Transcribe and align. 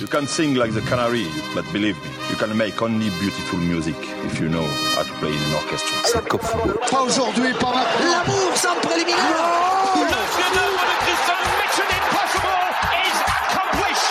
You 0.00 0.06
can 0.06 0.26
sing 0.26 0.54
like 0.54 0.72
the 0.72 0.80
canary, 0.80 1.26
but 1.54 1.70
believe 1.74 1.94
me, 2.02 2.08
you 2.30 2.36
can 2.36 2.56
make 2.56 2.80
only 2.80 3.10
beautiful 3.20 3.58
music 3.58 3.96
if 4.24 4.40
you 4.40 4.48
know 4.48 4.66
how 4.96 5.02
to 5.02 5.12
play 5.20 5.28
in 5.28 5.36
an 5.36 5.52
orchestra. 5.56 5.94
C'est 6.04 6.26
Cop 6.26 6.40
Football. 6.42 6.78
Pas 6.90 7.02
aujourd'hui, 7.02 7.52
pas 7.60 7.74
maintenant. 7.74 8.10
L'amour 8.10 8.56
sans 8.56 8.76
préliminaire. 8.76 9.20
Le 9.96 10.08
chef-d'œuvre 10.08 10.84
de 10.88 10.96
Christian 11.04 11.36
Mission 11.60 11.84
Impossible 12.00 12.64
is 12.96 13.16
accomplished. 13.28 14.08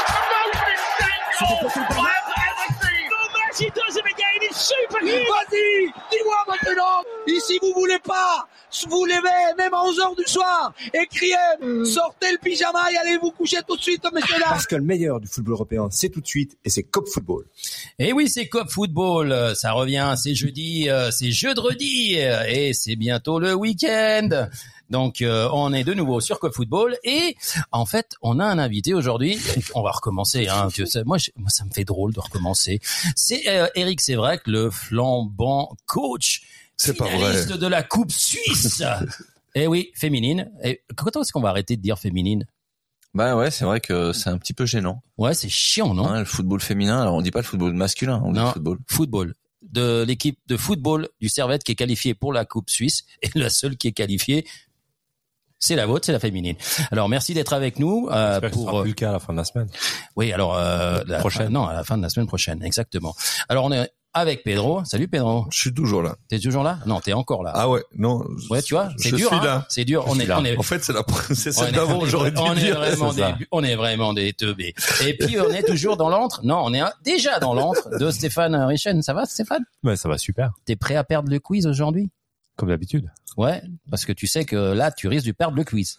He 3.58 3.70
does 3.72 3.98
it 3.98 4.06
again. 4.06 4.40
It's 4.44 4.62
superhuman. 4.62 5.26
Vas-y, 5.26 5.92
dis-moi 6.12 6.38
maintenant. 6.48 7.04
Et 7.26 7.40
si 7.40 7.58
vous 7.64 7.74
voulez 7.74 8.00
pas, 8.00 8.48
vous 8.88 9.06
levez 9.06 9.56
même 9.58 9.74
à 9.74 9.78
11h 9.84 10.18
du 10.18 10.24
soir 10.32 10.74
et 10.94 11.06
criez, 11.08 11.36
sortez 11.86 12.32
le 12.32 12.38
pyjama 12.38 12.92
et 12.92 12.98
allez 12.98 13.18
vous 13.18 13.32
coucher 13.32 13.58
tout 13.68 13.76
de 13.76 13.82
suite, 13.82 14.04
messieurs 14.14 14.40
là. 14.40 14.48
Parce 14.50 14.68
que 14.68 14.76
le 14.76 14.84
meilleur 14.84 15.20
du 15.20 15.28
football 15.28 15.54
européen, 15.56 15.88
c'est 15.92 16.10
tout 16.10 16.22
de 16.22 16.28
suite 16.28 16.58
et 16.64 16.70
c'est 16.70 16.84
Cop 16.84 17.08
Football. 17.08 17.46
Et 17.98 18.14
oui, 18.14 18.30
c'est 18.30 18.48
Cop 18.48 18.70
Football. 18.70 19.32
euh, 19.32 19.54
Ça 19.56 19.72
revient, 19.74 20.14
c'est 20.18 20.36
jeudi, 20.36 20.90
euh, 20.90 21.12
c'est 21.12 21.32
jeudi 21.32 22.16
euh, 22.20 22.44
et 22.48 22.74
c'est 22.74 22.96
bientôt 22.96 23.40
le 23.40 23.54
week-end. 23.54 24.48
Donc, 24.90 25.22
euh, 25.22 25.48
on 25.54 25.72
est 25.72 25.84
de 25.84 25.94
nouveau 25.94 26.20
sur 26.20 26.40
Cop 26.40 26.52
Football 26.54 26.98
et 27.04 27.36
en 27.72 27.86
fait, 27.86 28.16
on 28.24 28.40
a 28.40 28.46
un 28.46 28.58
invité 28.58 28.94
aujourd'hui. 28.96 29.38
On 29.76 29.84
va 29.84 29.92
recommencer. 29.92 30.48
Hein, 30.48 30.70
que 30.76 30.86
ça- 30.86 31.04
moi, 31.04 31.18
je- 31.20 31.30
moi, 31.38 31.50
ça 31.50 31.64
me 31.66 31.70
fait 31.72 31.84
drôle 31.84 32.12
de 32.14 32.20
recommencer. 32.20 32.80
C'est 33.16 33.48
euh, 33.48 33.68
Eric 33.76 34.02
Sévrac, 34.02 34.42
le 34.48 34.72
flambant 34.72 35.76
coach 35.86 36.42
C'est 36.82 36.96
pas 36.98 37.08
finaliste 37.08 37.50
vrai. 37.50 37.58
de 37.58 37.68
la 37.68 37.84
Coupe 37.84 38.12
Suisse. 38.12 38.84
Eh 39.56 39.66
oui, 39.66 39.92
féminine. 39.96 40.52
Et 40.64 40.84
quand 40.96 41.16
est-ce 41.18 41.32
qu'on 41.32 41.42
va 41.42 41.50
arrêter 41.50 41.76
de 41.76 41.82
dire 41.82 41.98
féminine? 41.98 42.46
Bah 43.16 43.36
ouais, 43.36 43.50
c'est 43.50 43.66
vrai 43.66 43.82
que 43.82 44.14
c'est 44.14 44.30
un 44.30 44.38
petit 44.38 44.54
peu 44.54 44.68
gênant. 44.68 45.02
Ouais, 45.18 45.34
c'est 45.34 45.50
chiant, 45.50 45.96
non? 45.96 46.08
Hein, 46.08 46.20
le 46.20 46.26
football 46.26 46.62
féminin, 46.62 47.02
alors 47.02 47.16
on 47.16 47.22
dit 47.24 47.32
pas 47.32 47.40
le 47.40 47.46
football 47.46 47.74
masculin, 47.74 48.22
on 48.24 48.32
dit 48.32 48.38
Non. 48.38 48.46
le 48.46 48.52
football. 48.52 48.78
football 48.88 49.34
de 49.64 50.04
l'équipe 50.08 50.38
de 50.48 50.56
football 50.56 51.10
du 51.20 51.30
Servette 51.30 51.64
qui 51.64 51.72
est 51.72 51.76
qualifiée 51.76 52.14
pour 52.14 52.32
la 52.32 52.46
Coupe 52.46 52.70
Suisse 52.70 53.06
et 53.24 53.30
la 53.36 53.50
seule 53.50 53.76
qui 53.76 53.88
est 53.88 53.92
qualifiée 53.92 54.46
c'est 55.62 55.76
la 55.76 55.86
vôtre, 55.86 56.06
c'est 56.06 56.14
la 56.14 56.20
féminine. 56.22 56.56
Alors 56.90 57.10
merci 57.10 57.34
d'être 57.34 57.52
avec 57.52 57.80
nous 57.80 58.08
euh, 58.10 58.36
J'espère 58.36 58.50
que 58.52 58.56
ce 58.56 58.62
pour 58.62 58.70
sera 58.72 58.82
plus 58.84 58.90
le 58.92 58.96
cas 58.96 59.10
à 59.10 59.12
la 59.14 59.20
fin 59.20 59.34
de 59.34 59.38
la 59.38 59.44
semaine. 59.44 59.68
oui 60.16 60.32
alors 60.32 60.56
euh, 60.56 61.04
la 61.06 61.20
Prochaine. 61.20 61.50
non 61.52 61.66
à 61.66 61.74
la 61.74 61.84
fin 61.84 61.98
de 61.98 62.02
la 62.04 62.10
semaine 62.10 62.28
prochaine 62.28 62.64
exactement. 62.64 63.14
Alors 63.50 63.66
on 63.66 63.72
est 63.74 63.90
avec 64.14 64.44
Pedro. 64.44 64.84
Salut 64.86 65.08
Pedro. 65.08 65.46
Je 65.52 65.60
suis 65.60 65.74
toujours 65.74 66.02
là. 66.02 66.16
T'es 66.28 66.40
toujours 66.40 66.64
là? 66.64 66.80
Non, 66.86 67.00
t'es 67.00 67.14
encore 67.14 67.44
là. 67.44 67.52
Ah 67.54 67.70
ouais, 67.70 67.84
non. 67.96 68.24
ouais, 68.50 68.62
tu 68.62 68.74
vois, 68.74 68.90
c'est 68.98 69.10
je 69.10 69.16
dur. 69.16 69.28
suis 69.28 69.38
hein. 69.38 69.44
là. 69.44 69.66
C'est 69.70 69.86
dur. 69.86 70.04
On 70.08 70.20
est, 70.20 70.32
on 70.32 70.44
est, 70.46 70.58
En 70.58 70.64
fait, 70.64 70.84
c'est 70.84 70.94
la, 70.94 71.04
c'est 71.34 71.50
on 71.50 71.52
celle 71.52 71.70
est- 71.70 71.72
d'avant, 71.78 72.00
on 72.02 72.06
est- 72.06 72.10
j'aurais 72.10 72.32
dû 72.32 72.38
on 72.42 72.56
est 72.56 72.72
vraiment 72.72 73.14
des, 73.14 73.34
on 73.52 73.64
est 73.64 73.76
vraiment 73.76 74.14
des 74.14 74.34
teubés. 74.34 74.74
Et 75.06 75.16
puis 75.16 75.40
on 75.40 75.50
est 75.52 75.64
toujours 75.64 75.96
dans 75.98 76.10
l'antre. 76.10 76.42
Non, 76.44 76.62
on 76.64 76.74
est 76.74 76.82
déjà 77.06 77.40
dans 77.40 77.54
l'antre 77.54 77.90
de 78.00 78.10
Stéphane 78.12 78.56
Richen. 78.56 79.02
Ça 79.02 79.14
va, 79.14 79.26
Stéphane? 79.26 79.64
Ouais, 79.84 79.96
ça 79.96 80.10
va 80.10 80.18
super. 80.18 80.52
T'es 80.66 80.76
prêt 80.76 80.96
à 80.96 81.04
perdre 81.04 81.30
le 81.30 81.40
quiz 81.40 81.68
aujourd'hui? 81.68 82.10
Comme 82.58 82.70
d'habitude. 82.70 83.10
Ouais, 83.38 83.62
parce 83.90 84.06
que 84.06 84.12
tu 84.12 84.28
sais 84.28 84.44
que 84.44 84.56
là, 84.56 84.92
tu 84.92 85.08
risques 85.08 85.28
de 85.28 85.32
perdre 85.32 85.56
le 85.56 85.64
quiz. 85.64 85.98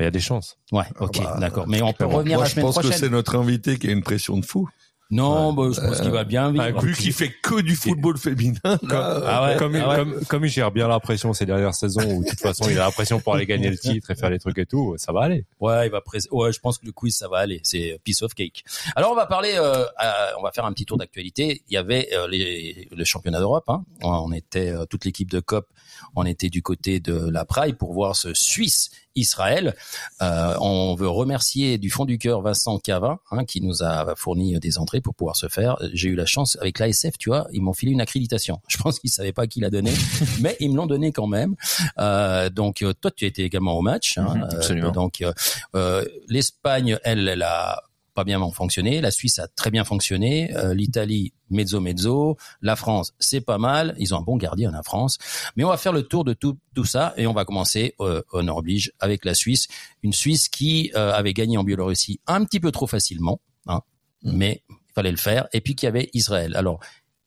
Il 0.00 0.04
y 0.04 0.06
a 0.06 0.10
des 0.10 0.18
chances. 0.20 0.56
Ouais, 0.72 0.86
ok, 0.98 1.22
bah, 1.22 1.36
d'accord. 1.38 1.68
Mais 1.68 1.82
on 1.82 1.92
peut 1.92 2.06
Moi, 2.06 2.14
revenir 2.16 2.38
la 2.40 2.46
je 2.46 2.52
semaine 2.52 2.64
pense 2.64 2.76
que 2.76 2.80
prochaine. 2.80 2.98
c'est 2.98 3.10
notre 3.10 3.36
invité 3.36 3.78
qui 3.78 3.86
a 3.86 3.92
une 3.92 4.02
pression 4.02 4.38
de 4.38 4.44
fou. 4.46 4.66
Non, 5.10 5.52
bah, 5.52 5.64
je 5.74 5.80
pense 5.80 6.00
qu'il 6.00 6.10
va 6.10 6.24
bien 6.24 6.52
vivre. 6.52 6.64
Ah, 6.76 6.80
Vu 6.80 6.94
qu'il 6.94 7.12
fait 7.12 7.30
que 7.42 7.60
du 7.60 7.74
football 7.74 8.16
féminin. 8.16 8.58
là, 8.64 8.78
Ah 9.26 9.44
ouais, 9.46 9.56
comme, 9.56 9.74
il, 9.74 9.80
ah 9.82 9.88
ouais. 9.90 9.96
comme, 9.96 10.24
comme 10.26 10.44
il 10.44 10.48
gère 10.48 10.70
bien 10.70 10.86
la 10.86 11.00
pression 11.00 11.32
ces 11.32 11.46
dernières 11.46 11.74
saisons, 11.74 12.02
où 12.04 12.22
de 12.24 12.28
toute 12.30 12.38
façon 12.40 12.66
il 12.70 12.78
a 12.78 12.84
la 12.84 12.90
pression 12.90 13.18
pour 13.20 13.34
aller 13.34 13.46
gagner 13.46 13.70
le 13.70 13.76
titre 13.78 14.10
et 14.10 14.14
faire 14.14 14.30
les 14.30 14.38
trucs 14.38 14.58
et 14.58 14.66
tout, 14.66 14.94
ça 14.98 15.12
va 15.12 15.22
aller. 15.22 15.44
Ouais, 15.58 15.86
il 15.86 15.90
va 15.90 16.00
pré- 16.00 16.18
Ouais, 16.30 16.52
je 16.52 16.60
pense 16.60 16.78
que 16.78 16.86
le 16.86 16.92
quiz 16.92 17.14
ça 17.16 17.28
va 17.28 17.38
aller. 17.38 17.60
C'est 17.64 17.98
piece 18.04 18.22
of 18.22 18.34
cake. 18.34 18.64
Alors 18.94 19.10
on 19.12 19.16
va 19.16 19.26
parler. 19.26 19.52
euh, 19.56 19.84
à- 19.96 20.28
on 20.38 20.42
va 20.42 20.52
faire 20.52 20.64
un 20.64 20.72
petit 20.72 20.86
tour 20.86 20.96
d'actualité. 20.96 21.62
Il 21.68 21.74
y 21.74 21.76
avait 21.76 22.08
euh, 22.14 22.28
les, 22.28 22.88
le 22.94 23.04
championnat 23.04 23.38
d'Europe. 23.40 23.64
Hein. 23.68 23.82
On 24.02 24.32
était 24.32 24.68
euh, 24.70 24.84
toute 24.86 25.04
l'équipe 25.04 25.30
de 25.30 25.40
COP. 25.40 25.66
On 26.14 26.24
était 26.24 26.48
du 26.48 26.62
côté 26.62 27.00
de 27.00 27.28
la 27.30 27.44
Praille 27.44 27.72
pour 27.74 27.92
voir 27.92 28.16
ce 28.16 28.32
Suisse 28.32 28.90
Israël. 29.16 29.74
Euh, 30.22 30.54
on 30.60 30.94
veut 30.94 31.08
remercier 31.08 31.78
du 31.78 31.90
fond 31.90 32.04
du 32.04 32.18
cœur 32.18 32.42
Vincent 32.42 32.78
Cavin 32.78 33.18
hein, 33.30 33.44
qui 33.44 33.60
nous 33.60 33.82
a 33.82 34.14
fourni 34.16 34.58
des 34.60 34.78
entrées 34.78 35.00
pour 35.00 35.14
pouvoir 35.14 35.36
se 35.36 35.48
faire. 35.48 35.76
J'ai 35.92 36.08
eu 36.08 36.14
la 36.14 36.26
chance 36.26 36.56
avec 36.60 36.78
l'ASF, 36.78 37.18
tu 37.18 37.28
vois, 37.30 37.46
ils 37.52 37.62
m'ont 37.62 37.72
filé 37.72 37.92
une 37.92 38.00
accréditation. 38.00 38.60
Je 38.68 38.76
pense 38.78 38.98
qu'ils 39.00 39.10
savaient 39.10 39.32
pas 39.32 39.46
qui 39.46 39.60
l'a 39.60 39.70
donné, 39.70 39.92
mais 40.40 40.56
ils 40.60 40.70
me 40.70 40.76
l'ont 40.76 40.86
donné 40.86 41.12
quand 41.12 41.26
même. 41.26 41.54
Euh, 41.98 42.50
donc 42.50 42.82
euh, 42.82 42.92
toi, 42.92 43.10
tu 43.10 43.26
étais 43.26 43.42
également 43.42 43.74
au 43.76 43.82
match. 43.82 44.18
Hein, 44.18 44.34
Mhm, 44.34 44.42
Euh, 44.42 44.56
absolument. 44.56 44.90
donc 44.92 45.20
euh, 45.22 45.32
euh, 45.74 46.04
l'Espagne, 46.28 46.98
elle, 47.04 47.26
elle 47.28 47.42
a 47.42 47.82
pas 48.14 48.24
bien 48.24 48.40
fonctionné. 48.50 49.00
La 49.00 49.10
Suisse 49.10 49.38
a 49.38 49.48
très 49.48 49.70
bien 49.70 49.84
fonctionné. 49.84 50.54
Euh, 50.56 50.74
L'Italie, 50.74 51.32
mezzo 51.50 51.80
mezzo. 51.80 52.36
La 52.62 52.76
France, 52.76 53.12
c'est 53.18 53.40
pas 53.40 53.58
mal. 53.58 53.94
Ils 53.98 54.14
ont 54.14 54.18
un 54.18 54.22
bon 54.22 54.36
gardien, 54.36 54.70
la 54.70 54.82
France. 54.82 55.18
Mais 55.56 55.64
on 55.64 55.68
va 55.68 55.76
faire 55.76 55.92
le 55.92 56.02
tour 56.02 56.24
de 56.24 56.32
tout, 56.32 56.58
tout 56.74 56.84
ça 56.84 57.14
et 57.16 57.26
on 57.26 57.32
va 57.32 57.44
commencer, 57.44 57.94
euh, 58.00 58.22
oblige, 58.32 58.92
avec 59.00 59.24
la 59.24 59.34
Suisse. 59.34 59.68
Une 60.02 60.12
Suisse 60.12 60.48
qui 60.48 60.90
euh, 60.94 61.12
avait 61.12 61.34
gagné 61.34 61.56
en 61.56 61.64
Biélorussie 61.64 62.20
un 62.26 62.44
petit 62.44 62.60
peu 62.60 62.72
trop 62.72 62.86
facilement, 62.86 63.40
hein, 63.66 63.80
mais 64.22 64.62
il 64.70 64.92
fallait 64.94 65.10
le 65.10 65.16
faire. 65.16 65.48
Et 65.52 65.60
puis 65.60 65.74
qu'il 65.74 65.86
y 65.86 65.88
avait 65.88 66.10
Israël. 66.12 66.56
Alors, 66.56 66.80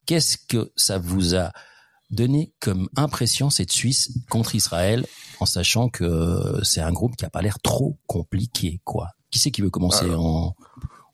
qu'est-ce 0.06 0.38
que 0.38 0.72
ça 0.76 0.98
vous 0.98 1.36
a 1.36 1.52
donné 2.14 2.54
comme 2.60 2.90
impression 2.96 3.50
cette 3.50 3.72
Suisse 3.72 4.12
contre 4.30 4.56
Israël, 4.56 5.06
en 5.40 5.46
sachant 5.46 5.90
que 5.90 6.60
c'est 6.64 6.82
un 6.82 6.92
groupe 6.92 7.16
qui 7.16 7.26
a 7.26 7.30
pas 7.30 7.42
l'air 7.42 7.60
trop 7.60 7.98
compliqué, 8.08 8.80
quoi? 8.84 9.10
Qui 9.32 9.40
c'est 9.40 9.52
qui 9.52 9.62
veut 9.62 9.72
commencer 9.72 10.06
on, 10.10 10.54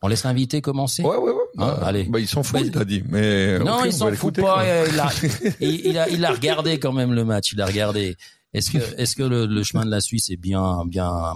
on 0.01 0.07
laisse 0.07 0.23
l'invité 0.23 0.61
commencer 0.61 1.03
Ouais, 1.03 1.17
ouais, 1.17 1.31
ouais. 1.31 1.43
Hein, 1.57 1.75
Bah, 1.77 1.79
allez. 1.83 2.03
Bah, 2.05 2.19
il 2.19 2.27
s'en 2.27 2.41
fout, 2.43 2.59
Vas-y. 2.59 2.69
il 2.69 2.77
a 2.77 2.85
dit. 2.85 3.03
Mais, 3.09 3.59
Non, 3.59 3.79
ok, 3.79 3.81
il 3.85 3.87
on 3.89 3.91
s'en 3.91 4.05
va 4.09 4.15
fout 4.15 4.35
l'écouter, 4.37 4.41
pas. 4.41 4.63
euh, 4.63 4.87
Il 4.91 4.99
a, 4.99 5.09
il, 5.59 5.85
il 5.87 5.97
a, 5.97 6.09
il 6.09 6.25
a 6.25 6.31
regardé 6.31 6.79
quand 6.79 6.93
même 6.93 7.13
le 7.13 7.25
match. 7.25 7.51
Il 7.53 7.61
a 7.61 7.65
regardé. 7.65 8.15
Est-ce 8.53 8.71
que, 8.71 8.77
est-ce 8.99 9.15
que 9.15 9.23
le, 9.23 9.45
le 9.45 9.63
chemin 9.63 9.85
de 9.85 9.91
la 9.91 10.01
Suisse 10.01 10.29
est 10.29 10.37
bien, 10.37 10.83
bien 10.85 11.33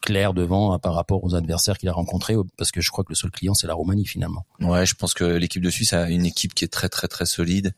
clair 0.00 0.32
devant 0.34 0.74
euh, 0.74 0.78
par 0.78 0.94
rapport 0.94 1.24
aux 1.24 1.34
adversaires 1.34 1.76
qu'il 1.78 1.88
a 1.88 1.92
rencontrés 1.92 2.34
Parce 2.56 2.70
que 2.70 2.80
je 2.80 2.90
crois 2.90 3.04
que 3.04 3.10
le 3.10 3.16
seul 3.16 3.30
client 3.30 3.54
c'est 3.54 3.66
la 3.66 3.74
Roumanie 3.74 4.06
finalement. 4.06 4.46
Ouais, 4.60 4.86
je 4.86 4.94
pense 4.94 5.14
que 5.14 5.24
l'équipe 5.24 5.62
de 5.62 5.70
Suisse 5.70 5.92
a 5.92 6.08
une 6.08 6.24
équipe 6.26 6.54
qui 6.54 6.64
est 6.64 6.68
très 6.72 6.88
très 6.88 7.08
très 7.08 7.26
solide, 7.26 7.74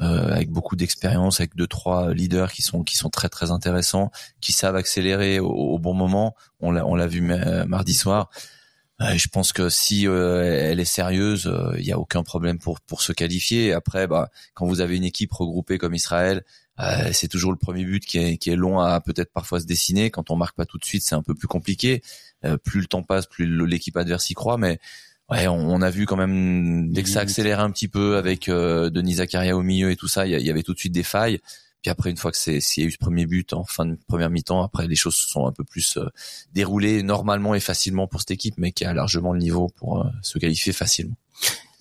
euh, 0.00 0.30
avec 0.32 0.50
beaucoup 0.50 0.76
d'expérience, 0.76 1.40
avec 1.40 1.54
deux 1.56 1.66
trois 1.66 2.12
leaders 2.14 2.52
qui 2.52 2.62
sont 2.62 2.82
qui 2.82 2.96
sont 2.96 3.10
très 3.10 3.28
très 3.28 3.50
intéressants, 3.50 4.10
qui 4.40 4.52
savent 4.52 4.76
accélérer 4.76 5.38
au, 5.40 5.48
au 5.50 5.78
bon 5.78 5.92
moment. 5.94 6.34
On 6.60 6.70
l'a 6.70 6.86
on 6.86 6.94
l'a 6.94 7.06
vu 7.06 7.20
ma- 7.20 7.64
mardi 7.66 7.94
soir. 7.94 8.30
Euh, 9.02 9.14
je 9.18 9.28
pense 9.28 9.52
que 9.52 9.68
si 9.68 10.08
euh, 10.08 10.42
elle 10.70 10.80
est 10.80 10.84
sérieuse, 10.86 11.46
euh, 11.48 11.74
il 11.78 11.84
y 11.84 11.92
a 11.92 11.98
aucun 11.98 12.22
problème 12.22 12.58
pour 12.58 12.80
pour 12.80 13.02
se 13.02 13.12
qualifier. 13.12 13.72
Après, 13.74 14.06
bah, 14.06 14.30
quand 14.54 14.66
vous 14.66 14.80
avez 14.80 14.96
une 14.96 15.04
équipe 15.04 15.32
regroupée 15.32 15.76
comme 15.76 15.94
Israël, 15.94 16.44
euh, 16.80 17.10
c'est 17.12 17.28
toujours 17.28 17.52
le 17.52 17.58
premier 17.58 17.84
but 17.84 18.04
qui 18.06 18.18
est 18.18 18.36
qui 18.38 18.48
est 18.50 18.56
long 18.56 18.80
à 18.80 19.00
peut-être 19.02 19.30
parfois 19.32 19.60
se 19.60 19.66
dessiner. 19.66 20.10
Quand 20.10 20.30
on 20.30 20.36
marque 20.36 20.56
pas 20.56 20.64
tout 20.64 20.78
de 20.78 20.84
suite, 20.86 21.02
c'est 21.04 21.14
un 21.14 21.22
peu 21.22 21.34
plus 21.34 21.46
compliqué. 21.48 22.02
Euh, 22.46 22.56
plus 22.56 22.80
le 22.80 22.86
temps 22.86 23.02
passe, 23.02 23.26
plus 23.26 23.46
l'équipe 23.66 23.96
adverse 23.98 24.30
y 24.30 24.34
croit. 24.34 24.56
Mais 24.56 24.78
ouais, 25.30 25.46
on, 25.46 25.54
on 25.74 25.82
a 25.82 25.90
vu 25.90 26.06
quand 26.06 26.16
même 26.16 26.90
dès 26.90 27.02
que 27.02 27.10
ça 27.10 27.20
accélère 27.20 27.60
un 27.60 27.70
petit 27.70 27.88
peu 27.88 28.16
avec 28.16 28.48
euh, 28.48 28.88
Denis 28.88 29.16
Zakaria 29.16 29.56
au 29.58 29.62
milieu 29.62 29.90
et 29.90 29.96
tout 29.96 30.08
ça, 30.08 30.26
il 30.26 30.32
y, 30.32 30.34
a- 30.34 30.38
il 30.38 30.46
y 30.46 30.50
avait 30.50 30.62
tout 30.62 30.72
de 30.72 30.78
suite 30.78 30.92
des 30.94 31.02
failles. 31.02 31.40
Puis 31.82 31.90
après, 31.90 32.10
une 32.10 32.16
fois 32.16 32.32
que 32.32 32.36
c'est 32.36 32.60
s'il 32.60 32.82
y 32.82 32.86
a 32.86 32.88
eu 32.88 32.92
ce 32.92 32.98
premier 32.98 33.26
but 33.26 33.52
en 33.52 33.64
fin 33.64 33.86
de 33.86 33.96
première 34.08 34.28
mi-temps, 34.30 34.62
après 34.62 34.88
les 34.88 34.96
choses 34.96 35.14
se 35.14 35.28
sont 35.28 35.46
un 35.46 35.52
peu 35.52 35.62
plus 35.64 35.96
euh, 35.98 36.06
déroulées 36.52 37.02
normalement 37.02 37.54
et 37.54 37.60
facilement 37.60 38.06
pour 38.08 38.20
cette 38.20 38.32
équipe, 38.32 38.54
mais 38.58 38.72
qui 38.72 38.84
a 38.84 38.92
largement 38.92 39.32
le 39.32 39.38
niveau 39.38 39.68
pour 39.76 40.00
euh, 40.02 40.08
se 40.22 40.38
qualifier 40.38 40.72
facilement. 40.72 41.16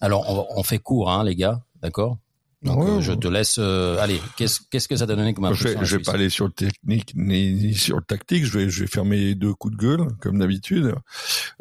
Alors 0.02 0.30
on, 0.30 0.60
on 0.60 0.64
fait 0.64 0.78
court, 0.80 1.10
hein, 1.10 1.24
les 1.24 1.36
gars, 1.36 1.62
d'accord? 1.82 2.18
Donc 2.62 2.80
Ouais, 2.80 2.90
euh, 2.90 3.02
je 3.02 3.14
te 3.14 3.28
laisse. 3.28 3.58
euh, 3.60 3.98
allez, 4.00 4.20
qu'est-ce 4.38 4.60
qu'est-ce 4.72 4.88
que 4.88 4.96
ça 4.96 5.06
t'a 5.06 5.16
donné 5.16 5.34
comme 5.36 5.44
Je 5.46 5.50
impression 5.50 5.70
vais, 5.70 5.76
la 5.76 5.84
je 5.84 5.98
vais 5.98 6.04
pas 6.04 6.14
aller 6.14 6.30
sur 6.30 6.46
le 6.46 6.52
technique 6.52 7.14
ni, 7.16 7.54
ni 7.54 7.74
sur 7.76 7.98
le 7.98 8.04
tactique. 8.04 8.44
Je 8.46 8.58
vais, 8.58 8.70
je 8.70 8.82
vais 8.82 8.88
faire 8.88 9.06
mes 9.06 9.36
deux 9.36 9.54
coups 9.54 9.76
de 9.76 9.80
gueule 9.82 10.08
comme 10.20 10.40
d'habitude. 10.40 10.96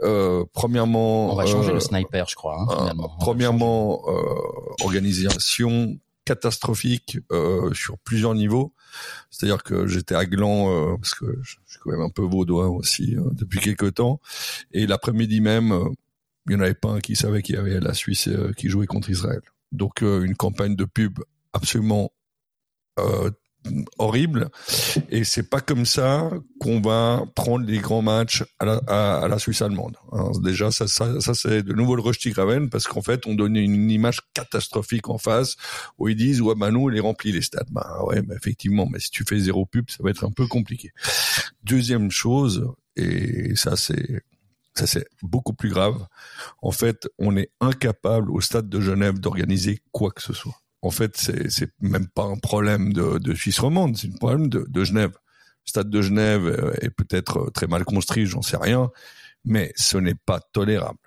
Euh, 0.03 0.45
premièrement, 0.55 1.31
On 1.31 1.35
va 1.35 1.45
changer 1.47 1.71
euh, 1.71 1.75
le 1.75 1.81
sniper, 1.81 2.27
je 2.29 2.35
crois. 2.37 2.59
Hein, 2.59 2.67
euh, 2.71 2.79
finalement. 2.79 3.17
Premièrement, 3.21 4.03
euh, 4.09 4.85
organisation 4.85 5.97
catastrophique 6.25 7.19
euh, 7.33 7.73
sur 7.75 7.99
plusieurs 7.99 8.35
niveaux. 8.35 8.75
C'est-à-dire 9.31 9.63
que 9.63 9.87
j'étais 9.87 10.15
à 10.15 10.27
Gland 10.27 10.71
euh, 10.71 10.97
parce 10.97 11.15
que 11.15 11.27
je 11.43 11.57
suis 11.67 11.79
quand 11.81 11.91
même 11.91 12.01
un 12.01 12.11
peu 12.11 12.23
vaudois 12.23 12.69
aussi 12.69 13.17
euh, 13.17 13.23
depuis 13.33 13.61
quelque 13.61 13.87
temps. 13.87 14.21
Et 14.73 14.87
l'après-midi 14.87 15.41
même, 15.41 15.73
euh, 15.73 15.89
il 16.47 16.51
n'y 16.51 16.57
en 16.57 16.65
avait 16.65 16.75
pas 16.75 16.91
un 16.91 17.01
qui 17.01 17.17
savait 17.17 17.43
qu'il 17.43 17.57
y 17.57 17.59
avait 17.59 17.81
la 17.81 17.95
Suisse 17.95 18.29
euh, 18.29 18.53
qui 18.57 18.69
jouait 18.69 18.87
contre 18.87 19.11
Israël. 19.11 19.41
Donc 19.73 20.03
une 20.03 20.37
campagne 20.37 20.77
de 20.77 20.85
pub 20.85 21.19
absolument 21.53 22.13
horrible. 23.99 24.49
Et 25.11 25.25
c'est 25.25 25.49
pas 25.49 25.61
comme 25.61 25.87
ça 25.87 26.31
qu'on 26.61 26.81
va 26.81 27.25
prendre 27.35 27.65
les 27.65 27.79
grands 27.79 28.03
matchs 28.03 28.45
à 28.59 28.65
la, 28.65 28.77
à, 28.87 29.29
la 29.29 29.39
Suisse 29.39 29.63
allemande. 29.63 29.97
déjà, 30.43 30.71
ça, 30.71 30.87
ça, 30.87 31.21
ça 31.21 31.35
c'est 31.35 31.63
de 31.63 31.73
nouveau 31.73 31.97
le 31.97 32.03
Graven 32.31 32.71
parce 32.71 32.87
qu'en 32.87 33.03
fait, 33.03 33.27
on 33.27 33.35
donne 33.35 33.57
une 33.57 33.91
image 33.91 34.21
catastrophique 34.35 35.09
en 35.09 35.19
face 35.19 35.57
où 35.99 36.09
ils 36.09 36.17
disent 36.17 36.41
ouais 36.41 36.55
bah 36.55 36.71
nous 36.71 36.81
on 36.81 36.89
les 36.89 37.01
remplit 37.01 37.33
les 37.33 37.43
stades. 37.43 37.69
Bah 37.71 38.03
ouais, 38.05 38.23
mais 38.27 38.35
effectivement, 38.35 38.87
mais 38.91 39.01
si 39.01 39.11
tu 39.11 39.25
fais 39.29 39.39
zéro 39.39 39.67
pub, 39.67 39.91
ça 39.91 39.99
va 40.01 40.11
être 40.11 40.25
un 40.25 40.31
peu 40.31 40.47
compliqué. 40.47 40.93
Deuxième 41.63 42.11
chose, 42.11 42.67
et 42.97 43.55
ça 43.57 43.77
c'est 43.77 44.23
ça 44.75 44.87
c'est 44.87 45.07
beaucoup 45.23 45.55
plus 45.55 45.71
grave. 45.71 46.07
En 46.61 46.73
fait, 46.73 47.09
on 47.19 47.37
est 47.37 47.51
incapable 47.61 48.31
au 48.31 48.41
stade 48.41 48.69
de 48.69 48.81
Genève 48.81 49.21
d'organiser 49.21 49.81
quoi 49.93 50.11
que 50.11 50.23
ce 50.23 50.33
soit. 50.33 50.64
En 50.85 50.91
fait, 50.91 51.17
c'est 51.17 51.71
même 51.81 52.09
pas 52.09 52.25
un 52.25 52.37
problème 52.37 52.93
de, 52.93 53.35
Suisse 53.35 53.59
romande, 53.59 53.97
c'est 53.97 54.09
un 54.09 54.17
problème 54.17 54.49
de, 54.49 54.85
Genève. 54.85 55.13
Le 55.13 55.71
stade 55.71 55.89
de 55.89 56.03
Genève 56.03 56.47
euh, 56.47 56.75
est 56.83 56.91
peut-être 56.91 57.51
très 57.55 57.67
mal 57.67 57.87
construit, 57.87 58.27
j'en 58.27 58.43
sais 58.43 58.59
rien, 58.59 58.91
mais 59.47 59.73
ce 59.77 59.97
n'est 59.97 60.15
pas 60.15 60.41
tolérable 60.53 60.99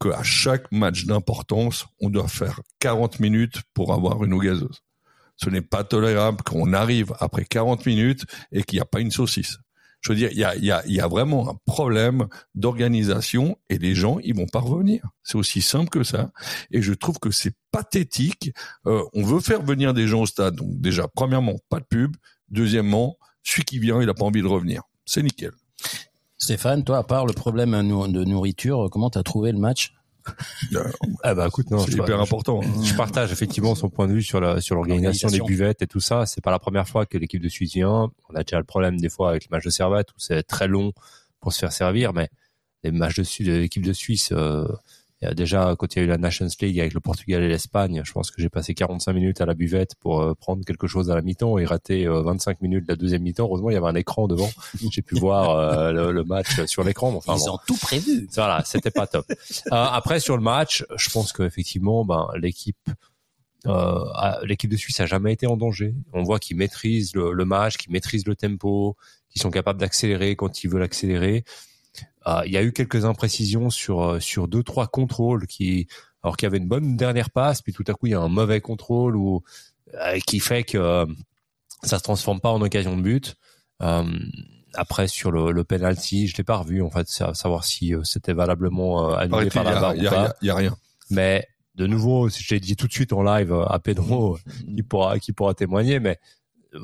qu'à 0.00 0.24
chaque 0.24 0.72
match 0.72 1.04
d'importance, 1.04 1.86
on 2.00 2.10
doit 2.10 2.26
faire 2.26 2.60
40 2.80 3.20
minutes 3.20 3.62
pour 3.74 3.92
avoir 3.92 4.24
une 4.24 4.32
eau 4.32 4.40
gazeuse. 4.40 4.82
Ce 5.36 5.48
n'est 5.50 5.62
pas 5.62 5.84
tolérable 5.84 6.42
qu'on 6.42 6.72
arrive 6.72 7.14
après 7.20 7.44
40 7.44 7.86
minutes 7.86 8.24
et 8.50 8.64
qu'il 8.64 8.78
n'y 8.78 8.82
a 8.82 8.86
pas 8.86 9.00
une 9.00 9.12
saucisse. 9.12 9.58
Je 10.02 10.10
veux 10.10 10.16
dire, 10.16 10.30
il 10.32 10.38
y 10.38 10.44
a, 10.44 10.56
y 10.56 10.70
a, 10.70 10.82
y 10.86 11.00
a 11.00 11.06
vraiment 11.06 11.48
un 11.48 11.54
problème 11.64 12.26
d'organisation 12.56 13.56
et 13.70 13.78
les 13.78 13.94
gens, 13.94 14.18
ils 14.18 14.34
vont 14.34 14.46
pas 14.46 14.58
revenir. 14.58 15.06
C'est 15.22 15.38
aussi 15.38 15.62
simple 15.62 15.90
que 15.90 16.02
ça. 16.02 16.32
Et 16.72 16.82
je 16.82 16.92
trouve 16.92 17.20
que 17.20 17.30
c'est 17.30 17.54
pathétique. 17.70 18.52
Euh, 18.86 19.04
on 19.14 19.22
veut 19.22 19.40
faire 19.40 19.62
venir 19.62 19.94
des 19.94 20.08
gens 20.08 20.22
au 20.22 20.26
stade. 20.26 20.56
Donc 20.56 20.80
déjà, 20.80 21.06
premièrement, 21.06 21.54
pas 21.68 21.78
de 21.78 21.84
pub. 21.84 22.16
Deuxièmement, 22.50 23.16
celui 23.44 23.64
qui 23.64 23.78
vient, 23.78 24.02
il 24.02 24.08
a 24.08 24.14
pas 24.14 24.24
envie 24.24 24.42
de 24.42 24.48
revenir. 24.48 24.82
C'est 25.06 25.22
nickel. 25.22 25.52
Stéphane, 26.36 26.82
toi, 26.82 26.98
à 26.98 27.04
part 27.04 27.24
le 27.24 27.32
problème 27.32 27.70
de 27.70 28.24
nourriture, 28.24 28.88
comment 28.90 29.10
t'as 29.10 29.22
trouvé 29.22 29.52
le 29.52 29.58
match? 29.58 29.94
ah 31.22 31.34
bah 31.34 31.46
écoute, 31.48 31.70
non, 31.70 31.78
c'est 31.80 31.92
hyper 31.92 32.20
important. 32.20 32.60
Hein. 32.62 32.82
Je 32.82 32.94
partage 32.94 33.32
effectivement 33.32 33.74
son 33.74 33.90
point 33.90 34.06
de 34.06 34.12
vue 34.12 34.22
sur 34.22 34.40
la 34.40 34.60
sur 34.60 34.74
l'organisation 34.74 35.28
des 35.28 35.40
buvettes 35.40 35.82
et 35.82 35.86
tout 35.86 36.00
ça. 36.00 36.26
C'est 36.26 36.40
pas 36.42 36.50
la 36.50 36.58
première 36.58 36.88
fois 36.88 37.06
que 37.06 37.18
l'équipe 37.18 37.42
de 37.42 37.48
Suisse 37.48 37.74
vient. 37.74 38.10
On 38.28 38.34
a 38.34 38.42
déjà 38.42 38.58
le 38.58 38.64
problème 38.64 39.00
des 39.00 39.08
fois 39.08 39.30
avec 39.30 39.44
le 39.44 39.54
match 39.54 39.64
de 39.64 39.70
Servette 39.70 40.10
où 40.10 40.18
c'est 40.18 40.42
très 40.42 40.68
long 40.68 40.92
pour 41.40 41.52
se 41.52 41.58
faire 41.58 41.72
servir, 41.72 42.12
mais 42.12 42.28
les 42.84 42.92
matchs 42.92 43.16
de, 43.16 43.44
de 43.44 43.52
l'équipe 43.58 43.84
de 43.84 43.92
Suisse, 43.92 44.30
euh, 44.32 44.66
déjà, 45.34 45.76
quand 45.78 45.94
il 45.94 45.98
y 45.98 46.02
a 46.02 46.04
eu 46.04 46.08
la 46.08 46.18
Nations 46.18 46.48
League 46.60 46.80
avec 46.80 46.94
le 46.94 47.00
Portugal 47.00 47.42
et 47.42 47.48
l'Espagne, 47.48 48.02
je 48.04 48.12
pense 48.12 48.30
que 48.30 48.42
j'ai 48.42 48.48
passé 48.48 48.74
45 48.74 49.12
minutes 49.12 49.40
à 49.40 49.46
la 49.46 49.54
buvette 49.54 49.94
pour 49.94 50.20
euh, 50.20 50.34
prendre 50.34 50.64
quelque 50.64 50.86
chose 50.86 51.10
à 51.10 51.14
la 51.14 51.22
mi-temps 51.22 51.58
et 51.58 51.64
rater 51.64 52.06
25 52.06 52.50
euh, 52.50 52.54
minutes 52.60 52.86
de 52.86 52.92
la 52.92 52.96
deuxième 52.96 53.22
mi-temps. 53.22 53.44
Heureusement, 53.44 53.70
il 53.70 53.74
y 53.74 53.76
avait 53.76 53.86
un 53.86 53.94
écran 53.94 54.26
devant. 54.26 54.50
J'ai 54.90 55.02
pu 55.02 55.14
voir 55.14 55.50
euh, 55.50 56.12
le, 56.12 56.24
match 56.24 56.64
sur 56.66 56.82
l'écran. 56.82 57.12
Enfin, 57.14 57.36
Ils 57.36 57.50
ont 57.50 57.58
tout 57.66 57.76
prévu. 57.76 58.28
Voilà, 58.34 58.62
c'était 58.64 58.90
pas 58.90 59.06
top. 59.06 59.26
après, 59.70 60.18
sur 60.18 60.36
le 60.36 60.42
match, 60.42 60.84
je 60.96 61.10
pense 61.10 61.32
qu'effectivement, 61.32 62.04
ben, 62.04 62.28
l'équipe 62.36 62.90
l'équipe 64.42 64.70
de 64.70 64.76
Suisse 64.76 64.98
a 64.98 65.06
jamais 65.06 65.32
été 65.32 65.46
en 65.46 65.56
danger. 65.56 65.94
On 66.12 66.24
voit 66.24 66.40
qu'ils 66.40 66.56
maîtrisent 66.56 67.14
le, 67.14 67.32
le 67.32 67.44
match, 67.44 67.76
qu'ils 67.76 67.92
maîtrisent 67.92 68.26
le 68.26 68.34
tempo, 68.34 68.96
qu'ils 69.30 69.40
sont 69.40 69.50
capables 69.50 69.78
d'accélérer 69.78 70.34
quand 70.34 70.64
ils 70.64 70.68
veulent 70.68 70.82
accélérer. 70.82 71.44
Euh, 72.26 72.42
il 72.46 72.52
y 72.52 72.56
a 72.56 72.62
eu 72.62 72.72
quelques 72.72 73.04
imprécisions 73.04 73.70
sur 73.70 74.02
euh, 74.02 74.20
sur 74.20 74.46
deux 74.46 74.62
trois 74.62 74.86
contrôles 74.86 75.46
qui 75.46 75.88
alors 76.22 76.36
qu'il 76.36 76.46
y 76.46 76.48
avait 76.48 76.58
une 76.58 76.68
bonne 76.68 76.96
dernière 76.96 77.30
passe 77.30 77.62
puis 77.62 77.72
tout 77.72 77.84
à 77.88 77.94
coup 77.94 78.06
il 78.06 78.10
y 78.10 78.14
a 78.14 78.20
un 78.20 78.28
mauvais 78.28 78.60
contrôle 78.60 79.16
ou 79.16 79.42
euh, 79.94 80.18
qui 80.26 80.38
fait 80.38 80.62
que 80.62 81.06
ça 81.82 81.98
se 81.98 82.04
transforme 82.04 82.40
pas 82.40 82.50
en 82.50 82.62
occasion 82.62 82.96
de 82.96 83.02
but. 83.02 83.34
après 84.74 85.08
sur 85.08 85.32
le, 85.32 85.50
le 85.50 85.64
penalty, 85.64 86.28
je 86.28 86.36
l'ai 86.36 86.44
pas 86.44 86.58
revu 86.58 86.80
en 86.80 86.90
fait, 86.90 87.08
savoir 87.08 87.64
si 87.64 87.92
c'était 88.04 88.32
valablement 88.32 89.14
annulé 89.14 89.50
par 89.50 89.64
la 89.64 89.80
barre 89.80 89.96
ou 89.96 90.04
pas. 90.04 90.34
Il 90.40 90.46
y, 90.46 90.50
a 90.50 90.54
rien. 90.54 90.76
Mais 91.10 91.46
de 91.74 91.86
nouveau, 91.88 92.28
je 92.28 92.54
l'ai 92.54 92.60
dit 92.60 92.76
tout 92.76 92.86
de 92.86 92.92
suite 92.92 93.12
en 93.12 93.22
live 93.22 93.52
à 93.52 93.78
Pedro, 93.80 94.38
qui 94.76 94.82
pourra 94.84 95.18
qui 95.18 95.32
pourra 95.32 95.54
témoigner, 95.54 95.98
mais 95.98 96.20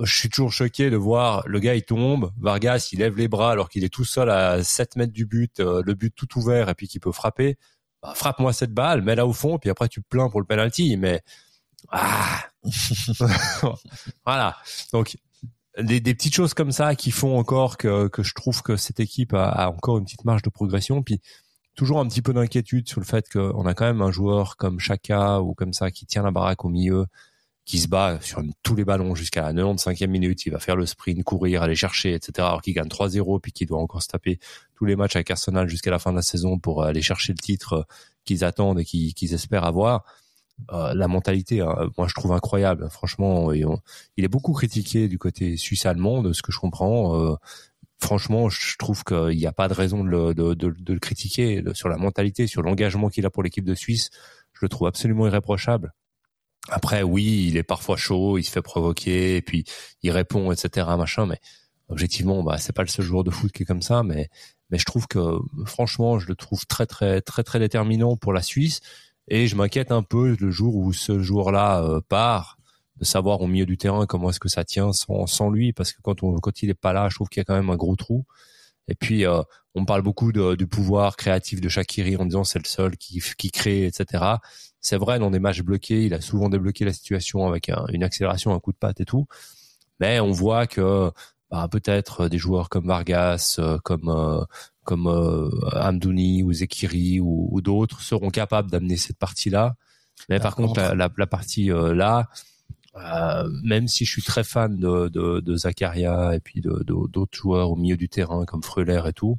je 0.02 0.14
suis 0.14 0.28
toujours 0.28 0.52
choqué 0.52 0.90
de 0.90 0.96
voir 0.96 1.42
le 1.46 1.60
gars 1.60 1.74
il 1.74 1.82
tombe, 1.82 2.32
Vargas 2.38 2.90
il 2.92 2.98
lève 2.98 3.16
les 3.16 3.28
bras 3.28 3.52
alors 3.52 3.68
qu'il 3.68 3.84
est 3.84 3.88
tout 3.92 4.04
seul 4.04 4.30
à 4.30 4.62
7 4.62 4.96
mètres 4.96 5.12
du 5.12 5.26
but, 5.26 5.60
euh, 5.60 5.82
le 5.84 5.94
but 5.94 6.14
tout 6.14 6.38
ouvert 6.38 6.68
et 6.68 6.74
puis 6.74 6.88
qu'il 6.88 7.00
peut 7.00 7.12
frapper. 7.12 7.56
Bah, 8.02 8.12
frappe-moi 8.14 8.52
cette 8.52 8.72
balle, 8.72 9.02
mets-la 9.02 9.26
au 9.26 9.32
fond, 9.32 9.58
puis 9.58 9.70
après 9.70 9.88
tu 9.88 10.02
te 10.02 10.08
plains 10.08 10.28
pour 10.28 10.40
le 10.40 10.46
penalty. 10.46 10.96
Mais 10.96 11.22
ah 11.90 12.44
voilà. 14.24 14.56
Donc 14.92 15.16
des, 15.78 16.00
des, 16.00 16.14
petites 16.14 16.34
choses 16.34 16.54
comme 16.54 16.72
ça 16.72 16.94
qui 16.94 17.10
font 17.10 17.38
encore 17.38 17.76
que, 17.76 18.08
que 18.08 18.22
je 18.22 18.34
trouve 18.34 18.62
que 18.62 18.76
cette 18.76 19.00
équipe 19.00 19.32
a, 19.32 19.48
a 19.48 19.68
encore 19.68 19.98
une 19.98 20.04
petite 20.04 20.24
marge 20.24 20.42
de 20.42 20.50
progression. 20.50 21.02
Puis 21.02 21.20
toujours 21.76 22.00
un 22.00 22.08
petit 22.08 22.22
peu 22.22 22.32
d'inquiétude 22.32 22.88
sur 22.88 23.00
le 23.00 23.06
fait 23.06 23.28
qu'on 23.32 23.64
a 23.64 23.74
quand 23.74 23.86
même 23.86 24.02
un 24.02 24.10
joueur 24.10 24.56
comme 24.56 24.80
Chaka 24.80 25.40
ou 25.40 25.54
comme 25.54 25.72
ça 25.72 25.90
qui 25.92 26.06
tient 26.06 26.22
la 26.22 26.32
baraque 26.32 26.64
au 26.64 26.68
milieu 26.68 27.06
qui 27.68 27.78
se 27.80 27.86
bat 27.86 28.18
sur 28.22 28.42
tous 28.62 28.74
les 28.74 28.86
ballons 28.86 29.14
jusqu'à 29.14 29.42
la 29.42 29.52
95e 29.52 30.06
minute, 30.06 30.46
il 30.46 30.52
va 30.52 30.58
faire 30.58 30.74
le 30.74 30.86
sprint, 30.86 31.22
courir, 31.22 31.62
aller 31.62 31.74
chercher, 31.74 32.14
etc. 32.14 32.32
Alors 32.38 32.62
qu'il 32.62 32.72
gagne 32.72 32.88
3-0 32.88 33.40
puis 33.42 33.52
qu'il 33.52 33.66
doit 33.66 33.78
encore 33.78 34.02
se 34.02 34.08
taper 34.08 34.40
tous 34.74 34.86
les 34.86 34.96
matchs 34.96 35.16
avec 35.16 35.30
Arsenal 35.30 35.68
jusqu'à 35.68 35.90
la 35.90 35.98
fin 35.98 36.10
de 36.10 36.16
la 36.16 36.22
saison 36.22 36.58
pour 36.58 36.82
aller 36.82 37.02
chercher 37.02 37.34
le 37.34 37.38
titre 37.38 37.72
euh, 37.74 37.82
qu'ils 38.24 38.42
attendent 38.42 38.80
et 38.80 38.86
qu'ils 38.86 39.34
espèrent 39.34 39.64
avoir. 39.64 40.04
Euh, 40.72 40.94
la 40.94 41.08
mentalité, 41.08 41.60
hein, 41.60 41.90
moi 41.98 42.08
je 42.08 42.14
trouve 42.14 42.32
incroyable. 42.32 42.88
Franchement, 42.90 43.52
il 43.52 44.24
est 44.24 44.28
beaucoup 44.28 44.54
critiqué 44.54 45.06
du 45.06 45.18
côté 45.18 45.58
suisse-allemand, 45.58 46.22
de 46.22 46.32
ce 46.32 46.40
que 46.40 46.52
je 46.52 46.58
comprends. 46.60 47.20
Euh, 47.20 47.34
franchement, 48.00 48.48
je 48.48 48.78
trouve 48.78 49.04
qu'il 49.04 49.36
n'y 49.36 49.46
a 49.46 49.52
pas 49.52 49.68
de 49.68 49.74
raison 49.74 50.04
de 50.04 50.08
le, 50.08 50.34
de, 50.34 50.54
de 50.54 50.92
le 50.94 51.00
critiquer 51.00 51.62
sur 51.74 51.90
la 51.90 51.98
mentalité, 51.98 52.46
sur 52.46 52.62
l'engagement 52.62 53.10
qu'il 53.10 53.26
a 53.26 53.30
pour 53.30 53.42
l'équipe 53.42 53.66
de 53.66 53.74
Suisse. 53.74 54.08
Je 54.54 54.60
le 54.62 54.70
trouve 54.70 54.88
absolument 54.88 55.26
irréprochable. 55.26 55.92
Après, 56.70 57.02
oui, 57.02 57.46
il 57.48 57.56
est 57.56 57.62
parfois 57.62 57.96
chaud, 57.96 58.38
il 58.38 58.44
se 58.44 58.50
fait 58.50 58.62
provoquer, 58.62 59.36
et 59.36 59.42
puis 59.42 59.64
il 60.02 60.10
répond, 60.10 60.52
etc., 60.52 60.86
machin. 60.98 61.26
Mais 61.26 61.40
objectivement, 61.88 62.42
bah, 62.42 62.58
c'est 62.58 62.74
pas 62.74 62.82
le 62.82 62.88
seul 62.88 63.04
joueur 63.04 63.24
de 63.24 63.30
foot 63.30 63.52
qui 63.52 63.62
est 63.62 63.66
comme 63.66 63.82
ça. 63.82 64.02
Mais, 64.02 64.28
mais 64.70 64.78
je 64.78 64.84
trouve 64.84 65.06
que, 65.06 65.38
franchement, 65.64 66.18
je 66.18 66.26
le 66.26 66.34
trouve 66.34 66.66
très, 66.66 66.86
très, 66.86 67.20
très, 67.20 67.42
très 67.42 67.58
déterminant 67.58 68.16
pour 68.16 68.32
la 68.32 68.42
Suisse. 68.42 68.80
Et 69.28 69.46
je 69.46 69.56
m'inquiète 69.56 69.92
un 69.92 70.02
peu 70.02 70.36
le 70.38 70.50
jour 70.50 70.76
où 70.76 70.92
ce 70.92 71.20
joueur-là 71.20 71.82
euh, 71.82 72.00
part, 72.00 72.58
de 72.96 73.04
savoir 73.04 73.40
au 73.40 73.46
milieu 73.46 73.66
du 73.66 73.76
terrain 73.76 74.06
comment 74.06 74.30
est-ce 74.30 74.40
que 74.40 74.48
ça 74.48 74.64
tient 74.64 74.92
sans, 74.92 75.26
sans 75.26 75.50
lui, 75.50 75.72
parce 75.72 75.92
que 75.92 76.00
quand 76.02 76.22
on, 76.22 76.38
quand 76.38 76.62
il 76.62 76.70
est 76.70 76.74
pas 76.74 76.92
là, 76.92 77.08
je 77.08 77.14
trouve 77.14 77.28
qu'il 77.28 77.40
y 77.40 77.42
a 77.42 77.44
quand 77.44 77.54
même 77.54 77.70
un 77.70 77.76
gros 77.76 77.94
trou. 77.96 78.24
Et 78.88 78.94
puis, 78.94 79.26
euh, 79.26 79.42
on 79.74 79.84
parle 79.84 80.02
beaucoup 80.02 80.32
du 80.32 80.66
pouvoir 80.66 81.16
créatif 81.16 81.60
de 81.60 81.68
Shakiri 81.68 82.16
en 82.16 82.24
disant 82.24 82.44
c'est 82.44 82.58
le 82.58 82.64
seul 82.64 82.96
qui, 82.96 83.22
qui 83.36 83.50
crée, 83.50 83.84
etc. 83.84 84.24
C'est 84.80 84.96
vrai, 84.96 85.18
dans 85.18 85.30
des 85.30 85.38
matchs 85.38 85.62
bloqués, 85.62 86.06
il 86.06 86.14
a 86.14 86.20
souvent 86.20 86.48
débloqué 86.48 86.84
la 86.84 86.92
situation 86.92 87.46
avec 87.46 87.70
une 87.92 88.04
accélération, 88.04 88.54
un 88.54 88.60
coup 88.60 88.72
de 88.72 88.76
patte 88.76 89.00
et 89.00 89.04
tout. 89.04 89.26
Mais 90.00 90.20
on 90.20 90.30
voit 90.30 90.66
que 90.66 91.10
bah, 91.50 91.66
peut-être 91.70 92.28
des 92.28 92.38
joueurs 92.38 92.68
comme 92.68 92.86
Vargas, 92.86 93.56
euh, 93.58 93.78
comme 93.82 94.08
euh, 94.08 94.44
comme 94.84 95.06
euh, 95.06 95.50
Amdouni 95.72 96.42
ou 96.42 96.52
Zekiri 96.52 97.20
ou, 97.20 97.60
d'autres 97.60 98.00
seront 98.00 98.30
capables 98.30 98.70
d'amener 98.70 98.96
cette 98.96 99.18
partie-là. 99.18 99.76
Mais 100.28 100.40
par, 100.40 100.56
contre, 100.56 100.80
la, 100.80 100.94
la, 100.94 101.26
partie 101.26 101.66
là, 101.68 102.28
même 103.62 103.86
si 103.86 104.04
je 104.04 104.10
suis 104.10 104.22
très 104.22 104.44
fan 104.44 104.76
de, 104.76 105.08
de, 105.08 105.40
de 105.40 105.56
Zakaria 105.56 106.34
et 106.34 106.40
puis 106.40 106.60
de 106.60 106.82
d'autres 106.84 107.36
joueurs 107.38 107.70
au 107.70 107.76
milieu 107.76 107.96
du 107.96 108.08
terrain 108.08 108.44
comme 108.44 108.62
Freuler 108.62 109.02
et 109.06 109.12
tout, 109.12 109.38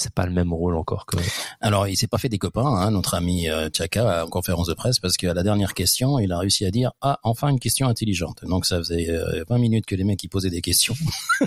c'est 0.00 0.14
pas 0.14 0.24
le 0.24 0.32
même 0.32 0.52
rôle 0.52 0.76
encore 0.76 1.04
que. 1.04 1.16
Alors, 1.60 1.86
il 1.86 1.94
s'est 1.94 2.06
pas 2.06 2.16
fait 2.16 2.30
des 2.30 2.38
copains, 2.38 2.64
hein, 2.64 2.90
notre 2.90 3.14
ami 3.14 3.50
euh, 3.50 3.68
Chaka, 3.72 4.24
en 4.24 4.28
conférence 4.28 4.66
de 4.66 4.72
presse, 4.72 4.98
parce 4.98 5.18
qu'à 5.18 5.34
la 5.34 5.42
dernière 5.42 5.74
question, 5.74 6.18
il 6.18 6.32
a 6.32 6.38
réussi 6.38 6.64
à 6.64 6.70
dire 6.70 6.92
ah 7.02 7.20
enfin 7.22 7.48
une 7.48 7.60
question 7.60 7.86
intelligente. 7.86 8.38
Donc 8.44 8.64
ça 8.64 8.78
faisait 8.78 9.06
20 9.48 9.54
euh, 9.54 9.58
minutes 9.58 9.84
que 9.84 9.94
les 9.94 10.04
mecs 10.04 10.22
ils 10.24 10.28
posaient 10.28 10.50
des 10.50 10.62
questions. 10.62 10.94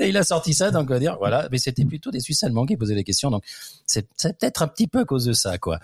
Et 0.00 0.08
il 0.08 0.16
a 0.16 0.24
sorti 0.24 0.52
ça, 0.52 0.72
donc 0.72 0.90
on 0.90 0.94
va 0.94 0.98
dire 0.98 1.16
voilà, 1.18 1.48
mais 1.52 1.58
c'était 1.58 1.84
plutôt 1.84 2.10
des 2.10 2.18
Suisses 2.18 2.42
allemands 2.42 2.66
qui 2.66 2.76
posaient 2.76 2.96
des 2.96 3.04
questions, 3.04 3.30
donc 3.30 3.44
c'est 3.86 4.08
peut-être 4.18 4.62
un 4.62 4.66
petit 4.66 4.88
peu 4.88 5.00
à 5.00 5.04
cause 5.04 5.26
de 5.26 5.32
ça, 5.32 5.58
quoi. 5.58 5.78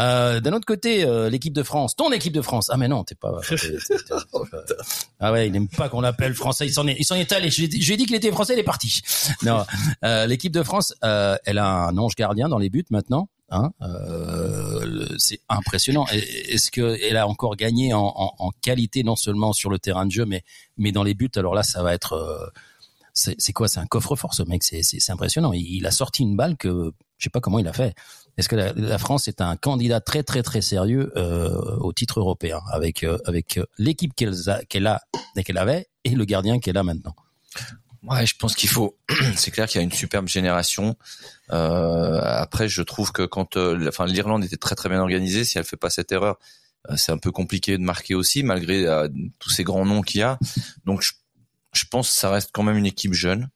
Euh, 0.00 0.40
D'un 0.40 0.52
autre 0.54 0.66
côté, 0.66 1.06
l'équipe 1.30 1.52
de 1.52 1.62
France, 1.62 1.94
ton 1.94 2.10
équipe 2.10 2.32
de 2.32 2.42
France. 2.42 2.68
Ah 2.70 2.76
mais 2.76 2.88
non, 2.88 3.04
t'es 3.04 3.14
pas. 3.14 3.40
ah 5.20 5.30
ouais, 5.30 5.46
il 5.46 5.54
aime 5.54 5.68
pas 5.68 5.88
qu'on 5.88 6.00
l'appelle 6.00 6.34
français. 6.34 6.66
Il 6.66 6.72
s'en 6.72 6.88
est, 6.88 6.96
il 6.98 7.04
s'en 7.04 7.14
est 7.14 7.30
allé. 7.30 7.50
Je 7.50 7.62
lui 7.62 7.92
ai 7.92 7.96
dit 7.96 8.06
qu'il 8.06 8.16
était 8.16 8.32
français, 8.32 8.54
il 8.54 8.58
est 8.58 8.64
parti. 8.64 9.02
Non, 9.42 9.64
l'équipe 10.26 10.52
de 10.52 10.62
France, 10.64 10.94
euh, 11.04 11.36
elle 11.44 11.58
a 11.58 11.66
un 11.66 11.98
ange 11.98 12.14
gardien 12.16 12.48
dans 12.48 12.58
les 12.58 12.70
buts 12.70 12.84
maintenant. 12.90 13.28
Hein, 13.50 13.72
euh, 13.82 15.06
c'est 15.18 15.40
impressionnant. 15.48 16.06
Est-ce 16.08 16.70
que 16.70 16.98
elle 17.02 17.16
a 17.16 17.28
encore 17.28 17.56
gagné 17.56 17.92
en, 17.92 18.50
qualité 18.62 19.04
non 19.04 19.16
seulement 19.16 19.52
sur 19.52 19.70
le 19.70 19.78
terrain 19.78 20.06
de 20.06 20.10
jeu, 20.10 20.26
mais 20.26 20.92
dans 20.92 21.02
les 21.02 21.14
buts? 21.14 21.30
Alors 21.36 21.54
là, 21.54 21.62
ça 21.62 21.82
va 21.82 21.94
être 21.94 22.14
euh, 22.14 22.46
c'est 23.12 23.52
quoi? 23.52 23.68
C'est 23.68 23.78
un 23.78 23.86
coffre-fort, 23.86 24.34
ce 24.34 24.42
mec. 24.42 24.62
C'est 24.64 25.10
impressionnant. 25.10 25.52
Il, 25.52 25.86
a 25.86 25.90
sorti 25.92 26.22
une 26.22 26.36
balle 26.36 26.56
que 26.56 26.92
je 27.18 27.24
sais 27.24 27.30
pas 27.30 27.40
comment 27.40 27.58
il 27.58 27.68
a 27.68 27.72
fait. 27.72 27.94
Est-ce 28.36 28.48
que 28.48 28.56
la, 28.56 28.98
France 28.98 29.28
est 29.28 29.40
un 29.40 29.56
candidat 29.56 30.00
très 30.00 30.24
très 30.24 30.42
très 30.42 30.62
sérieux 30.62 31.12
au 31.80 31.92
titre 31.92 32.18
européen 32.18 32.60
avec 32.72 33.06
l'équipe 33.78 34.14
qu'elle 34.14 34.34
qu'elle 34.68 34.86
a 34.88 35.00
qu'elle 35.44 35.58
avait 35.58 35.86
et 36.02 36.10
le 36.10 36.24
gardien 36.24 36.58
qu'elle 36.58 36.78
a 36.78 36.82
maintenant? 36.82 37.14
Ouais, 38.06 38.26
je 38.26 38.34
pense 38.36 38.54
qu'il 38.54 38.68
faut. 38.68 38.98
C'est 39.36 39.50
clair 39.50 39.66
qu'il 39.66 39.80
y 39.80 39.82
a 39.82 39.84
une 39.84 39.92
superbe 39.92 40.28
génération. 40.28 40.96
Euh, 41.52 42.20
après, 42.22 42.68
je 42.68 42.82
trouve 42.82 43.12
que 43.12 43.22
quand, 43.22 43.56
euh, 43.56 43.88
enfin, 43.88 44.06
l'Irlande 44.06 44.44
était 44.44 44.56
très 44.56 44.74
très 44.74 44.88
bien 44.88 45.00
organisée, 45.00 45.44
si 45.44 45.58
elle 45.58 45.64
fait 45.64 45.76
pas 45.76 45.90
cette 45.90 46.12
erreur, 46.12 46.38
euh, 46.90 46.96
c'est 46.96 47.12
un 47.12 47.18
peu 47.18 47.30
compliqué 47.30 47.78
de 47.78 47.82
marquer 47.82 48.14
aussi, 48.14 48.42
malgré 48.42 48.84
tous 49.38 49.50
ces 49.50 49.64
grands 49.64 49.86
noms 49.86 50.02
qu'il 50.02 50.20
y 50.20 50.22
a. 50.22 50.38
Donc, 50.84 51.02
je 51.02 51.12
je 51.72 51.84
pense 51.90 52.08
que 52.08 52.14
ça 52.14 52.30
reste 52.30 52.50
quand 52.52 52.62
même 52.62 52.76
une 52.76 52.86
équipe 52.86 53.14
jeune. 53.14 53.48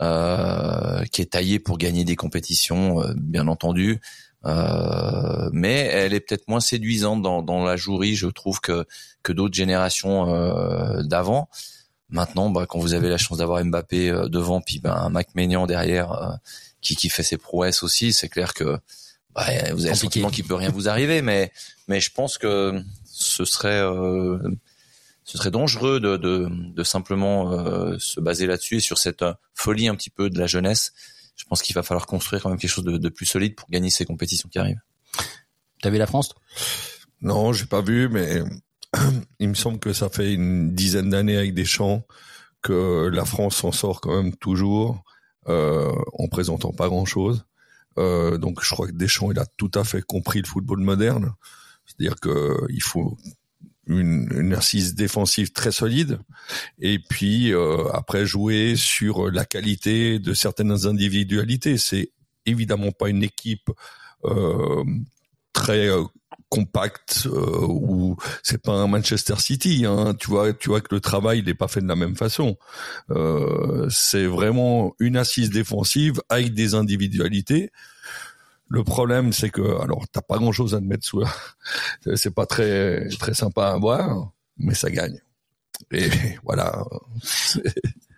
euh, 0.00 1.04
qui 1.12 1.22
est 1.22 1.32
taillée 1.32 1.58
pour 1.58 1.78
gagner 1.78 2.04
des 2.04 2.16
compétitions, 2.16 3.02
euh, 3.02 3.14
bien 3.16 3.48
entendu. 3.48 4.00
Euh, 4.44 5.48
mais 5.52 5.72
elle 5.72 6.12
est 6.14 6.20
peut-être 6.20 6.48
moins 6.48 6.60
séduisante 6.60 7.22
dans, 7.22 7.42
dans 7.42 7.64
la 7.64 7.76
jouerie, 7.76 8.14
je 8.14 8.26
trouve, 8.28 8.60
que, 8.60 8.84
que 9.22 9.32
d'autres 9.32 9.54
générations 9.54 10.28
euh, 10.32 11.02
d'avant. 11.02 11.48
Maintenant, 12.08 12.50
bah, 12.50 12.66
quand 12.68 12.78
vous 12.78 12.94
avez 12.94 13.08
la 13.08 13.18
chance 13.18 13.38
d'avoir 13.38 13.64
Mbappé 13.64 14.10
euh, 14.10 14.28
devant, 14.28 14.60
puis 14.60 14.78
ben, 14.78 14.94
un 14.94 15.08
Mac 15.08 15.34
Maignan 15.34 15.66
derrière 15.66 16.12
euh, 16.12 16.32
qui, 16.80 16.94
qui 16.96 17.08
fait 17.08 17.22
ses 17.22 17.36
prouesses 17.36 17.82
aussi, 17.82 18.12
c'est 18.12 18.28
clair 18.28 18.54
que 18.54 18.78
bah, 19.34 19.44
vous 19.72 19.84
avez 19.84 19.90
le 19.90 19.94
sentiment 19.94 20.30
qu'il 20.30 20.44
peut 20.44 20.54
rien 20.54 20.70
vous 20.70 20.88
arriver. 20.88 21.20
Mais, 21.22 21.52
mais 21.88 22.00
je 22.00 22.10
pense 22.12 22.38
que 22.38 22.82
ce 23.04 23.44
serait, 23.44 23.80
euh, 23.80 24.38
ce 25.24 25.38
serait 25.38 25.50
dangereux 25.50 26.00
de, 26.00 26.16
de, 26.16 26.48
de 26.50 26.84
simplement 26.84 27.52
euh, 27.52 27.96
se 27.98 28.20
baser 28.20 28.46
là-dessus 28.46 28.76
et 28.76 28.80
sur 28.80 28.98
cette 28.98 29.22
euh, 29.22 29.34
folie 29.54 29.88
un 29.88 29.94
petit 29.94 30.10
peu 30.10 30.30
de 30.30 30.38
la 30.38 30.46
jeunesse. 30.46 30.92
Je 31.36 31.44
pense 31.44 31.62
qu'il 31.62 31.74
va 31.74 31.82
falloir 31.82 32.06
construire 32.06 32.42
quand 32.42 32.48
même 32.48 32.58
quelque 32.58 32.70
chose 32.70 32.84
de, 32.84 32.96
de 32.96 33.08
plus 33.08 33.26
solide 33.26 33.54
pour 33.54 33.68
gagner 33.68 33.90
ces 33.90 34.06
compétitions 34.06 34.48
qui 34.48 34.58
arrivent. 34.58 34.80
T'as 35.82 35.90
vu 35.90 35.98
la 35.98 36.06
France 36.06 36.34
Non, 37.20 37.52
j'ai 37.52 37.66
pas 37.66 37.82
vu, 37.82 38.08
mais 38.08 38.42
il 39.38 39.48
me 39.48 39.54
semble 39.54 39.78
que 39.78 39.92
ça 39.92 40.08
fait 40.08 40.32
une 40.32 40.74
dizaine 40.74 41.10
d'années 41.10 41.36
avec 41.36 41.54
Deschamps 41.54 42.06
que 42.62 43.08
la 43.12 43.24
France 43.24 43.56
s'en 43.56 43.72
sort 43.72 44.00
quand 44.00 44.22
même 44.22 44.34
toujours 44.34 45.04
euh, 45.48 45.92
en 46.14 46.28
présentant 46.28 46.72
pas 46.72 46.88
grand-chose. 46.88 47.44
Euh, 47.98 48.38
donc 48.38 48.62
je 48.62 48.70
crois 48.70 48.88
que 48.88 48.92
Deschamps 48.92 49.30
il 49.30 49.38
a 49.38 49.46
tout 49.56 49.70
à 49.74 49.84
fait 49.84 50.02
compris 50.02 50.40
le 50.40 50.46
football 50.46 50.80
moderne, 50.80 51.32
c'est-à-dire 51.86 52.16
que 52.20 52.56
il 52.68 52.82
faut 52.82 53.16
une, 53.86 54.28
une 54.34 54.52
assise 54.52 54.94
défensive 54.94 55.52
très 55.52 55.70
solide 55.70 56.18
et 56.80 56.98
puis 56.98 57.52
euh, 57.52 57.88
après 57.92 58.26
jouer 58.26 58.74
sur 58.76 59.30
la 59.30 59.44
qualité 59.44 60.18
de 60.18 60.34
certaines 60.34 60.86
individualités. 60.86 61.78
C'est 61.78 62.10
évidemment 62.44 62.92
pas 62.92 63.08
une 63.08 63.22
équipe 63.22 63.70
euh, 64.24 64.84
très 65.52 65.88
compacte 66.48 67.26
euh, 67.26 67.66
ou 67.66 68.16
c'est 68.42 68.62
pas 68.62 68.72
un 68.72 68.86
Manchester 68.86 69.36
City. 69.38 69.84
Hein. 69.86 70.14
Tu 70.18 70.28
vois, 70.28 70.52
tu 70.52 70.68
vois 70.68 70.80
que 70.80 70.94
le 70.94 71.00
travail 71.00 71.42
n'est 71.42 71.54
pas 71.54 71.68
fait 71.68 71.80
de 71.80 71.88
la 71.88 71.96
même 71.96 72.16
façon. 72.16 72.56
Euh, 73.10 73.88
c'est 73.90 74.26
vraiment 74.26 74.94
une 74.98 75.16
assise 75.16 75.50
défensive 75.50 76.20
avec 76.28 76.54
des 76.54 76.74
individualités. 76.74 77.70
Le 78.68 78.82
problème, 78.82 79.32
c'est 79.32 79.50
que 79.50 79.80
alors 79.80 80.04
t'as 80.10 80.22
pas 80.22 80.38
grand 80.38 80.52
chose 80.52 80.74
à 80.74 80.78
te 80.78 80.84
mettre 80.84 81.04
sous. 81.04 81.22
c'est 82.16 82.34
pas 82.34 82.46
très 82.46 83.08
très 83.18 83.34
sympa 83.34 83.68
à 83.68 83.78
voir, 83.78 84.30
mais 84.58 84.74
ça 84.74 84.90
gagne. 84.90 85.20
Et 85.90 86.08
voilà. 86.44 86.84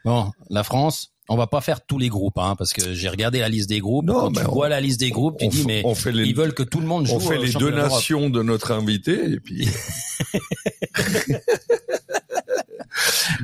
Bon, 0.05 0.31
la 0.49 0.65
France, 0.65 1.13
on 1.31 1.37
va 1.37 1.47
pas 1.47 1.61
faire 1.61 1.81
tous 1.85 1.99
les 1.99 2.09
groupes, 2.09 2.39
hein, 2.39 2.55
parce 2.57 2.73
que 2.73 2.93
j'ai 2.95 3.09
regardé 3.09 3.41
la 3.41 3.49
liste 3.49 3.69
des 3.69 3.81
groupes. 3.81 4.07
Non, 4.07 4.15
Quand 4.15 4.31
mais 4.31 4.41
tu 4.43 4.47
on- 4.49 4.53
vois 4.55 4.69
la 4.69 4.81
liste 4.81 5.01
des 5.01 5.11
groupes, 5.11 5.37
tu 5.39 5.47
on 5.47 5.49
dis 5.49 5.65
mais 5.67 5.83
on 5.85 5.95
fait 5.95 6.11
les- 6.13 6.25
ils 6.25 6.35
veulent 6.35 6.55
que 6.55 6.63
tout 6.63 6.81
le 6.81 6.87
monde 6.87 7.07
joue. 7.07 7.15
On 7.17 7.21
fait 7.21 7.37
au 7.37 7.43
les 7.43 7.47
deux 7.49 7.53
championnat 7.53 7.77
d'Europe. 7.83 7.93
nations 7.93 8.31
de 8.31 8.43
notre 8.43 8.73
invité 8.73 9.33
et 9.33 9.41
puis 9.41 9.69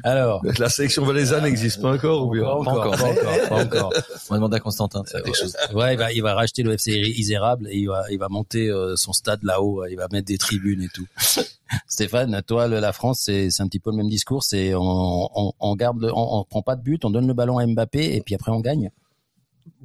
Alors, 0.02 0.42
la 0.58 0.68
sélection 0.68 1.04
valaisanne 1.04 1.44
n'existe 1.44 1.80
pas 1.80 1.92
encore 1.92 2.26
ou 2.26 2.30
bien 2.32 2.42
pas 2.42 2.54
encore, 2.54 2.90
pas 2.96 3.04
encore, 3.04 3.49
pas 3.49 3.64
encore. 3.64 3.92
On 4.28 4.34
va 4.34 4.37
demander 4.37 4.56
à 4.56 4.61
Constantin 4.61 5.02
de 5.02 5.08
faire 5.08 5.23
quelque 5.23 5.37
chose. 5.37 5.56
Ouais, 5.75 5.94
il 5.94 5.99
va, 5.99 6.12
il 6.12 6.23
va 6.23 6.34
racheter 6.34 6.62
le 6.62 6.73
FC 6.73 6.92
Isérable 6.92 7.68
et 7.70 7.76
il 7.76 7.87
va, 7.87 8.04
il 8.11 8.18
va 8.18 8.28
monter 8.28 8.68
euh, 8.68 8.96
son 8.96 9.12
stade 9.12 9.42
là-haut. 9.42 9.84
Il 9.87 9.96
va 9.96 10.08
mettre 10.12 10.26
des 10.26 10.38
tribunes 10.38 10.82
et 10.82 10.88
tout. 10.88 11.06
Stéphane, 11.88 12.40
toi, 12.46 12.68
le- 12.68 12.80
la 12.80 12.92
France, 12.92 13.23
c'est, 13.25 13.50
c'est 13.50 13.62
un 13.62 13.68
petit 13.68 13.80
peu 13.80 13.90
le 13.90 13.96
même 13.96 14.08
discours. 14.08 14.42
C'est 14.44 14.75
on, 14.75 15.28
on, 15.34 15.52
on 15.58 15.76
garde, 15.76 16.00
le- 16.00 16.12
on, 16.12 16.38
on 16.40 16.44
prend 16.44 16.62
pas 16.62 16.76
de 16.76 16.82
but, 16.82 17.04
on 17.04 17.11
donne 17.11 17.26
le 17.26 17.34
ballon 17.34 17.58
à 17.58 17.66
Mbappé 17.66 18.14
et 18.16 18.20
puis 18.20 18.34
après 18.34 18.52
on 18.52 18.61
gagne? 18.61 18.90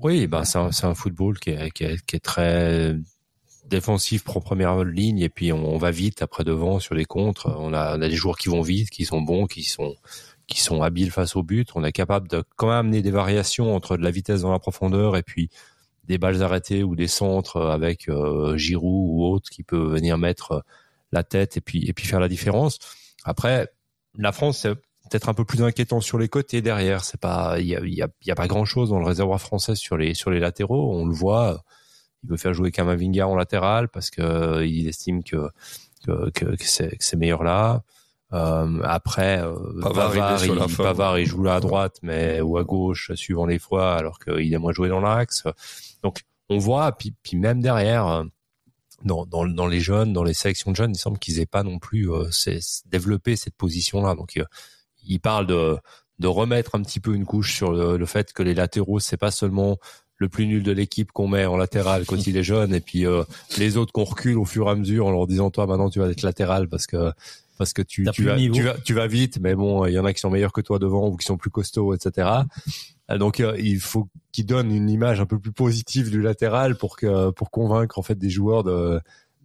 Oui, 0.02 0.28
ben 0.28 0.44
c'est 0.46 0.58
un, 0.86 0.94
football 0.94 1.40
qui 1.40 1.52
est, 1.52 1.72
qui, 1.72 1.84
est, 1.84 2.06
qui 2.06 2.16
est 2.16 2.20
très 2.24 2.96
défensif 3.70 4.24
pour 4.24 4.44
première 4.44 4.84
ligne 4.84 5.20
et 5.20 5.30
puis 5.30 5.54
on, 5.54 5.78
va 5.78 5.92
vite 5.92 6.22
après 6.22 6.44
devant 6.44 6.80
sur 6.80 6.96
les 6.96 7.06
contres. 7.06 7.48
On 7.58 7.74
a, 7.74 7.98
on 7.98 8.02
a 8.02 8.10
des 8.10 8.16
joueurs 8.16 8.38
qui 8.38 8.50
vont 8.50 8.62
vite, 8.62 8.90
qui 8.90 9.06
sont 9.06 9.22
bons, 9.22 9.46
qui 9.46 9.64
sont 9.64 9.96
qui 10.48 10.60
sont 10.62 10.82
habiles 10.82 11.12
face 11.12 11.36
au 11.36 11.44
but. 11.44 11.70
On 11.76 11.84
est 11.84 11.92
capable 11.92 12.28
de 12.28 12.44
quand 12.56 12.68
même 12.68 12.78
amener 12.78 13.02
des 13.02 13.12
variations 13.12 13.76
entre 13.76 13.98
de 13.98 14.04
la 14.04 14.12
vitesse 14.12 14.42
dans 14.42 14.52
la 14.52 14.60
profondeur 14.60 15.16
et 15.16 15.24
puis 15.24 15.50
des 16.06 16.18
balles 16.18 16.42
arrêtées 16.42 16.84
ou 16.84 16.96
des 16.96 17.08
centres 17.08 17.62
avec 17.62 18.10
euh, 18.10 18.58
Giroud 18.58 19.10
ou 19.12 19.26
autre 19.26 19.50
qui 19.52 19.62
peut 19.64 19.88
venir 19.88 20.18
mettre 20.18 20.66
la 21.12 21.24
tête 21.24 21.56
et 21.58 21.62
puis 21.62 21.88
et 21.88 21.94
puis 21.94 22.08
faire 22.08 22.20
la 22.20 22.28
différence. 22.28 22.80
Après, 23.24 23.70
la 24.18 24.32
France 24.32 24.60
c'est 24.60 24.76
peut-être 25.10 25.30
un 25.30 25.34
peu 25.36 25.46
plus 25.46 25.64
inquiétant 25.64 26.02
sur 26.02 26.18
les 26.18 26.30
côtés 26.30 26.62
derrière. 26.62 27.04
C'est 27.04 27.20
pas 27.20 27.60
il 27.60 27.68
y 27.68 27.76
a, 27.76 27.86
y 27.86 28.02
a, 28.02 28.08
y 28.26 28.32
a 28.32 28.36
pas 28.36 28.48
grand 28.48 28.66
chose 28.66 28.90
dans 28.90 29.00
le 29.00 29.06
réservoir 29.06 29.40
français 29.40 29.76
sur 29.76 29.98
les 29.98 30.16
sur 30.16 30.32
les 30.32 30.40
latéraux. 30.40 30.92
On 30.94 31.06
le 31.06 31.14
voit. 31.14 31.64
Il 32.24 32.30
veut 32.30 32.38
faire 32.38 32.54
jouer 32.54 32.72
Kamavinga 32.72 33.28
en 33.28 33.36
latéral 33.36 33.90
parce 33.90 34.10
que 34.10 34.22
euh, 34.22 34.66
il 34.66 34.88
estime 34.88 35.24
que 35.24 35.50
que, 36.06 36.30
que, 36.32 36.46
que 36.56 36.66
c'est 36.66 36.98
que 36.98 37.04
c'est 37.04 37.18
meilleur 37.18 37.44
là. 37.44 37.84
Euh, 38.32 38.80
après, 38.84 39.42
euh, 39.42 39.56
Pavard, 39.82 40.14
il 40.14 40.20
Pavard, 40.20 40.46
il. 40.46 40.78
Pavard, 40.78 41.20
il 41.20 41.26
joue 41.26 41.44
là 41.44 41.56
à 41.56 41.60
droite, 41.60 41.98
mais 42.04 42.42
ou 42.42 42.58
à 42.58 42.64
gauche, 42.64 43.12
suivant 43.16 43.46
les 43.46 43.58
fois, 43.60 43.96
alors 43.96 44.20
qu'il 44.20 44.54
aime 44.54 44.62
moins 44.62 44.72
jouer 44.72 44.90
dans 44.90 45.00
l'axe. 45.00 45.46
Donc, 46.04 46.22
on 46.50 46.60
voit, 46.60 46.92
puis, 46.92 47.14
puis 47.24 47.38
même 47.38 47.60
derrière, 47.62 48.08
euh, 48.08 48.24
dans, 49.04 49.26
dans, 49.26 49.48
dans 49.48 49.68
les 49.68 49.80
jeunes, 49.80 50.14
dans 50.14 50.24
les 50.24 50.34
sélections 50.36 50.72
de 50.72 50.76
jeunes, 50.76 50.92
il 50.92 51.00
semble 51.00 51.18
qu'ils 51.18 51.40
aient 51.40 51.48
pas 51.48 51.64
non 51.64 51.80
plus 51.80 52.12
euh, 52.12 52.30
développé 52.86 53.36
cette 53.36 53.56
position-là. 53.56 54.14
Donc, 54.14 54.38
euh, 54.38 54.46
il 55.04 55.20
parle 55.20 55.48
de, 55.48 55.78
de 56.20 56.28
remettre 56.28 56.76
un 56.76 56.84
petit 56.84 57.00
peu 57.00 57.16
une 57.16 57.26
couche 57.26 57.56
sur 57.56 57.72
le, 57.72 57.98
le 57.98 58.06
fait 58.06 58.32
que 58.32 58.44
les 58.44 58.54
latéraux, 58.54 59.00
c'est 59.00 59.18
pas 59.18 59.32
seulement 59.32 59.78
le 60.20 60.30
plus 60.30 60.46
nul 60.46 60.62
de 60.64 60.72
l'équipe 60.72 61.12
qu'on 61.12 61.28
met 61.28 61.46
en 61.46 61.58
latéral 61.58 62.06
quand 62.06 62.28
il 62.28 62.38
est 62.38 62.44
jeune, 62.44 62.74
et 62.74 62.82
puis 62.82 63.06
euh, 63.06 63.24
les 63.58 63.78
autres 63.78 63.92
qu'on 63.94 64.04
recule 64.04 64.38
au 64.38 64.46
fur 64.46 64.68
et 64.68 64.72
à 64.72 64.76
mesure 64.76 65.08
en 65.08 65.12
leur 65.12 65.26
disant 65.28 65.50
toi 65.50 65.66
maintenant 65.66 65.90
tu 65.90 66.00
vas 66.00 66.10
être 66.10 66.22
latéral 66.22 66.68
parce 66.70 66.86
que 66.88 67.12
parce 67.58 67.74
que 67.74 67.82
tu, 67.82 68.06
tu, 68.14 68.24
vas, 68.24 68.36
tu 68.54 68.62
vas 68.64 68.74
tu 68.78 68.94
vas 68.94 69.08
vite, 69.08 69.40
mais 69.42 69.56
bon 69.56 69.86
il 69.86 69.94
y 69.94 70.00
en 70.00 70.06
a 70.06 70.14
qui 70.14 70.20
sont 70.20 70.30
meilleurs 70.30 70.54
que 70.54 70.62
toi 70.62 70.78
devant 70.80 71.08
ou 71.08 71.18
qui 71.18 71.26
sont 71.26 71.38
plus 71.38 71.50
costauds, 71.50 71.94
etc. 71.94 72.28
Euh, 73.12 73.18
Donc 73.18 73.40
euh, 73.40 73.56
il 73.60 73.80
faut 73.80 74.08
qu'il 74.32 74.46
donne 74.46 74.72
une 74.72 74.90
image 74.90 75.20
un 75.20 75.26
peu 75.26 75.40
plus 75.40 75.52
positive 75.52 76.10
du 76.12 76.22
latéral 76.22 76.76
pour 76.78 76.96
que 76.98 77.32
pour 77.32 77.50
convaincre 77.50 77.98
en 77.98 78.02
fait 78.04 78.16
des 78.16 78.30
joueurs 78.30 78.64
de 78.64 79.00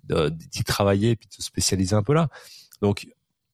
de- 0.08 0.28
d'y 0.28 0.64
travailler 0.64 1.10
et 1.10 1.16
puis 1.16 1.28
de 1.28 1.34
se 1.34 1.42
spécialiser 1.42 1.94
un 1.96 2.02
peu 2.02 2.14
là. 2.14 2.28
Donc 2.82 3.06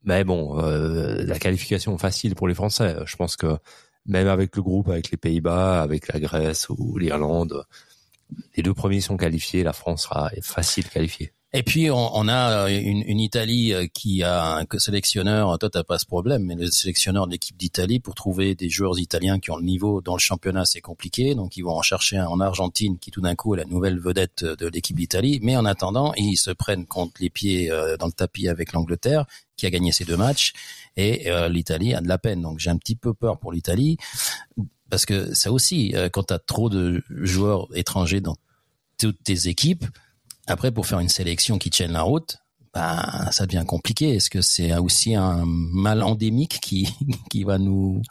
mais 0.05 0.25
bon, 0.25 0.59
euh, 0.59 1.23
la 1.25 1.39
qualification 1.39 1.97
facile 1.99 2.35
pour 2.35 2.49
les 2.49 2.55
Français. 2.55 2.97
Je 3.05 3.17
pense 3.17 3.37
que 3.37 3.59
même 4.07 4.29
avec 4.29 4.57
le 4.57 4.63
groupe, 4.63 4.89
avec 4.89 5.11
les 5.11 5.17
Pays-Bas, 5.17 5.83
avec 5.83 6.13
la 6.13 6.21
Grèce 6.21 6.69
ou 6.69 6.99
l'Irlande, 6.99 7.65
les 8.57 8.63
deux 8.63 8.75
premiers 8.75 9.01
sont 9.01 9.17
qualifiés. 9.17 9.63
La 9.63 9.73
France 9.73 10.05
sera 10.05 10.31
facile 10.43 10.89
qualifiée. 10.89 11.33
Et 11.53 11.65
puis 11.65 11.91
on, 11.91 12.17
on 12.17 12.29
a 12.29 12.67
euh, 12.67 12.69
une, 12.69 13.03
une 13.07 13.19
Italie 13.19 13.73
euh, 13.73 13.87
qui 13.93 14.23
a 14.23 14.59
un 14.59 14.79
sélectionneur. 14.79 15.59
Toi, 15.59 15.69
t'as 15.69 15.83
pas 15.83 15.99
ce 15.99 16.07
problème, 16.07 16.45
mais 16.45 16.55
le 16.55 16.71
sélectionneur 16.71 17.27
de 17.27 17.33
l'équipe 17.33 17.57
d'Italie 17.57 17.99
pour 17.99 18.15
trouver 18.15 18.55
des 18.55 18.69
joueurs 18.69 18.99
italiens 19.01 19.41
qui 19.41 19.51
ont 19.51 19.57
le 19.57 19.65
niveau 19.65 20.01
dans 20.01 20.15
le 20.15 20.21
championnat, 20.21 20.65
c'est 20.65 20.81
compliqué. 20.81 21.35
Donc 21.35 21.57
ils 21.57 21.63
vont 21.63 21.77
en 21.77 21.83
chercher 21.83 22.19
un 22.19 22.27
en 22.27 22.39
Argentine 22.39 22.99
qui 22.99 23.11
tout 23.11 23.21
d'un 23.21 23.35
coup 23.35 23.55
est 23.55 23.59
la 23.59 23.65
nouvelle 23.65 23.99
vedette 23.99 24.45
de 24.45 24.69
l'équipe 24.69 24.97
d'Italie. 24.97 25.41
Mais 25.43 25.57
en 25.57 25.65
attendant, 25.65 26.15
ils 26.15 26.37
se 26.37 26.53
prennent 26.53 26.87
contre 26.87 27.15
les 27.21 27.31
pieds 27.31 27.71
euh, 27.71 27.97
dans 27.97 28.07
le 28.07 28.13
tapis 28.13 28.49
avec 28.49 28.73
l'Angleterre 28.73 29.27
qui 29.57 29.67
a 29.67 29.71
gagné 29.71 29.91
ces 29.91 30.05
deux 30.05 30.17
matchs 30.17 30.53
et 30.97 31.31
euh, 31.31 31.49
l'Italie 31.49 31.95
a 31.95 32.01
de 32.01 32.09
la 32.09 32.19
peine. 32.19 32.43
Donc 32.43 32.61
j'ai 32.61 32.71
un 32.71 32.79
petit 32.79 32.97
peu 32.97 33.13
peur 33.13 33.39
pour 33.39 33.53
l'Italie 33.53 33.99
parce 34.89 35.05
que 35.05 35.35
ça 35.35 35.51
aussi, 35.51 35.93
euh, 35.97 36.09
quand 36.09 36.25
tu 36.29 36.35
as 36.35 36.39
trop 36.39 36.71
de 36.71 37.03
joueurs 37.09 37.67
étrangers 37.75 38.21
dans 38.21 38.37
toutes 38.99 39.23
tes 39.23 39.49
équipes, 39.49 39.85
après 40.51 40.73
pour 40.73 40.87
faire 40.87 41.01
une 41.01 41.09
sélection 41.09 41.59
qui 41.59 41.71
tienne 41.71 41.93
la 41.93 42.03
route, 42.03 42.39
bah, 42.73 43.31
ça 43.33 43.47
devient 43.47 43.65
compliqué. 43.67 44.15
Est-ce 44.15 44.31
que 44.31 44.43
c'est 44.43 44.75
aussi 44.77 45.15
un 45.15 45.45
mal 45.47 46.03
endémique 46.03 46.61
qui, 46.61 46.89
qui 47.31 47.45
va 47.45 47.59
nous 47.59 48.03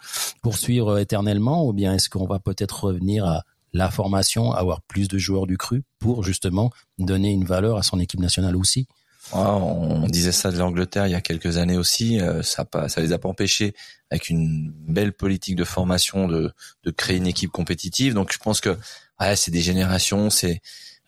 poursuivre 0.42 0.98
éternellement 0.98 1.66
ou 1.66 1.72
bien 1.72 1.94
est-ce 1.94 2.10
qu'on 2.10 2.26
va 2.26 2.38
peut-être 2.38 2.84
revenir 2.84 3.24
à 3.26 3.42
la 3.72 3.90
formation, 3.90 4.52
avoir 4.52 4.82
plus 4.82 5.08
de 5.08 5.16
joueurs 5.16 5.46
du 5.46 5.56
cru 5.56 5.84
pour 5.98 6.24
justement 6.24 6.70
donner 6.98 7.30
une 7.30 7.44
valeur 7.44 7.76
à 7.76 7.82
son 7.82 8.00
équipe 8.00 8.20
nationale 8.20 8.56
aussi? 8.56 8.86
Ah, 9.32 9.54
on 9.54 10.08
disait 10.08 10.32
ça 10.32 10.50
de 10.50 10.58
l'Angleterre 10.58 11.06
il 11.06 11.12
y 11.12 11.14
a 11.14 11.20
quelques 11.20 11.56
années 11.56 11.76
aussi. 11.76 12.20
euh, 12.20 12.42
ça, 12.42 12.64
pas, 12.64 12.88
ça 12.88 13.00
les 13.00 13.12
a 13.12 13.18
pas 13.18 13.28
empêchés 13.28 13.74
avec 14.10 14.28
une 14.28 14.72
belle 14.88 15.12
politique 15.12 15.54
de 15.54 15.64
formation 15.64 16.26
de, 16.26 16.52
de 16.82 16.90
créer 16.90 17.18
une 17.18 17.28
équipe 17.28 17.50
compétitive. 17.50 18.14
Donc 18.14 18.32
je 18.32 18.38
pense 18.38 18.60
que 18.60 18.76
ouais, 19.20 19.36
c'est 19.36 19.52
des 19.52 19.60
générations. 19.60 20.30
C'est 20.30 20.60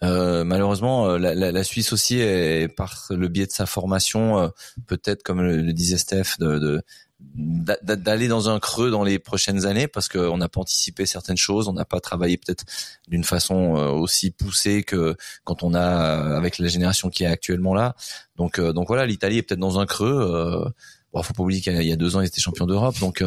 euh, 0.02 0.44
malheureusement 0.44 1.06
euh, 1.06 1.18
la, 1.18 1.34
la, 1.34 1.52
la 1.52 1.64
Suisse 1.64 1.92
aussi 1.92 2.18
est 2.18 2.68
par 2.68 3.06
le 3.10 3.28
biais 3.28 3.46
de 3.46 3.52
sa 3.52 3.66
formation 3.66 4.38
euh, 4.40 4.48
peut-être 4.86 5.22
comme 5.22 5.40
le, 5.42 5.72
disait 5.72 5.98
Steph 5.98 6.38
de, 6.40 6.58
de 6.58 6.82
d'a- 7.20 7.78
d'a- 7.82 7.94
d'aller 7.96 8.26
dans 8.26 8.48
un 8.50 8.58
creux 8.58 8.90
dans 8.90 9.04
les 9.04 9.18
prochaines 9.20 9.64
années 9.64 9.86
parce 9.86 10.08
qu'on 10.08 10.36
n'a 10.38 10.48
pas 10.48 10.60
anticipé 10.60 11.06
certaines 11.06 11.36
choses, 11.36 11.68
on 11.68 11.72
n'a 11.72 11.84
pas 11.84 12.00
travaillé 12.00 12.36
peut-être 12.36 12.64
d'une 13.06 13.22
façon 13.22 13.76
euh, 13.76 13.90
aussi 13.90 14.32
poussée 14.32 14.82
que 14.82 15.14
quand 15.44 15.62
on 15.62 15.72
a 15.74 16.36
avec 16.36 16.58
la 16.58 16.66
génération 16.66 17.10
qui 17.10 17.22
est 17.22 17.28
actuellement 17.28 17.74
là. 17.74 17.94
Donc 18.36 18.58
euh, 18.58 18.72
donc 18.72 18.88
voilà, 18.88 19.06
l'Italie 19.06 19.38
est 19.38 19.42
peut-être 19.42 19.60
dans 19.60 19.78
un 19.78 19.86
creux. 19.86 20.10
Euh, 20.20 20.68
bon, 21.12 21.22
faut 21.22 21.32
pas 21.34 21.42
oublier 21.44 21.60
qu'il 21.60 21.80
y 21.80 21.92
a- 21.92 21.96
deux 21.96 22.16
ans 22.16 22.20
ils 22.22 22.26
étaient 22.26 22.40
champions 22.40 22.66
d'Europe, 22.66 22.98
donc 22.98 23.22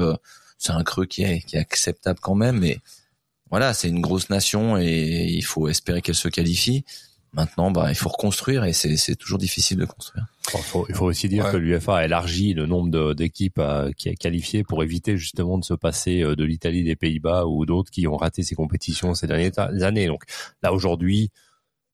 c'est 0.57 0.73
un 0.73 0.83
creux 0.83 1.05
qui 1.05 1.23
est, 1.23 1.39
qui 1.41 1.55
est 1.55 1.59
acceptable 1.59 2.19
quand 2.21 2.35
même, 2.35 2.59
mais 2.59 2.79
voilà, 3.49 3.73
c'est 3.73 3.89
une 3.89 4.01
grosse 4.01 4.29
nation 4.29 4.77
et 4.77 5.25
il 5.29 5.43
faut 5.43 5.67
espérer 5.67 6.01
qu'elle 6.01 6.15
se 6.15 6.27
qualifie. 6.27 6.83
Maintenant, 7.33 7.69
bah, 7.69 7.87
il 7.89 7.95
faut 7.95 8.07
reconstruire 8.07 8.63
et 8.63 8.71
c'est, 8.71 8.95
c'est 8.95 9.15
toujours 9.17 9.37
difficile 9.39 9.77
de 9.77 9.83
construire. 9.85 10.25
Bon, 10.53 10.59
faut- 10.59 10.85
il 10.87 10.95
faut 10.95 11.05
aussi 11.05 11.27
dire 11.27 11.45
Ouais. 11.45 11.51
que 11.51 11.57
l'UFA 11.57 11.97
a 11.97 12.05
élargi 12.05 12.53
le 12.53 12.65
nombre 12.65 12.89
de- 12.89 13.13
d'équipes 13.13 13.59
euh, 13.59 13.91
qui 13.97 14.07
est 14.07 14.15
qualifiées 14.15 14.63
pour 14.63 14.83
éviter 14.83 15.17
justement 15.17 15.57
de 15.57 15.65
se 15.65 15.73
passer 15.73 16.21
euh, 16.21 16.37
de 16.37 16.45
l'Italie, 16.45 16.83
des 16.85 16.95
Pays-Bas 16.95 17.45
ou 17.45 17.65
d'autres 17.65 17.91
qui 17.91 18.07
ont 18.07 18.15
raté 18.15 18.41
ces 18.41 18.55
compétitions 18.55 19.13
ces 19.15 19.27
dernières 19.27 19.51
années. 19.83 20.07
Donc 20.07 20.23
là 20.63 20.71
aujourd'hui, 20.71 21.29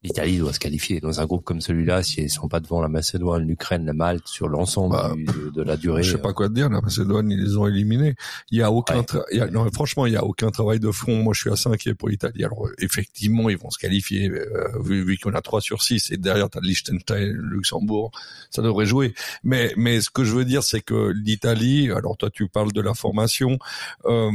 l'Italie 0.03 0.39
doit 0.39 0.51
se 0.51 0.59
qualifier 0.59 0.99
dans 0.99 1.19
un 1.21 1.25
groupe 1.25 1.43
comme 1.43 1.61
celui-là 1.61 2.01
si 2.01 2.21
ils 2.21 2.29
sont 2.29 2.47
pas 2.47 2.59
devant 2.59 2.81
la 2.81 2.87
Macédoine, 2.87 3.45
l'Ukraine, 3.45 3.85
la 3.85 3.93
Malte 3.93 4.27
sur 4.27 4.47
l'ensemble 4.47 4.95
Bah, 4.95 5.13
de, 5.55 5.61
la 5.61 5.77
durée. 5.77 6.01
Je 6.01 6.13
sais 6.13 6.17
pas 6.17 6.33
quoi 6.33 6.49
te 6.49 6.53
dire, 6.53 6.69
la 6.69 6.81
Macédoine, 6.81 7.29
ils 7.29 7.39
les 7.39 7.55
ont 7.57 7.67
éliminés. 7.67 8.15
Il 8.49 8.57
y 8.57 8.63
a 8.63 8.71
aucun, 8.71 8.97
Ouais. 8.97 9.01
tra- 9.03 9.23
il 9.31 9.37
y 9.37 9.41
a- 9.41 9.47
non, 9.47 9.69
franchement, 9.71 10.07
il 10.07 10.13
y 10.13 10.15
a 10.17 10.23
aucun 10.23 10.49
travail 10.49 10.79
de 10.79 10.89
fond. 10.91 11.21
Moi, 11.21 11.33
je 11.35 11.41
suis 11.41 11.51
assez 11.51 11.69
inquiet 11.69 11.93
pour 11.93 12.09
l'Italie. 12.09 12.43
Alors, 12.43 12.65
euh, 12.67 12.73
effectivement, 12.79 13.47
ils 13.49 13.57
vont 13.57 13.69
se 13.69 13.77
qualifier, 13.77 14.29
euh, 14.29 14.69
vu, 14.83 15.03
vu 15.05 15.17
qu'on 15.19 15.33
a 15.33 15.41
3 15.41 15.61
sur 15.61 15.83
6 15.83 16.11
et 16.11 16.17
derrière, 16.17 16.49
t'as 16.49 16.61
Liechtenstein, 16.61 17.31
Luxembourg, 17.33 18.09
ça 18.49 18.61
devrait 18.63 18.87
jouer. 18.87 19.13
Mais, 19.43 19.71
mais 19.77 20.01
ce 20.01 20.09
que 20.09 20.23
je 20.23 20.33
veux 20.33 20.45
dire, 20.45 20.63
c'est 20.63 20.81
que 20.81 21.11
l'Italie, 21.15 21.91
alors 21.91 22.17
toi, 22.17 22.29
tu 22.31 22.47
parles 22.47 22.71
de 22.73 22.81
la 22.81 22.95
formation, 22.95 23.59
euh, 24.05 24.31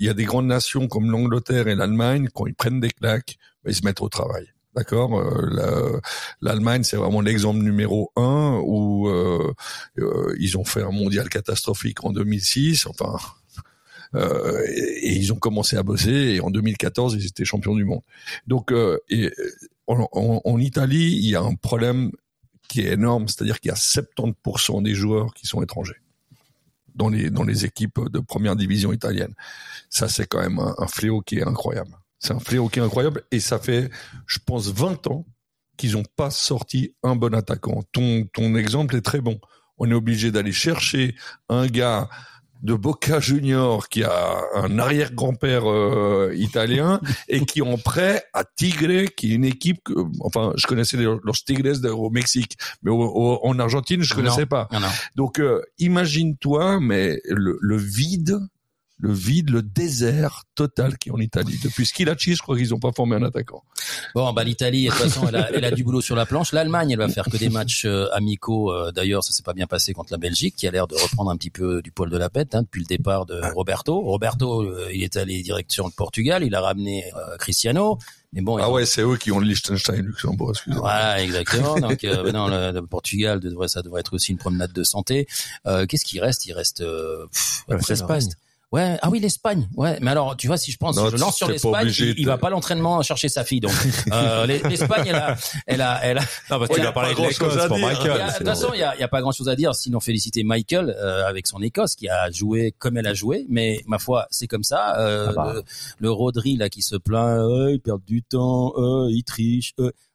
il 0.00 0.06
y 0.06 0.08
a 0.08 0.14
des 0.14 0.24
grandes 0.24 0.46
nations 0.46 0.88
comme 0.88 1.10
l'Angleterre 1.10 1.68
et 1.68 1.74
l'Allemagne, 1.76 2.28
quand 2.34 2.46
ils 2.46 2.54
prennent 2.54 2.80
des 2.80 2.90
claques, 2.90 3.36
ben, 3.64 3.70
ils 3.70 3.74
se 3.74 3.84
mettent 3.84 4.00
au 4.00 4.08
travail. 4.08 4.46
D'accord, 4.78 5.18
Euh, 5.18 5.48
la- 5.50 6.00
l'Allemagne 6.40 6.84
c'est 6.84 6.96
vraiment 6.96 7.20
l'exemple 7.20 7.58
numéro 7.58 8.12
un 8.14 8.60
où 8.64 9.08
euh, 9.08 9.52
euh, 9.98 10.36
ils 10.38 10.56
ont 10.56 10.64
fait 10.64 10.82
un 10.82 10.92
mondial 10.92 11.28
catastrophique 11.28 12.04
en 12.04 12.12
2006. 12.12 12.86
Enfin, 12.86 13.16
et, 14.14 15.16
ils 15.16 15.32
ont 15.32 15.36
commencé 15.36 15.76
à 15.76 15.82
bosser 15.82 16.12
et 16.36 16.40
en 16.40 16.50
2014 16.50 17.16
ils 17.18 17.26
étaient 17.26 17.44
champions 17.44 17.74
du 17.74 17.84
monde. 17.84 18.02
Donc 18.46 18.72
en, 19.88 20.58
Italie 20.60 21.12
il 21.16 21.28
y 21.28 21.34
a 21.34 21.42
un 21.42 21.56
problème 21.56 22.12
qui 22.68 22.82
est 22.82 22.92
énorme, 22.92 23.26
c'est-à-dire 23.26 23.58
qu'il 23.58 23.70
y 23.70 23.72
a 23.72 23.76
70% 23.76 24.80
des 24.84 24.94
joueurs 24.94 25.34
qui 25.34 25.48
sont 25.48 25.60
étrangers 25.60 26.00
dans 26.94 27.08
les 27.08 27.64
équipes 27.64 27.98
de 28.12 28.20
première 28.20 28.54
division 28.54 28.92
italienne. 28.92 29.34
Ça 29.90 30.08
c'est 30.08 30.28
quand 30.28 30.40
même 30.40 30.60
un 30.60 30.86
fléau 30.86 31.20
qui 31.20 31.38
est 31.38 31.44
incroyable. 31.48 31.98
C'est 32.18 32.32
un 32.32 32.40
fléau 32.40 32.68
qui 32.68 32.78
est 32.80 32.82
incroyable 32.82 33.22
et 33.30 33.40
ça 33.40 33.58
fait, 33.58 33.90
je 34.26 34.38
pense, 34.44 34.68
20 34.68 35.06
ans 35.08 35.24
qu'ils 35.76 35.92
n'ont 35.92 36.04
pas 36.16 36.30
sorti 36.30 36.94
un 37.04 37.14
bon 37.14 37.34
attaquant. 37.34 37.82
Ton, 37.92 38.26
ton 38.32 38.56
exemple 38.56 38.96
est 38.96 39.02
très 39.02 39.20
bon. 39.20 39.38
On 39.78 39.88
est 39.90 39.94
obligé 39.94 40.32
d'aller 40.32 40.50
chercher 40.52 41.14
un 41.48 41.66
gars 41.68 42.08
de 42.64 42.74
Boca 42.74 43.20
Junior 43.20 43.88
qui 43.88 44.02
a 44.02 44.40
un 44.56 44.80
arrière-grand-père 44.80 45.70
euh, 45.70 46.32
italien 46.34 47.00
et 47.28 47.46
qui 47.46 47.62
en 47.62 47.78
prêt 47.78 48.24
à 48.32 48.42
Tigre, 48.42 49.04
qui 49.16 49.30
est 49.30 49.34
une 49.36 49.44
équipe 49.44 49.78
que, 49.84 49.92
enfin, 50.22 50.52
je 50.56 50.66
connaissais 50.66 50.96
les, 50.96 51.04
los 51.04 51.32
Tigres 51.46 51.96
au 51.96 52.10
Mexique, 52.10 52.58
mais 52.82 52.90
au- 52.90 52.96
au- 53.00 53.46
en 53.46 53.56
Argentine, 53.60 54.02
je 54.02 54.12
Non. 54.14 54.22
connaissais 54.22 54.46
pas. 54.46 54.66
Non. 54.72 54.80
Donc, 55.14 55.38
euh, 55.38 55.62
imagine-toi, 55.78 56.80
mais 56.80 57.20
le, 57.26 57.56
le 57.60 57.76
vide, 57.76 58.40
le 58.98 59.12
vide, 59.12 59.50
le 59.50 59.62
désert 59.62 60.42
total 60.54 60.98
qui 60.98 61.08
est 61.08 61.12
en 61.12 61.18
Italie. 61.18 61.58
Depuis 61.62 61.84
Schilacci, 61.84 62.34
je 62.34 62.42
crois 62.42 62.56
qu'ils 62.56 62.70
n'ont 62.70 62.80
pas 62.80 62.92
formé 62.92 63.16
un 63.16 63.22
attaquant. 63.22 63.62
Bon, 64.14 64.32
bah 64.32 64.42
l'Italie, 64.44 64.86
de 64.86 64.90
toute 64.90 64.98
façon, 64.98 65.28
elle 65.28 65.36
a, 65.36 65.50
elle 65.52 65.64
a 65.64 65.70
du 65.70 65.84
boulot 65.84 66.00
sur 66.00 66.16
la 66.16 66.26
planche. 66.26 66.52
L'Allemagne, 66.52 66.90
elle 66.90 66.98
va 66.98 67.08
faire 67.08 67.24
que 67.26 67.36
des 67.36 67.48
matchs 67.50 67.84
euh, 67.84 68.06
amicaux. 68.12 68.72
Euh, 68.72 68.90
D'ailleurs, 68.90 69.22
ça 69.22 69.32
s'est 69.32 69.42
pas 69.44 69.54
bien 69.54 69.66
passé 69.66 69.92
contre 69.92 70.12
la 70.12 70.18
Belgique, 70.18 70.56
qui 70.56 70.66
a 70.66 70.70
l'air 70.70 70.88
de 70.88 70.96
reprendre 70.96 71.30
un 71.30 71.36
petit 71.36 71.50
peu 71.50 71.80
du 71.82 71.92
poil 71.92 72.10
de 72.10 72.16
la 72.18 72.28
bête 72.28 72.54
hein, 72.54 72.62
depuis 72.62 72.80
le 72.80 72.86
départ 72.86 73.26
de 73.26 73.40
Roberto. 73.54 74.00
Roberto, 74.00 74.62
euh, 74.62 74.90
il 74.92 75.02
est 75.04 75.16
allé 75.16 75.42
direction 75.42 75.86
le 75.86 75.92
Portugal, 75.92 76.42
il 76.44 76.54
a 76.54 76.60
ramené 76.60 77.04
Cristiano. 77.38 77.98
Mais 78.32 78.42
bon, 78.42 78.58
Ah 78.58 78.70
ouais, 78.70 78.84
c'est 78.84 79.00
eux 79.02 79.16
qui 79.16 79.32
ont 79.32 79.38
le 79.38 79.46
Liechtenstein, 79.46 80.04
Luxembourg, 80.04 80.50
excusez-moi. 80.50 80.80
Voilà, 80.82 81.22
exactement. 81.22 81.76
Donc, 81.80 82.04
euh, 82.04 82.24
maintenant, 82.24 82.48
le, 82.48 82.72
le 82.72 82.86
Portugal 82.86 83.40
devrait, 83.40 83.68
ça 83.68 83.80
devrait 83.80 84.00
être 84.00 84.12
aussi 84.14 84.32
une 84.32 84.38
promenade 84.38 84.72
de 84.72 84.82
santé. 84.82 85.26
Euh, 85.66 85.86
Qu'est-ce 85.86 86.04
qui 86.04 86.20
reste? 86.20 86.44
Il 86.44 86.52
reste 86.52 86.82
euh, 86.82 87.26
pff, 87.32 87.64
Ouais, 87.68 87.76
reste. 88.06 88.36
Ouais, 88.70 88.98
ah 89.00 89.08
oui, 89.08 89.18
l'Espagne. 89.18 89.66
Ouais, 89.76 89.96
mais 90.02 90.10
alors, 90.10 90.36
tu 90.36 90.46
vois, 90.46 90.58
si 90.58 90.70
je 90.72 90.76
pense, 90.76 90.94
Non, 90.94 91.08
je 91.08 91.16
lance 91.16 91.36
sur 91.36 91.48
l'Espagne, 91.48 91.88
il, 91.98 92.18
il 92.18 92.26
va 92.26 92.36
pas 92.36 92.50
l'entraînement 92.50 93.00
chercher 93.00 93.30
sa 93.30 93.42
fille. 93.42 93.60
Donc, 93.60 93.72
euh, 94.12 94.44
l'Es- 94.44 94.60
l'Espagne, 94.68 95.06
elle 95.06 95.14
a, 95.16 95.36
elle 95.66 95.80
a, 95.80 96.00
elle 96.04 96.18
a. 96.18 96.20
Non, 96.50 96.58
parce 96.58 96.68
qu'il 96.68 96.84
a 96.84 96.92
pas 96.92 97.04
de 97.14 97.18
l'Écosse 97.18 97.38
pour 97.66 97.78
Michael. 97.78 98.20
a- 98.20 98.30
de 98.32 98.36
toute 98.36 98.46
façon, 98.46 98.68
il 98.74 98.80
y 98.80 98.82
a, 98.82 98.94
y 98.98 99.02
a 99.02 99.08
pas 99.08 99.22
grand 99.22 99.32
chose 99.32 99.48
à 99.48 99.56
dire, 99.56 99.74
sinon 99.74 100.00
féliciter 100.00 100.44
Michael 100.44 100.90
euh, 100.90 101.26
avec 101.26 101.46
son 101.46 101.62
Écosse 101.62 101.94
qui 101.94 102.10
a 102.10 102.30
joué 102.30 102.74
comme 102.78 102.98
elle 102.98 103.06
a 103.06 103.14
joué. 103.14 103.46
Mais 103.48 103.80
ma 103.86 103.98
foi, 103.98 104.26
c'est 104.30 104.46
comme 104.46 104.64
ça. 104.64 104.98
Euh, 104.98 105.28
Ah 105.30 105.32
bah. 105.32 105.52
le, 105.54 105.62
le 106.00 106.10
Rodri 106.10 106.56
là 106.58 106.68
qui 106.68 106.82
se 106.82 106.96
plaint, 106.96 107.38
euh, 107.40 107.72
il 107.72 107.80
perd 107.80 108.04
du 108.04 108.22
temps, 108.22 108.74
euh, 108.76 109.06
il 109.10 109.22
triche. 109.24 109.72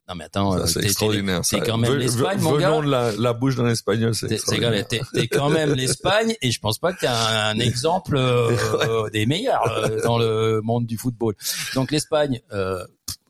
Non 0.10 0.16
mais 0.16 0.26
attends, 0.26 0.54
euh, 0.58 0.66
c'est 0.66 0.84
extraordinaire. 0.84 1.42
t'es 1.50 1.62
quand 1.62 1.78
même 1.78 1.94
l'Espagne, 1.96 2.40
mon 2.42 2.58
gars. 2.58 2.82
De 2.82 2.90
la, 2.90 3.12
la 3.14 3.32
bouche 3.34 3.56
d'un 3.56 3.68
espagnol, 3.70 4.14
c'est 4.14 4.32
extraordinaire. 4.32 4.86
t'es 4.88 5.28
quand 5.28 5.50
même 5.50 5.74
l'Espagne 5.74 6.36
et 6.42 6.52
je 6.52 6.60
pense 6.60 6.78
pas 6.78 6.92
que 6.92 7.00
t'es 7.00 7.08
un, 7.08 7.14
un 7.56 7.60
exemple 7.60 8.16
euh, 8.18 9.10
des 9.14 9.26
meilleurs 9.26 9.66
euh, 9.72 10.02
dans 10.04 10.18
le 10.18 10.60
monde 10.62 10.86
du 10.86 10.98
football. 10.98 11.36
Donc 11.74 11.92
l'Espagne, 11.92 12.42
euh, 12.52 12.84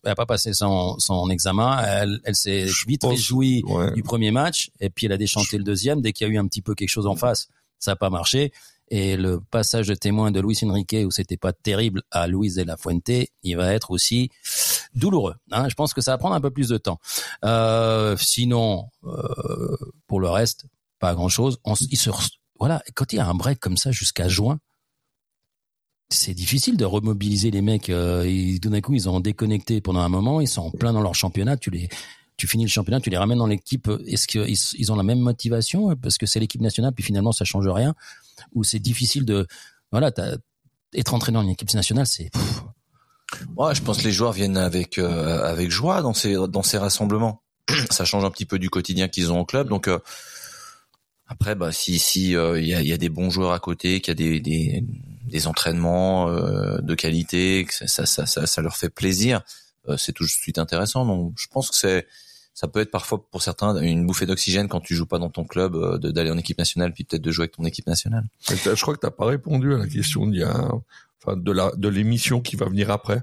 elle 0.03 0.12
a 0.12 0.15
pas 0.15 0.25
passé 0.25 0.51
son, 0.53 0.97
son 0.97 1.29
examen, 1.29 1.79
elle, 1.86 2.19
elle 2.23 2.36
s'est 2.36 2.65
vite 2.88 3.01
pense- 3.01 3.12
réjouie 3.12 3.63
Ouais. 3.67 3.91
du 3.93 4.01
premier 4.01 4.31
match 4.31 4.71
et 4.79 4.89
puis 4.89 5.05
elle 5.05 5.12
a 5.13 5.17
déchanté 5.17 5.57
le 5.59 5.63
deuxième 5.63 6.01
dès 6.01 6.12
qu'il 6.12 6.27
y 6.27 6.29
a 6.31 6.33
eu 6.33 6.38
un 6.39 6.47
petit 6.47 6.62
peu 6.63 6.73
quelque 6.73 6.89
chose 6.89 7.05
en 7.07 7.15
face, 7.15 7.49
ça 7.77 7.91
a 7.91 7.95
pas 7.95 8.09
marché. 8.09 8.51
Et 8.89 9.15
le 9.15 9.39
passage 9.39 9.88
de 9.88 9.95
témoin 9.95 10.31
de 10.31 10.39
Luis 10.41 10.59
Enrique 10.63 10.95
où 11.05 11.12
c'était 11.12 11.38
pas 11.38 11.53
terrible 11.53 12.01
à 12.12 12.27
Luis 12.27 12.53
de 12.55 12.63
la 12.63 12.77
Fuente, 12.77 13.09
il 13.43 13.55
va 13.57 13.73
être 13.73 13.91
aussi 13.91 14.29
douloureux. 14.95 15.36
Hein. 15.51 15.69
Je 15.69 15.75
pense 15.75 15.93
que 15.93 16.01
ça 16.01 16.12
va 16.12 16.17
prendre 16.17 16.36
un 16.36 16.41
peu 16.41 16.51
plus 16.51 16.67
de 16.69 16.77
temps. 16.77 16.99
Euh, 17.45 18.15
sinon, 18.17 18.89
euh, 19.06 19.75
pour 20.08 20.19
le 20.19 20.29
reste, 20.29 20.65
pas 20.99 21.13
grand 21.15 21.29
chose. 21.29 21.58
On, 21.63 21.73
s- 21.73 21.88
il 21.89 21.97
se, 21.97 22.10
re- 22.10 22.29
voilà, 22.60 22.82
quand 22.95 23.12
il 23.13 23.17
y 23.17 23.19
a 23.19 23.27
un 23.27 23.34
break 23.34 23.60
comme 23.60 23.77
ça 23.77 23.91
jusqu'à 23.91 24.27
juin, 24.27 24.60
c'est 26.10 26.34
difficile 26.34 26.77
de 26.77 26.86
remobiliser 26.86 27.49
les 27.49 27.62
mecs. 27.62 27.89
Euh, 27.89 28.27
ils, 28.27 28.60
tout 28.60 28.69
d'un 28.69 28.82
coup, 28.82 28.93
ils 28.93 29.10
ont 29.10 29.19
déconnecté 29.19 29.82
pendant 29.82 30.01
un 30.01 30.10
moment, 30.10 30.41
ils 30.41 30.47
sont 30.47 30.62
en 30.62 30.71
plein 30.71 30.93
dans 30.93 31.01
leur 31.01 31.15
championnat. 31.15 31.58
Tu 31.58 31.71
les, 31.71 31.89
tu 32.38 32.47
finis 32.47 32.63
le 32.63 32.69
championnat, 32.69 32.99
tu 33.01 33.10
les 33.10 33.17
ramènes 33.17 33.39
dans 33.39 33.47
l'équipe. 33.47 33.89
Est-ce 34.06 34.27
qu'ils 34.27 34.56
ils 34.79 34.91
ont 34.91 34.95
la 34.95 35.03
même 35.03 35.19
motivation 35.19 35.95
parce 35.95 36.17
que 36.17 36.25
c'est 36.25 36.39
l'équipe 36.39 36.62
nationale, 36.62 36.93
puis 36.93 37.03
finalement 37.03 37.32
ça 37.32 37.45
change 37.45 37.67
rien, 37.67 37.95
ou 38.53 38.63
c'est 38.63 38.79
difficile 38.79 39.25
de, 39.25 39.47
voilà, 39.91 40.12
être 40.93 41.13
entraîné 41.15 41.39
une 41.39 41.49
équipe 41.49 41.73
nationale, 41.73 42.06
c'est 42.06 42.29
Ouais, 43.55 43.75
je 43.75 43.81
pense 43.81 43.99
que 43.99 44.03
les 44.03 44.11
joueurs 44.11 44.33
viennent 44.33 44.57
avec 44.57 44.97
euh, 44.97 45.43
avec 45.43 45.71
joie 45.71 46.01
dans 46.01 46.13
ces 46.13 46.35
dans 46.49 46.63
ces 46.63 46.77
rassemblements. 46.77 47.43
Ça 47.89 48.05
change 48.05 48.25
un 48.25 48.31
petit 48.31 48.45
peu 48.45 48.59
du 48.59 48.69
quotidien 48.69 49.07
qu'ils 49.07 49.31
ont 49.31 49.39
au 49.39 49.45
club. 49.45 49.69
Donc 49.69 49.87
euh, 49.87 49.99
après, 51.27 51.55
bah 51.55 51.71
si 51.71 51.99
si 51.99 52.35
euh, 52.35 52.59
il 52.59 52.67
y 52.67 52.75
a 52.75 52.81
y 52.81 52.93
a 52.93 52.97
des 52.97 53.09
bons 53.09 53.29
joueurs 53.29 53.53
à 53.53 53.59
côté, 53.59 54.01
qu'il 54.01 54.11
y 54.11 54.11
a 54.11 54.15
des 54.15 54.39
des, 54.39 54.85
des 55.25 55.47
entraînements 55.47 56.29
euh, 56.29 56.79
de 56.79 56.95
qualité, 56.95 57.65
que 57.65 57.73
ça 57.73 58.05
ça 58.05 58.25
ça, 58.25 58.61
leur 58.61 58.75
fait 58.75 58.89
plaisir, 58.89 59.41
euh, 59.87 59.97
c'est 59.97 60.11
tout 60.11 60.25
de 60.25 60.29
suite 60.29 60.57
intéressant. 60.57 61.05
Donc 61.05 61.33
je 61.37 61.47
pense 61.47 61.69
que 61.69 61.75
c'est 61.75 62.07
ça 62.53 62.67
peut 62.67 62.81
être 62.81 62.91
parfois 62.91 63.25
pour 63.31 63.41
certains 63.41 63.75
une 63.81 64.05
bouffée 64.05 64.27
d'oxygène 64.27 64.67
quand 64.67 64.81
tu 64.81 64.95
joues 64.95 65.07
pas 65.07 65.17
dans 65.17 65.31
ton 65.31 65.43
club 65.43 65.97
d'aller 65.99 66.29
en 66.29 66.37
équipe 66.37 66.59
nationale 66.59 66.93
puis 66.93 67.03
peut-être 67.03 67.23
de 67.23 67.31
jouer 67.31 67.45
avec 67.45 67.55
ton 67.55 67.65
équipe 67.65 67.87
nationale. 67.87 68.25
Je 68.47 68.79
crois 68.79 68.93
que 68.93 68.99
t'as 68.99 69.09
pas 69.09 69.25
répondu 69.25 69.73
à 69.73 69.79
la 69.79 69.87
question 69.87 70.27
d'il 70.27 70.41
y 70.41 70.43
enfin, 71.25 71.38
de 71.38 71.51
la, 71.51 71.71
de 71.75 71.88
l'émission 71.88 72.41
qui 72.41 72.55
va 72.55 72.65
venir 72.67 72.91
après. 72.91 73.21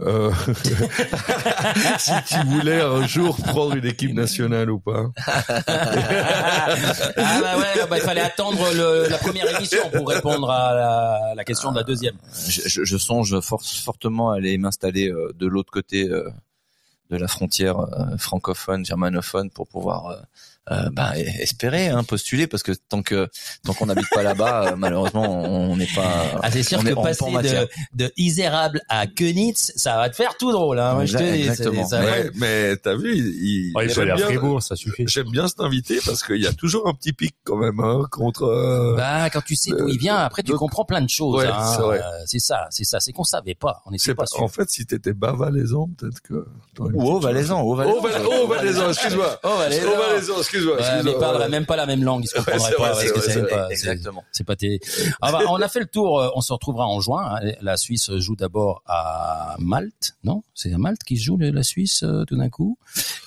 Euh, 0.00 0.32
si 1.98 2.12
tu 2.28 2.34
voulais 2.46 2.80
un 2.80 3.06
jour 3.06 3.36
prendre 3.36 3.74
une 3.76 3.86
équipe 3.86 4.12
nationale 4.14 4.70
ou 4.70 4.78
pas. 4.80 5.06
ah 5.26 6.72
bah 7.16 7.58
ouais, 7.58 7.86
bah, 7.88 7.96
il 7.98 8.02
fallait 8.02 8.20
attendre 8.20 8.72
le- 8.74 9.08
la 9.08 9.18
première 9.18 9.48
émission 9.56 9.88
pour 9.90 10.08
répondre 10.08 10.50
à 10.50 10.74
la, 10.74 11.34
la 11.34 11.44
question 11.44 11.72
de 11.72 11.76
la 11.76 11.84
deuxième. 11.84 12.16
je, 12.48 12.62
je, 12.68 12.84
je 12.84 12.96
songe 12.96 13.38
fort, 13.40 13.62
fortement 13.64 14.30
à 14.30 14.36
aller 14.36 14.56
m'installer 14.58 15.08
euh, 15.10 15.32
de 15.38 15.46
l'autre 15.46 15.70
côté 15.72 16.08
euh, 16.08 16.28
de 17.10 17.16
la 17.16 17.28
frontière 17.28 17.78
euh, 17.80 18.16
francophone, 18.18 18.84
germanophone, 18.84 19.50
pour 19.50 19.68
pouvoir 19.68 20.16
euh, 20.70 20.90
bah, 20.92 21.12
espérer 21.16 21.88
hein, 21.88 22.02
postuler, 22.04 22.46
parce 22.46 22.62
que 22.62 22.72
tant 22.88 23.02
que 23.02 23.28
tant 23.64 23.72
qu'on 23.72 23.86
n'habite 23.86 24.08
pas 24.12 24.22
là-bas, 24.22 24.72
euh, 24.72 24.76
malheureusement, 24.76 25.44
on 25.44 25.76
n'est 25.76 25.86
pas. 25.94 26.40
Ah, 26.42 26.50
c'est 26.50 26.62
sûr 26.62 26.78
on 26.80 26.82
que 26.82 26.94
passer 26.94 27.24
de, 27.30 27.68
de 28.04 28.12
Isérable 28.16 28.80
à 28.88 29.06
Könitz, 29.06 29.72
ça 29.76 29.96
va 29.96 30.10
te 30.10 30.16
faire 30.16 30.36
tout 30.36 30.50
drôle. 30.52 30.78
Hein. 30.80 30.94
Moi, 30.94 31.04
je 31.04 31.16
te 31.18 31.22
Exactement. 31.22 31.86
ça 31.86 32.00
Mais, 32.34 32.76
t'as 32.78 32.96
vu, 32.96 33.16
il, 33.16 33.26
il- 33.26 33.72
Ouais, 33.76 33.84
il 33.84 33.88
faut 33.90 34.00
j'aime 34.00 34.10
aller 34.10 34.22
à 34.22 34.26
Fribourg, 34.26 34.62
ça 34.62 34.74
suffit. 34.76 35.04
J'aime 35.06 35.30
bien 35.30 35.46
cet 35.48 35.60
invité 35.60 35.98
parce 36.04 36.22
qu'il 36.24 36.42
y 36.42 36.46
a 36.46 36.52
toujours 36.52 36.88
un 36.88 36.94
petit 36.94 37.12
pic 37.12 37.34
quand 37.44 37.56
même 37.56 37.78
hein, 37.80 38.04
contre. 38.10 38.44
euh, 38.44 38.96
Bah, 38.96 39.30
quand 39.30 39.42
tu 39.42 39.54
sais 39.56 39.70
d'où 39.70 39.88
il 39.88 39.98
vient, 39.98 40.16
après 40.16 40.42
tu 40.42 40.50
donc- 40.50 40.58
comprends 40.60 40.84
plein 40.84 41.00
de 41.00 41.08
choses. 41.10 41.36
Ouais, 41.42 41.46
hein. 41.46 41.72
c'est 41.76 41.82
vrai. 41.82 42.00
Euh, 42.00 42.22
c'est 42.26 42.38
ça, 42.40 42.66
c'est 42.70 42.84
ça. 42.84 42.98
C'est 43.00 43.12
qu'on 43.12 43.24
savait 43.24 43.54
pas. 43.54 43.82
On 43.86 43.90
c'est 43.90 44.10
n'était 44.10 44.14
pas 44.14 44.22
pas, 44.22 44.26
sûr. 44.26 44.42
en 44.42 44.48
fait, 44.48 44.68
si 44.70 44.84
t'étais 44.86 45.12
bas 45.12 45.32
valaisan, 45.32 45.88
peut-être 45.96 46.20
que. 46.22 46.46
Ou 46.78 47.02
au. 47.12 47.20
Valaisan, 47.20 47.62
au 47.62 47.72
Oh, 47.72 47.74
Valaisan. 47.76 48.00
Val- 48.00 48.22
oh, 48.42 48.46
Valaisan, 48.46 48.88
excuse-moi. 48.90 49.40
Oh, 49.42 49.56
Valaisan. 49.58 49.86
Oh, 49.92 49.98
Valaisan, 49.98 50.40
excuse-moi. 50.56 50.76
Ouais, 50.76 51.12
ils 51.12 51.18
parleraient 51.18 51.48
même 51.48 51.66
pas 51.66 51.76
la 51.76 51.86
même 51.86 52.02
langue, 52.02 52.24
ils 52.24 52.28
se 52.28 52.34
comprendraient 52.36 52.70
pas. 52.72 52.92
vrai, 52.92 53.04
parce 53.06 53.12
que 53.12 53.20
c'est 53.20 53.30
c'est 53.32 53.40
vrai, 53.40 53.50
pas- 53.50 53.68
c'est 53.70 53.76
c'est- 53.76 53.88
exactement. 53.90 54.24
C'est 54.32 54.44
pas 54.44 54.56
terrible. 54.56 54.84
Ah 55.22 55.32
bah, 55.32 55.40
on 55.48 55.56
a 55.60 55.68
fait 55.68 55.80
le 55.80 55.86
tour. 55.86 56.20
euh, 56.20 56.28
On 56.34 56.40
se 56.40 56.52
retrouvera 56.52 56.86
en 56.86 57.00
juin. 57.00 57.36
hein. 57.42 57.52
La 57.60 57.76
Suisse 57.76 58.10
joue 58.16 58.36
d'abord 58.36 58.82
à 58.86 59.56
Malte, 59.58 60.16
non? 60.24 60.42
C'est 60.54 60.72
à 60.72 60.78
Malte 60.78 61.02
qui 61.04 61.16
se 61.16 61.24
joue 61.24 61.36
la 61.38 61.62
Suisse 61.62 62.02
euh, 62.02 62.24
tout 62.24 62.36
d'un 62.36 62.48
coup. 62.48 62.78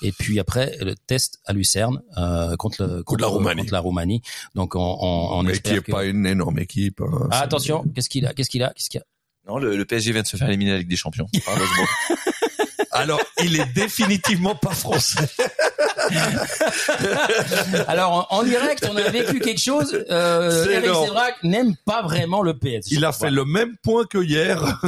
Et 0.02 0.12
puis 0.12 0.38
après 0.40 0.76
le 0.80 0.94
test 0.94 1.40
à 1.44 1.52
Lucerne 1.52 2.00
euh, 2.18 2.56
contre, 2.56 2.84
le, 2.84 3.02
Contre 3.02 3.20
la 3.22 3.26
Roumanie. 3.28 3.60
contre 3.62 3.72
la 3.72 3.80
Roumanie. 3.80 4.22
Donc 4.54 4.74
on, 4.74 4.80
on, 4.80 5.38
on 5.38 5.42
mais 5.42 5.52
espère 5.52 5.72
qui 5.72 5.78
est 5.78 5.82
que- 5.82 5.92
pas 5.92 6.04
une 6.04 6.26
énorme 6.26 6.58
équipe. 6.58 7.00
hein. 7.00 7.28
Ah, 7.30 7.40
attention, 7.42 7.84
qu'est-ce 7.94 8.08
qu'il 8.08 8.26
a 8.26 8.32
Qu'est-ce 8.32 8.50
qu'il 8.50 8.62
a 8.62 8.72
Qu'est-ce 8.74 8.88
qu'il 8.90 8.98
y 8.98 9.02
a? 9.02 9.06
Non, 9.50 9.58
le, 9.58 9.76
le 9.76 9.84
PSG 9.84 10.12
vient 10.12 10.22
de 10.22 10.26
se 10.26 10.36
faire 10.36 10.48
éliminer 10.48 10.72
avec 10.72 10.86
des 10.86 10.96
champions. 10.96 11.26
Alors, 12.92 13.20
il 13.44 13.58
est 13.58 13.72
définitivement 13.72 14.54
pas 14.54 14.72
français. 14.74 15.20
Alors 17.88 18.28
en, 18.30 18.36
en 18.38 18.42
direct, 18.42 18.86
on 18.90 18.96
a 18.96 19.08
vécu 19.10 19.40
quelque 19.40 19.60
chose. 19.60 20.04
Euh, 20.10 20.66
Eric. 20.70 20.84
Sévrac 20.94 21.34
n'aime 21.42 21.74
pas 21.84 22.02
vraiment 22.02 22.42
le 22.42 22.54
PS. 22.54 22.90
Il 22.90 23.04
a 23.04 23.12
fait 23.12 23.30
le 23.30 23.44
même 23.44 23.76
point 23.82 24.04
que 24.04 24.18
hier. 24.18 24.62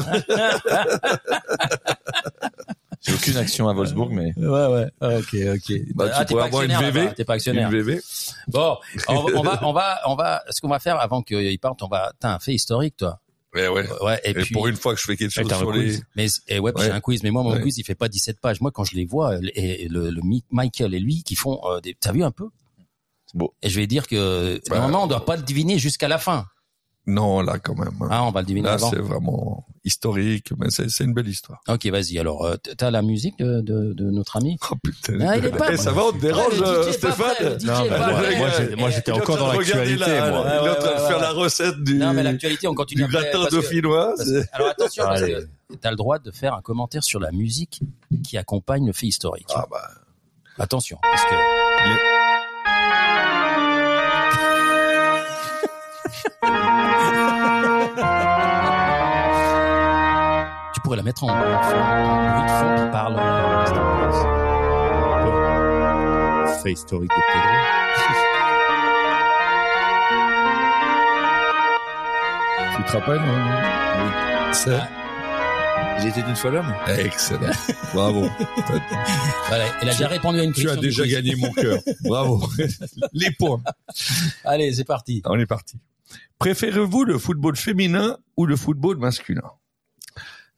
J'ai 3.05 3.15
aucune 3.15 3.37
action 3.37 3.69
à 3.69 3.73
Wolfsburg, 3.75 4.11
mais 4.13 4.33
Ouais 4.37 4.67
ouais. 4.67 4.87
Ok 5.01 5.35
ok. 5.35 5.73
Bah, 5.95 6.05
Ah, 6.13 6.21
tu 6.21 6.27
t'es 6.27 6.35
pourrais 6.35 6.45
avoir 6.47 6.63
une 6.63 6.73
VV. 6.77 7.15
T'es 7.15 7.25
pas 7.25 7.35
actionnaire. 7.35 7.69
Une 7.69 7.77
VV. 7.83 8.01
Bon, 8.47 8.77
on, 9.09 9.15
va- 9.23 9.31
on 9.35 9.43
va, 9.43 9.61
on 9.65 9.73
va, 9.73 9.99
on 10.07 10.15
va, 10.15 10.43
ce 10.51 10.61
qu'on 10.61 10.69
va 10.69 10.79
faire 10.79 11.01
avant 11.01 11.21
qu'ils 11.23 11.59
partent, 11.59 11.83
on 11.83 11.89
va, 11.89 12.13
t'as 12.21 12.35
un 12.35 12.39
fait 12.39 12.53
historique, 12.55 12.97
toi. 12.97 13.19
Ouais, 13.55 13.69
ouais. 13.69 13.87
Ouais, 14.01 14.21
et, 14.25 14.31
Et, 14.31 14.35
puis, 14.35 14.55
pour 14.55 14.67
une 14.67 14.77
fois 14.77 14.95
que 14.95 15.01
je 15.01 15.05
fais 15.07 15.17
quelque 15.17 15.31
chose 15.31 15.47
sur 15.49 15.73
les... 15.73 15.99
mais, 16.17 16.27
et 16.49 16.59
ouais, 16.59 16.73
puis 16.73 16.81
Ouais. 16.83 16.89
j'ai 16.89 16.93
un 16.95 17.01
quiz, 17.01 17.23
mais 17.23 17.31
moi, 17.31 17.43
mon 17.43 17.53
Ouais. 17.53 17.61
quiz, 17.61 17.77
il 17.79 17.85
fait 17.85 17.95
pas 17.95 18.09
17 18.09 18.41
pages. 18.41 18.61
Moi, 18.63 18.71
quand 18.71 18.85
je 18.85 18.95
les 18.97 19.05
vois, 19.05 19.37
et, 19.55 19.85
et 19.85 19.89
le, 19.89 20.11
le 20.11 20.23
Mi- 20.23 20.45
Michael 20.51 20.95
et 20.95 21.01
lui, 21.01 21.23
qui 21.23 21.35
font 21.35 21.61
euh, 21.67 21.81
des, 21.81 21.95
t'as 21.99 22.13
vu 22.13 22.25
un 22.25 22.31
peu? 22.31 22.49
c'est 23.27 23.37
beau. 23.37 23.55
Et 23.63 23.69
je 23.69 23.79
vais 23.79 23.87
dire 23.87 24.07
que, 24.07 24.61
Bah, 24.71 24.77
normalement, 24.77 25.05
on 25.05 25.07
doit 25.07 25.25
pas 25.27 25.37
le 25.37 25.43
deviner 25.43 25.79
jusqu'à 25.79 26.09
la 26.09 26.19
fin. 26.19 26.47
Non, 27.05 27.41
là, 27.43 27.59
quand 27.59 27.77
même. 27.77 27.91
hein. 28.03 28.09
Ah, 28.13 28.23
on 28.25 28.31
va 28.31 28.43
le 28.43 28.47
deviner 28.47 28.69
là, 28.69 28.75
avant. 28.75 28.89
c'est 28.91 29.01
vraiment 29.01 29.67
historique, 29.85 30.53
mais 30.57 30.71
c'est 30.71 30.89
c'est 30.89 31.03
une 31.03 31.13
belle 31.13 31.27
histoire. 31.27 31.61
Ok, 31.69 31.85
vas-y. 31.87 32.17
Alors, 32.21 32.45
euh, 32.45 32.55
t'as 32.79 32.93
la 32.93 33.03
musique 33.03 33.37
de, 33.41 33.61
de, 33.61 33.93
de 33.93 34.11
notre 34.13 34.37
ami? 34.37 34.57
Oh 34.71 34.77
putain. 34.81 35.19
Ah, 35.21 35.37
il 35.37 35.45
est 35.47 35.51
pas- 35.51 35.73
Eh, 35.73 35.77
ça 35.77 35.91
va, 35.91 36.05
on 36.05 36.13
te 36.13 36.19
dérange, 36.19 36.61
Ouais, 36.61 36.65
le 36.65 36.65
DJ 36.65 36.69
euh, 36.69 36.83
est 36.83 37.01
pas 37.01 37.11
Stéphane 37.13 37.35
prêt, 37.35 37.45
le 37.55 37.59
DJ 37.59 37.65
Non, 37.65 37.85
est 37.85 37.89
pas 37.89 37.99
moi, 37.99 38.07
prêt. 38.23 38.37
moi, 38.39 38.49
j'ai- 38.57 38.77
moi, 38.77 38.91
j'étais 38.91 39.11
Il 39.11 39.15
est 39.15 39.17
en 39.17 39.21
encore 39.23 39.37
train 39.37 39.47
dans 39.47 39.53
de 39.53 39.59
regarder 39.59 39.97
l'actualité, 39.97 40.31
moi. 40.31 40.45
Il 40.47 40.67
est 40.67 40.71
en 40.71 40.75
train 40.77 40.95
de 40.95 41.01
faire 41.09 41.19
la 41.19 41.31
recette 41.33 41.83
du, 41.83 41.95
Non, 41.97 42.13
mais 42.15 42.23
l'actualité, 42.23 42.69
on 42.69 42.75
continue 42.75 43.09
du 43.09 43.17
après, 43.17 43.31
gratin 43.31 43.39
parce 43.39 43.51
que- 43.51 43.55
dauphinois. 43.57 44.15
Parce- 44.17 44.29
c'est- 44.29 44.49
Alors 44.53 44.69
attention, 44.69 45.05
parce 45.05 45.23
Allez. 45.23 45.35
que 45.71 45.75
t'as 45.81 45.91
le 45.91 45.97
droit 45.97 46.21
de 46.21 46.31
faire 46.31 46.55
un 46.55 46.63
commentaire 46.63 47.03
sur 47.03 47.19
la 47.19 47.33
musique 47.33 47.81
qui 48.23 48.39
accompagne 48.39 48.87
le 48.87 48.93
fait 48.93 49.07
historique. 49.09 49.49
Ah 49.57 49.67
bah, 49.69 49.89
Attention, 50.59 50.99
parce 51.03 51.25
que 51.25 51.35
tu 60.93 60.97
la 60.97 61.03
mettre 61.03 61.25
en, 61.25 61.29
en, 61.29 61.63
fond, 61.63 61.77
en 61.77 62.31
bruit 62.33 62.43
de 62.43 62.49
fond 62.51 62.75
qui 62.85 62.91
parle. 62.93 63.17
euh, 66.47 66.47
Fait 66.63 66.73
historique 66.73 67.11
de 67.11 67.15
Pedro. 67.33 68.63
tu 72.77 72.83
te 72.85 72.93
rappelles 72.93 73.19
hein 73.19 73.63
Oui. 73.99 74.55
C'est 74.55 74.81
Il 76.03 76.09
était 76.09 76.21
une 76.21 76.37
fois 76.37 76.51
l'homme. 76.51 76.75
excellent. 76.99 77.41
Bravo. 77.95 78.29
Voilà, 79.49 79.65
elle 79.81 79.89
a 79.89 79.93
déjà 79.93 80.09
répondu 80.09 80.41
à 80.41 80.45
une 80.45 80.53
tu 80.53 80.63
question. 80.63 80.73
as 80.73 80.77
du 80.77 80.89
déjà 80.89 81.07
gagné 81.07 81.37
mon 81.37 81.53
cœur. 81.53 81.79
Bravo. 82.05 82.43
Les 83.13 83.31
points. 83.33 83.63
Allez, 84.45 84.73
c'est 84.73 84.85
parti. 84.85 85.23
On 85.27 85.39
est 85.39 85.47
parti. 85.47 85.79
Préférez-vous 86.39 87.05
le 87.05 87.19
football 87.19 87.57
féminin 87.57 88.17
ou 88.37 88.47
le 88.47 88.57
football 88.57 88.97
masculin? 88.97 89.43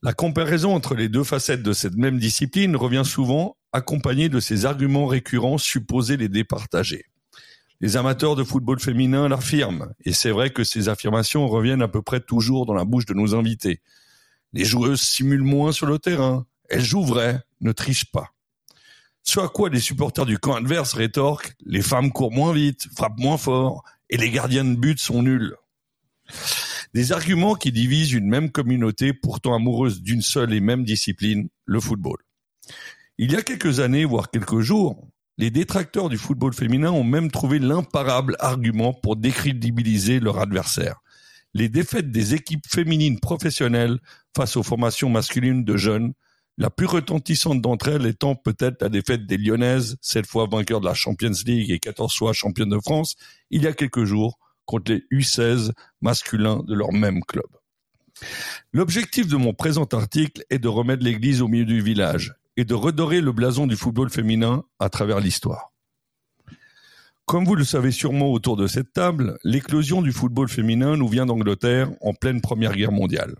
La 0.04 0.12
comparaison 0.12 0.74
entre 0.74 0.94
les 0.94 1.08
deux 1.08 1.24
facettes 1.24 1.62
de 1.62 1.72
cette 1.72 1.96
même 1.96 2.18
discipline 2.18 2.76
revient 2.76 3.04
souvent 3.06 3.56
accompagnée 3.72 4.28
de 4.28 4.38
ces 4.38 4.66
arguments 4.66 5.06
récurrents 5.06 5.56
supposés 5.56 6.18
les 6.18 6.28
départager. 6.28 7.06
Les 7.80 7.96
amateurs 7.96 8.36
de 8.36 8.44
football 8.44 8.78
féminin 8.78 9.30
l'affirment, 9.30 9.94
et 10.04 10.12
c'est 10.12 10.30
vrai 10.30 10.50
que 10.50 10.62
ces 10.62 10.90
affirmations 10.90 11.48
reviennent 11.48 11.80
à 11.80 11.88
peu 11.88 12.02
près 12.02 12.20
toujours 12.20 12.66
dans 12.66 12.74
la 12.74 12.84
bouche 12.84 13.06
de 13.06 13.14
nos 13.14 13.34
invités. 13.34 13.80
Les 14.52 14.66
joueuses 14.66 15.00
simulent 15.00 15.42
moins 15.42 15.72
sur 15.72 15.86
le 15.86 15.98
terrain, 15.98 16.44
elles 16.68 16.84
jouent 16.84 17.06
vrai, 17.06 17.40
ne 17.62 17.72
trichent 17.72 18.12
pas. 18.12 18.34
Ce 19.22 19.40
à 19.40 19.48
quoi 19.48 19.70
les 19.70 19.80
supporters 19.80 20.26
du 20.26 20.38
camp 20.38 20.54
adverse 20.54 20.92
rétorquent, 20.92 21.54
les 21.64 21.80
femmes 21.80 22.12
courent 22.12 22.30
moins 22.30 22.52
vite, 22.52 22.88
frappent 22.94 23.18
moins 23.18 23.38
fort, 23.38 23.82
et 24.10 24.18
les 24.18 24.28
gardiens 24.28 24.66
de 24.66 24.74
but 24.74 25.00
sont 25.00 25.22
nuls. 25.22 25.56
Des 26.94 27.10
arguments 27.10 27.56
qui 27.56 27.72
divisent 27.72 28.12
une 28.12 28.28
même 28.28 28.52
communauté 28.52 29.12
pourtant 29.12 29.54
amoureuse 29.54 30.00
d'une 30.00 30.22
seule 30.22 30.54
et 30.54 30.60
même 30.60 30.84
discipline, 30.84 31.48
le 31.64 31.80
football. 31.80 32.18
Il 33.18 33.32
y 33.32 33.36
a 33.36 33.42
quelques 33.42 33.80
années, 33.80 34.04
voire 34.04 34.30
quelques 34.30 34.60
jours, 34.60 35.08
les 35.36 35.50
détracteurs 35.50 36.08
du 36.08 36.16
football 36.16 36.54
féminin 36.54 36.92
ont 36.92 37.02
même 37.02 37.32
trouvé 37.32 37.58
l'imparable 37.58 38.36
argument 38.38 38.92
pour 38.92 39.16
décrédibiliser 39.16 40.20
leur 40.20 40.38
adversaire. 40.38 41.00
Les 41.52 41.68
défaites 41.68 42.12
des 42.12 42.34
équipes 42.34 42.66
féminines 42.68 43.18
professionnelles 43.18 43.98
face 44.36 44.56
aux 44.56 44.62
formations 44.62 45.10
masculines 45.10 45.64
de 45.64 45.76
jeunes, 45.76 46.12
la 46.58 46.70
plus 46.70 46.86
retentissante 46.86 47.60
d'entre 47.60 47.88
elles 47.88 48.06
étant 48.06 48.36
peut-être 48.36 48.82
la 48.82 48.88
défaite 48.88 49.26
des 49.26 49.36
Lyonnaises, 49.36 49.96
cette 50.00 50.28
fois 50.28 50.46
vainqueurs 50.48 50.80
de 50.80 50.86
la 50.86 50.94
Champions 50.94 51.32
League 51.44 51.72
et 51.72 51.80
14 51.80 52.14
fois 52.14 52.32
championnes 52.32 52.68
de 52.68 52.78
France, 52.78 53.16
il 53.50 53.62
y 53.62 53.66
a 53.66 53.72
quelques 53.72 54.04
jours, 54.04 54.38
contre 54.66 54.92
les 54.92 55.04
U16 55.12 55.72
masculins 56.00 56.62
de 56.66 56.74
leur 56.74 56.92
même 56.92 57.22
club. 57.24 57.46
L'objectif 58.72 59.26
de 59.26 59.36
mon 59.36 59.54
présent 59.54 59.86
article 59.92 60.44
est 60.50 60.58
de 60.58 60.68
remettre 60.68 61.04
l'église 61.04 61.42
au 61.42 61.48
milieu 61.48 61.64
du 61.64 61.80
village 61.80 62.34
et 62.56 62.64
de 62.64 62.74
redorer 62.74 63.20
le 63.20 63.32
blason 63.32 63.66
du 63.66 63.76
football 63.76 64.10
féminin 64.10 64.64
à 64.78 64.88
travers 64.88 65.20
l'histoire. 65.20 65.72
Comme 67.26 67.44
vous 67.44 67.54
le 67.54 67.64
savez 67.64 67.90
sûrement 67.90 68.30
autour 68.30 68.56
de 68.56 68.66
cette 68.66 68.92
table, 68.92 69.38
l'éclosion 69.44 70.02
du 70.02 70.12
football 70.12 70.48
féminin 70.48 70.96
nous 70.96 71.08
vient 71.08 71.26
d'Angleterre 71.26 71.90
en 72.02 72.12
pleine 72.12 72.42
Première 72.42 72.74
Guerre 72.74 72.92
mondiale. 72.92 73.36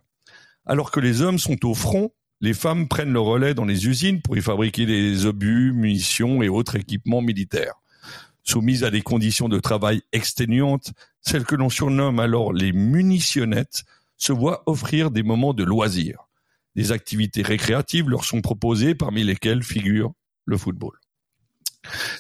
Alors 0.64 0.90
que 0.90 1.00
les 1.00 1.20
hommes 1.20 1.38
sont 1.38 1.66
au 1.66 1.74
front, 1.74 2.10
les 2.40 2.54
femmes 2.54 2.88
prennent 2.88 3.12
le 3.12 3.20
relais 3.20 3.54
dans 3.54 3.66
les 3.66 3.86
usines 3.86 4.22
pour 4.22 4.36
y 4.36 4.42
fabriquer 4.42 4.86
des 4.86 5.26
obus, 5.26 5.72
munitions 5.72 6.42
et 6.42 6.48
autres 6.48 6.76
équipements 6.76 7.20
militaires. 7.20 7.74
Soumises 8.42 8.84
à 8.84 8.90
des 8.90 9.02
conditions 9.02 9.48
de 9.48 9.60
travail 9.60 10.02
exténuantes, 10.12 10.92
celles 11.26 11.44
que 11.44 11.54
l'on 11.54 11.70
surnomme 11.70 12.20
alors 12.20 12.52
les 12.52 12.72
munitionnettes 12.72 13.84
se 14.16 14.32
voient 14.32 14.62
offrir 14.66 15.10
des 15.10 15.22
moments 15.22 15.54
de 15.54 15.64
loisirs. 15.64 16.28
Des 16.76 16.92
activités 16.92 17.42
récréatives 17.42 18.08
leur 18.08 18.24
sont 18.24 18.40
proposées 18.40 18.94
parmi 18.94 19.24
lesquelles 19.24 19.62
figure 19.62 20.12
le 20.44 20.56
football. 20.56 20.98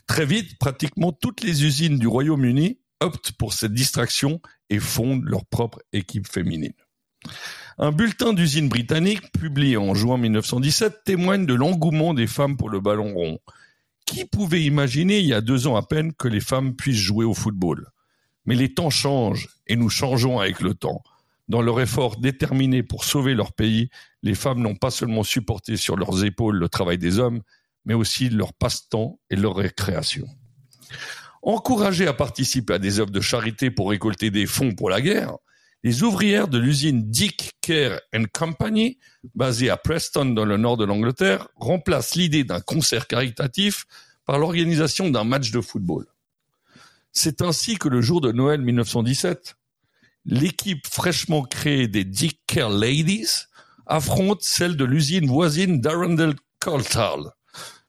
Très 0.06 0.26
vite, 0.26 0.58
pratiquement 0.58 1.12
toutes 1.12 1.42
les 1.42 1.64
usines 1.64 1.98
du 1.98 2.06
Royaume-Uni 2.06 2.78
optent 3.00 3.32
pour 3.32 3.52
cette 3.52 3.72
distraction 3.72 4.40
et 4.70 4.78
fondent 4.78 5.24
leur 5.24 5.44
propre 5.46 5.80
équipe 5.92 6.28
féminine. 6.28 6.74
Un 7.78 7.90
bulletin 7.90 8.32
d'usine 8.32 8.68
britannique 8.68 9.32
publié 9.32 9.76
en 9.76 9.94
juin 9.94 10.16
1917 10.18 11.02
témoigne 11.04 11.46
de 11.46 11.54
l'engouement 11.54 12.14
des 12.14 12.26
femmes 12.26 12.56
pour 12.56 12.70
le 12.70 12.80
ballon 12.80 13.14
rond. 13.14 13.38
Qui 14.06 14.26
pouvait 14.26 14.62
imaginer 14.62 15.18
il 15.18 15.26
y 15.26 15.34
a 15.34 15.40
deux 15.40 15.66
ans 15.66 15.76
à 15.76 15.82
peine 15.82 16.12
que 16.12 16.28
les 16.28 16.40
femmes 16.40 16.76
puissent 16.76 16.96
jouer 16.96 17.24
au 17.24 17.34
football? 17.34 17.88
Mais 18.46 18.54
les 18.54 18.74
temps 18.74 18.90
changent 18.90 19.48
et 19.66 19.76
nous 19.76 19.90
changeons 19.90 20.38
avec 20.38 20.60
le 20.60 20.74
temps. 20.74 21.02
Dans 21.48 21.60
leur 21.60 21.80
effort 21.80 22.16
déterminé 22.16 22.82
pour 22.82 23.04
sauver 23.04 23.34
leur 23.34 23.52
pays, 23.52 23.90
les 24.22 24.34
femmes 24.34 24.60
n'ont 24.60 24.76
pas 24.76 24.90
seulement 24.90 25.22
supporté 25.22 25.76
sur 25.76 25.96
leurs 25.96 26.24
épaules 26.24 26.56
le 26.56 26.68
travail 26.68 26.98
des 26.98 27.18
hommes, 27.18 27.42
mais 27.84 27.94
aussi 27.94 28.30
leur 28.30 28.54
passe-temps 28.54 29.18
et 29.30 29.36
leur 29.36 29.56
récréation. 29.56 30.26
Encouragées 31.42 32.06
à 32.06 32.14
participer 32.14 32.74
à 32.74 32.78
des 32.78 33.00
œuvres 33.00 33.10
de 33.10 33.20
charité 33.20 33.70
pour 33.70 33.90
récolter 33.90 34.30
des 34.30 34.46
fonds 34.46 34.74
pour 34.74 34.88
la 34.88 35.02
guerre, 35.02 35.36
les 35.82 36.02
ouvrières 36.02 36.48
de 36.48 36.56
l'usine 36.56 37.10
Dick 37.10 37.52
Care 37.60 38.00
Company, 38.32 38.98
basée 39.34 39.68
à 39.68 39.76
Preston 39.76 40.24
dans 40.24 40.46
le 40.46 40.56
nord 40.56 40.78
de 40.78 40.86
l'Angleterre, 40.86 41.48
remplacent 41.56 42.14
l'idée 42.14 42.44
d'un 42.44 42.60
concert 42.60 43.06
caritatif 43.06 43.84
par 44.24 44.38
l'organisation 44.38 45.10
d'un 45.10 45.24
match 45.24 45.50
de 45.50 45.60
football. 45.60 46.06
C'est 47.14 47.42
ainsi 47.42 47.76
que 47.78 47.88
le 47.88 48.00
jour 48.00 48.20
de 48.20 48.32
Noël 48.32 48.60
1917, 48.60 49.54
l'équipe 50.26 50.86
fraîchement 50.86 51.42
créée 51.42 51.86
des 51.88 52.04
Dick 52.04 52.40
Care 52.46 52.70
Ladies 52.70 53.46
affronte 53.86 54.42
celle 54.42 54.76
de 54.76 54.84
l'usine 54.84 55.26
voisine 55.28 55.80
d'Arundel 55.80 56.34
Coltal. 56.58 57.20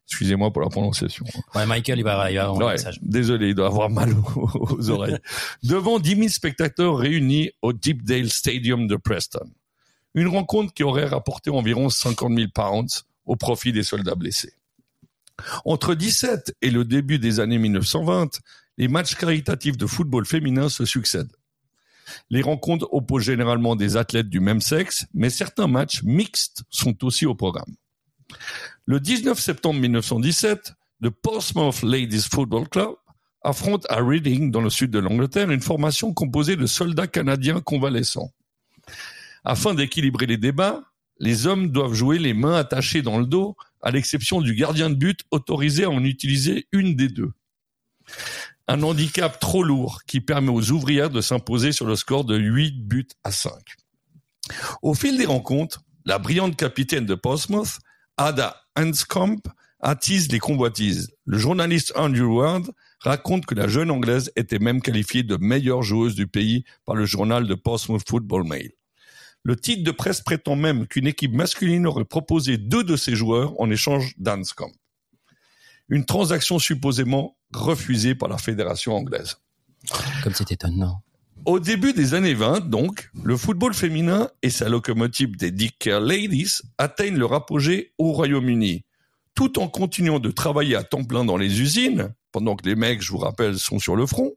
Excusez-moi 0.07 0.51
pour 0.53 0.61
la 0.61 0.69
prononciation. 0.69 1.25
Ouais, 1.55 1.65
Michael, 1.65 1.97
il 1.97 2.03
va, 2.03 2.29
il 2.31 2.38
va 2.38 2.51
envoyer 2.51 2.65
un 2.65 2.67
Ouais, 2.67 2.73
message. 2.73 2.99
désolé, 3.01 3.49
il 3.49 3.55
doit 3.55 3.65
avoir 3.67 3.89
mal 3.89 4.13
aux, 4.13 4.75
aux 4.75 4.89
oreilles. 4.91 5.17
Devant 5.63 5.97
10 5.99 6.15
000 6.15 6.27
spectateurs 6.27 6.95
réunis 6.95 7.49
au 7.63 7.73
Deepdale 7.73 8.29
Stadium 8.29 8.88
de 8.88 8.95
Preston. 8.95 9.49
Une 10.13 10.27
rencontre 10.27 10.71
qui 10.73 10.83
aurait 10.83 11.05
rapporté 11.07 11.49
environ 11.49 11.89
50 11.89 12.38
000 12.38 12.49
pounds 12.53 13.05
au 13.25 13.35
profit 13.35 13.71
des 13.73 13.81
soldats 13.81 14.13
blessés. 14.15 14.53
Entre 15.65 15.95
17 15.95 16.55
et 16.61 16.69
le 16.69 16.85
début 16.85 17.17
des 17.17 17.39
années 17.39 17.57
1920, 17.57 18.39
les 18.77 18.88
matchs 18.88 19.15
caritatifs 19.15 19.77
de 19.77 19.85
football 19.85 20.25
féminin 20.25 20.69
se 20.69 20.85
succèdent. 20.85 21.35
Les 22.29 22.41
rencontres 22.41 22.88
opposent 22.91 23.23
généralement 23.23 23.75
des 23.75 23.97
athlètes 23.97 24.29
du 24.29 24.39
même 24.39 24.61
sexe, 24.61 25.05
mais 25.13 25.29
certains 25.29 25.67
matchs 25.67 26.03
mixtes 26.03 26.63
sont 26.69 27.03
aussi 27.03 27.25
au 27.25 27.35
programme. 27.35 27.75
Le 28.85 28.99
19 28.99 29.39
septembre 29.39 29.79
1917, 29.79 30.73
le 31.01 31.11
Portsmouth 31.11 31.81
Ladies 31.83 32.27
Football 32.31 32.69
Club 32.69 32.95
affronte 33.41 33.85
à 33.89 34.01
Reading, 34.01 34.51
dans 34.51 34.61
le 34.61 34.69
sud 34.69 34.91
de 34.91 34.99
l'Angleterre, 34.99 35.51
une 35.51 35.61
formation 35.61 36.13
composée 36.13 36.55
de 36.55 36.65
soldats 36.65 37.07
canadiens 37.07 37.61
convalescents. 37.61 38.31
Afin 39.43 39.75
d'équilibrer 39.75 40.25
les 40.25 40.38
débats, 40.38 40.81
les 41.19 41.47
hommes 41.47 41.69
doivent 41.69 41.93
jouer 41.93 42.17
les 42.17 42.33
mains 42.33 42.55
attachées 42.55 43.01
dans 43.01 43.19
le 43.19 43.25
dos, 43.25 43.55
à 43.81 43.91
l'exception 43.91 44.41
du 44.41 44.55
gardien 44.55 44.89
de 44.89 44.95
but 44.95 45.21
autorisé 45.31 45.83
à 45.83 45.91
en 45.91 46.03
utiliser 46.03 46.67
une 46.71 46.95
des 46.95 47.07
deux. 47.07 47.31
Un 48.67 48.82
handicap 48.82 49.39
trop 49.39 49.63
lourd 49.63 50.01
qui 50.08 50.21
permet 50.21 50.49
aux 50.49 50.71
ouvrières 50.71 51.12
de 51.12 51.21
s'imposer 51.21 51.71
sur 51.71 51.86
le 51.86 51.95
score 51.95 52.25
de 52.25 52.36
8 52.36 52.88
buts 52.88 53.08
à 53.23 53.32
5. 53.32 53.54
Au 54.82 54.93
fil 54.93 55.17
des 55.17 55.25
rencontres, 55.25 55.84
la 56.06 56.17
brillante 56.17 56.56
capitaine 56.56 57.06
de 57.06 57.15
Portsmouth, 57.15 57.80
Ada 58.17 58.56
Hanscomb, 58.75 59.41
attise 59.80 60.32
les 60.32 60.39
convoitises. 60.39 61.12
Le 61.25 61.38
journaliste 61.38 61.93
Andrew 61.95 62.38
Ward 62.38 62.71
raconte 63.01 63.45
que 63.45 63.54
la 63.54 63.67
jeune 63.67 63.91
anglaise 63.91 64.32
était 64.36 64.60
même 64.60 64.82
qualifiée 64.82 65.21
de 65.21 65.38
meilleure 65.38 65.84
joueuse 65.84 66.15
du 66.15 66.25
pays 66.25 66.63
par 66.86 66.95
le 66.95 67.06
journal 67.06 67.45
de 67.45 67.54
Portsmouth 67.54 68.08
Football 68.08 68.47
Mail. 68.47 68.71
Le 69.43 69.56
titre 69.56 69.84
de 69.84 69.91
presse 69.91 70.21
prétend 70.21 70.56
même 70.56 70.88
qu'une 70.88 71.06
équipe 71.06 71.34
masculine 71.34 71.86
aurait 71.86 72.06
proposé 72.06 72.58
deux 72.58 72.84
de 72.84 72.95
ses 72.95 73.15
joueurs 73.15 73.54
en 73.62 73.69
échange 73.69 74.15
d'Anscombe. 74.17 74.73
Une 75.89 76.05
transaction 76.05 76.59
supposément 76.59 77.37
refusée 77.53 78.15
par 78.15 78.29
la 78.29 78.37
fédération 78.37 78.95
anglaise. 78.95 79.37
Comme 80.23 80.33
c'est 80.33 80.51
étonnant. 80.51 81.01
Au 81.45 81.59
début 81.59 81.93
des 81.93 82.15
années 82.15 82.33
20, 82.33 82.69
donc, 82.69 83.11
le 83.23 83.37
football 83.37 83.73
féminin 83.75 84.29
et 84.41 84.49
sa 84.49 84.67
locomotive 84.67 85.35
des 85.35 85.51
Dick 85.51 85.77
Care 85.77 85.99
Ladies 85.99 86.61
atteignent 86.79 87.17
leur 87.17 87.33
apogée 87.33 87.93
au 87.99 88.13
Royaume-Uni. 88.13 88.83
Tout 89.35 89.59
en 89.59 89.67
continuant 89.67 90.19
de 90.19 90.31
travailler 90.31 90.75
à 90.75 90.83
temps 90.83 91.03
plein 91.03 91.23
dans 91.23 91.37
les 91.37 91.61
usines, 91.61 92.15
pendant 92.31 92.55
que 92.55 92.67
les 92.67 92.75
mecs, 92.75 93.01
je 93.01 93.11
vous 93.11 93.19
rappelle, 93.19 93.59
sont 93.59 93.79
sur 93.79 93.95
le 93.95 94.07
front, 94.07 94.31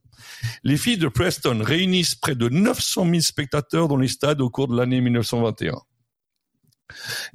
les 0.64 0.76
filles 0.76 0.98
de 0.98 1.08
Preston 1.08 1.60
réunissent 1.62 2.14
près 2.14 2.34
de 2.34 2.48
900 2.48 3.06
000 3.06 3.20
spectateurs 3.20 3.88
dans 3.88 3.96
les 3.96 4.08
stades 4.08 4.40
au 4.40 4.50
cours 4.50 4.68
de 4.68 4.76
l'année 4.76 5.00
1921. 5.00 5.80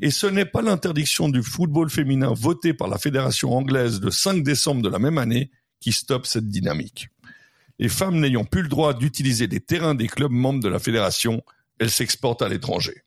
Et 0.02 0.12
ce 0.12 0.28
n'est 0.28 0.46
pas 0.46 0.62
l'interdiction 0.62 1.30
du 1.30 1.44
football 1.44 1.90
féminin 1.90 2.34
votée 2.34 2.74
par 2.74 2.88
la 2.88 2.98
Fédération 2.98 3.54
anglaise 3.54 4.02
le 4.02 4.12
5 4.12 4.44
décembre 4.44 4.82
de 4.82 4.90
la 4.90 5.00
même 5.00 5.18
année 5.18 5.52
qui 5.80 5.92
stoppe 5.92 6.26
cette 6.26 6.48
dynamique. 6.48 7.10
Les 7.80 7.90
femmes 7.90 8.20
n'ayant 8.20 8.46
plus 8.46 8.62
le 8.62 8.70
droit 8.70 8.94
d'utiliser 8.94 9.48
les 9.48 9.60
terrains 9.60 9.96
des 9.96 10.08
clubs 10.08 10.32
membres 10.32 10.62
de 10.62 10.70
la 10.70 10.80
fédération, 10.80 11.44
elles 11.80 11.92
s'exportent 11.92 12.42
à 12.42 12.50
l'étranger. 12.50 13.04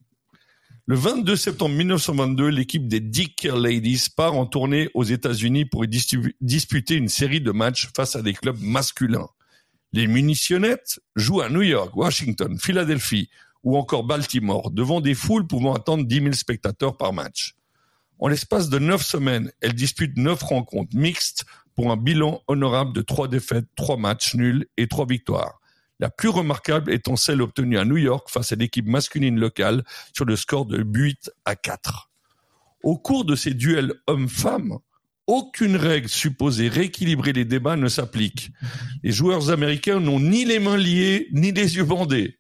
Le 0.89 0.95
22 0.95 1.35
septembre 1.35 1.75
1922, 1.75 2.49
l'équipe 2.49 2.87
des 2.87 3.01
Dick 3.01 3.43
Ladies 3.45 4.07
part 4.17 4.35
en 4.35 4.47
tournée 4.47 4.89
aux 4.95 5.03
États-Unis 5.03 5.65
pour 5.65 5.85
y 5.85 5.89
disputer 5.89 6.95
une 6.95 7.09
série 7.09 7.41
de 7.41 7.51
matchs 7.51 7.91
face 7.97 8.15
à 8.15 8.23
des 8.23 8.35
clubs 8.35 8.61
masculins. 8.61 9.29
Les 9.93 10.07
munitionnettes 10.07 11.01
jouent 11.17 11.41
à 11.41 11.49
New 11.49 11.63
York, 11.63 11.97
Washington, 11.97 12.57
Philadelphie 12.59 13.31
ou 13.67 13.77
encore 13.77 14.05
Baltimore, 14.05 14.71
devant 14.71 15.01
des 15.01 15.15
foules 15.15 15.49
pouvant 15.49 15.75
attendre 15.75 16.05
10 16.05 16.15
000 16.21 16.33
spectateurs 16.35 16.97
par 16.97 17.13
match. 17.13 17.57
En 18.21 18.29
l'espace 18.29 18.69
de 18.69 18.79
neuf 18.79 19.05
semaines, 19.05 19.51
elles 19.61 19.75
disputent 19.75 20.17
neuf 20.17 20.41
rencontres 20.45 20.97
mixtes 20.97 21.45
pour 21.75 21.91
un 21.91 21.97
bilan 21.97 22.43
honorable 22.47 22.93
de 22.93 23.03
trois 23.03 23.27
défaites, 23.27 23.67
trois 23.75 23.97
matchs 23.97 24.37
nuls 24.37 24.67
et 24.77 24.87
trois 24.87 25.05
victoires. 25.05 25.61
La 25.99 26.11
plus 26.11 26.29
remarquable 26.29 26.93
étant 26.93 27.17
celle 27.17 27.43
obtenue 27.43 27.77
à 27.77 27.85
New 27.85 27.97
York 27.97 28.31
face 28.31 28.53
à 28.53 28.55
l'équipe 28.55 28.87
masculine 28.87 29.39
locale 29.41 29.83
sur 30.15 30.25
le 30.25 30.37
score 30.37 30.67
de 30.67 30.81
8 30.81 31.33
à 31.45 31.57
4. 31.57 32.09
Au 32.85 32.97
cours 32.97 33.25
de 33.25 33.35
ces 33.35 33.53
duels 33.53 33.95
hommes-femmes, 34.07 34.79
aucune 35.27 35.75
règle 35.75 36.09
supposée 36.09 36.69
rééquilibrer 36.69 37.33
les 37.33 37.45
débats 37.45 37.75
ne 37.75 37.89
s'applique. 37.89 38.53
Les 39.03 39.11
joueurs 39.11 39.51
américains 39.51 39.99
n'ont 39.99 40.21
ni 40.21 40.45
les 40.45 40.61
mains 40.61 40.77
liées, 40.77 41.27
ni 41.33 41.51
les 41.51 41.75
yeux 41.75 41.85
bandés. 41.85 42.39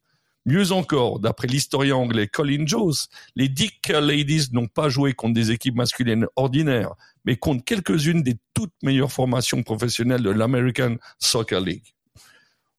Mieux 0.48 0.70
encore, 0.70 1.18
d'après 1.18 1.48
l'historien 1.48 1.96
anglais 1.96 2.28
Colin 2.28 2.66
Jones, 2.66 2.94
les 3.34 3.48
Dick 3.48 3.88
Ladies 3.88 4.46
n'ont 4.52 4.68
pas 4.68 4.88
joué 4.88 5.12
contre 5.12 5.34
des 5.34 5.50
équipes 5.50 5.74
masculines 5.74 6.28
ordinaires, 6.36 6.94
mais 7.24 7.36
contre 7.36 7.64
quelques-unes 7.64 8.22
des 8.22 8.36
toutes 8.54 8.72
meilleures 8.80 9.10
formations 9.10 9.64
professionnelles 9.64 10.22
de 10.22 10.30
l'American 10.30 10.98
Soccer 11.18 11.60
League. 11.60 11.94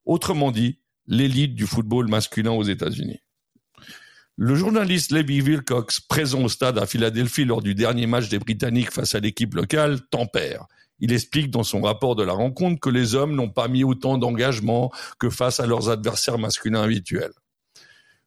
Autrement 0.05 0.51
dit, 0.51 0.79
l'élite 1.07 1.55
du 1.55 1.67
football 1.67 2.07
masculin 2.07 2.51
aux 2.51 2.63
États-Unis. 2.63 3.19
Le 4.37 4.55
journaliste 4.55 5.11
Levy 5.11 5.41
Wilcox, 5.41 5.99
présent 5.99 6.43
au 6.43 6.49
stade 6.49 6.77
à 6.77 6.85
Philadelphie 6.85 7.43
lors 7.43 7.61
du 7.61 7.75
dernier 7.75 8.07
match 8.07 8.29
des 8.29 8.39
Britanniques 8.39 8.91
face 8.91 9.13
à 9.13 9.19
l'équipe 9.19 9.53
locale, 9.53 9.99
tempère. 10.09 10.67
Il 10.99 11.11
explique 11.11 11.51
dans 11.51 11.63
son 11.63 11.81
rapport 11.81 12.15
de 12.15 12.23
la 12.23 12.31
rencontre 12.31 12.79
que 12.79 12.89
les 12.89 13.13
hommes 13.13 13.35
n'ont 13.35 13.49
pas 13.49 13.67
mis 13.67 13.83
autant 13.83 14.17
d'engagement 14.17 14.89
que 15.19 15.29
face 15.29 15.59
à 15.59 15.67
leurs 15.67 15.89
adversaires 15.89 16.37
masculins 16.37 16.83
habituels. 16.83 17.33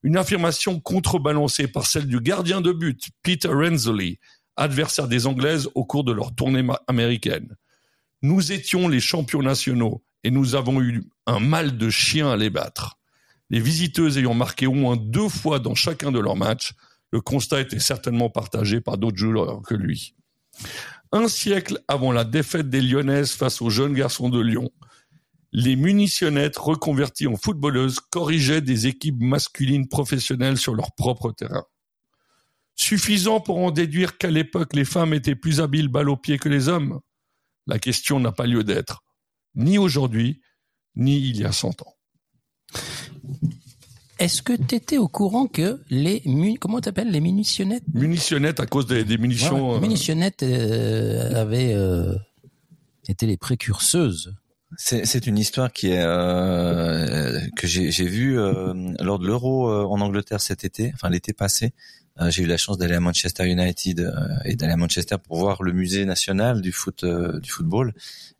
Une 0.02 0.16
affirmation 0.16 0.80
contrebalancée 0.80 1.68
par 1.68 1.86
celle 1.86 2.06
du 2.06 2.20
gardien 2.20 2.60
de 2.60 2.72
but, 2.72 3.10
Peter 3.22 3.48
Renzoli, 3.48 4.18
adversaire 4.56 5.08
des 5.08 5.26
Anglaises 5.26 5.68
au 5.74 5.84
cours 5.84 6.04
de 6.04 6.12
leur 6.12 6.34
tournée 6.34 6.66
américaine. 6.86 7.56
Nous 8.22 8.52
étions 8.52 8.88
les 8.88 9.00
champions 9.00 9.42
nationaux 9.42 10.02
et 10.24 10.30
nous 10.30 10.54
avons 10.54 10.80
eu 10.80 11.04
un 11.26 11.40
mal 11.40 11.76
de 11.76 11.90
chien 11.90 12.30
à 12.30 12.36
les 12.36 12.50
battre 12.50 13.00
les 13.50 13.60
visiteuses 13.60 14.16
ayant 14.16 14.34
marqué 14.34 14.66
au 14.66 14.72
moins 14.72 14.96
deux 14.96 15.28
fois 15.28 15.58
dans 15.58 15.74
chacun 15.74 16.12
de 16.12 16.20
leurs 16.20 16.36
matchs, 16.36 16.72
le 17.10 17.20
constat 17.20 17.60
était 17.60 17.80
certainement 17.80 18.30
partagé 18.30 18.80
par 18.80 18.96
d'autres 18.96 19.18
joueurs 19.18 19.60
que 19.62 19.74
lui. 19.74 20.14
Un 21.12 21.26
siècle 21.26 21.80
avant 21.88 22.12
la 22.12 22.24
défaite 22.24 22.70
des 22.70 22.80
Lyonnaises 22.80 23.32
face 23.32 23.60
aux 23.60 23.70
jeunes 23.70 23.94
garçons 23.94 24.28
de 24.28 24.40
Lyon, 24.40 24.70
les 25.52 25.76
munitionnettes 25.76 26.56
reconverties 26.56 27.26
en 27.26 27.36
footballeuses 27.36 28.00
corrigeaient 28.00 28.60
des 28.60 28.86
équipes 28.86 29.20
masculines 29.20 29.88
professionnelles 29.88 30.58
sur 30.58 30.74
leur 30.74 30.92
propre 30.94 31.32
terrain. 31.32 31.64
Suffisant 32.76 33.40
pour 33.40 33.58
en 33.58 33.70
déduire 33.70 34.16
qu'à 34.16 34.30
l'époque 34.30 34.74
les 34.74 34.84
femmes 34.84 35.12
étaient 35.12 35.34
plus 35.34 35.60
habiles 35.60 35.88
balle 35.88 36.08
au 36.08 36.16
pied 36.16 36.38
que 36.38 36.48
les 36.48 36.68
hommes 36.68 37.00
La 37.66 37.78
question 37.78 38.20
n'a 38.20 38.32
pas 38.32 38.46
lieu 38.46 38.64
d'être, 38.64 39.02
ni 39.54 39.76
aujourd'hui, 39.76 40.40
ni 40.96 41.18
il 41.18 41.38
y 41.38 41.44
a 41.44 41.52
cent 41.52 41.82
ans. 41.82 41.96
Est-ce 44.20 44.42
que 44.42 44.52
tu 44.52 44.74
étais 44.74 44.98
au 44.98 45.08
courant 45.08 45.46
que 45.46 45.80
les 45.88 46.22
comment 46.60 46.80
t'appelles 46.80 47.10
les 47.10 47.22
munitionnettes? 47.22 47.84
Munitionnettes 47.94 48.60
à 48.60 48.66
cause 48.66 48.86
des, 48.86 49.16
munitions. 49.16 49.70
Les 49.70 49.76
euh, 49.76 49.80
munitionnettes 49.80 50.42
euh, 50.42 51.40
avaient 51.40 51.72
euh, 51.72 52.14
été 53.08 53.26
les 53.26 53.38
précurseuses. 53.38 54.34
C'est 54.76 55.26
une 55.26 55.38
histoire 55.38 55.72
qui 55.72 55.88
est 55.88 56.02
que 57.56 57.66
j'ai 57.66 58.06
vue 58.06 58.36
lors 58.36 59.18
de 59.18 59.26
l'Euro 59.26 59.68
en 59.68 60.00
Angleterre 60.00 60.40
cet 60.40 60.64
été, 60.64 60.92
enfin 60.94 61.10
l'été 61.10 61.32
passé. 61.32 61.72
j'ai 62.28 62.44
eu 62.44 62.46
la 62.46 62.56
chance 62.56 62.78
d'aller 62.78 62.94
à 62.94 63.00
Manchester 63.00 63.46
United 63.46 64.12
et 64.44 64.54
d'aller 64.54 64.72
à 64.72 64.76
Manchester 64.76 65.16
pour 65.22 65.38
voir 65.38 65.62
le 65.62 65.72
musée 65.72 66.04
national 66.04 66.60
du 66.60 66.72
foot 66.72 67.04
du 67.04 67.50
football. 67.50 67.92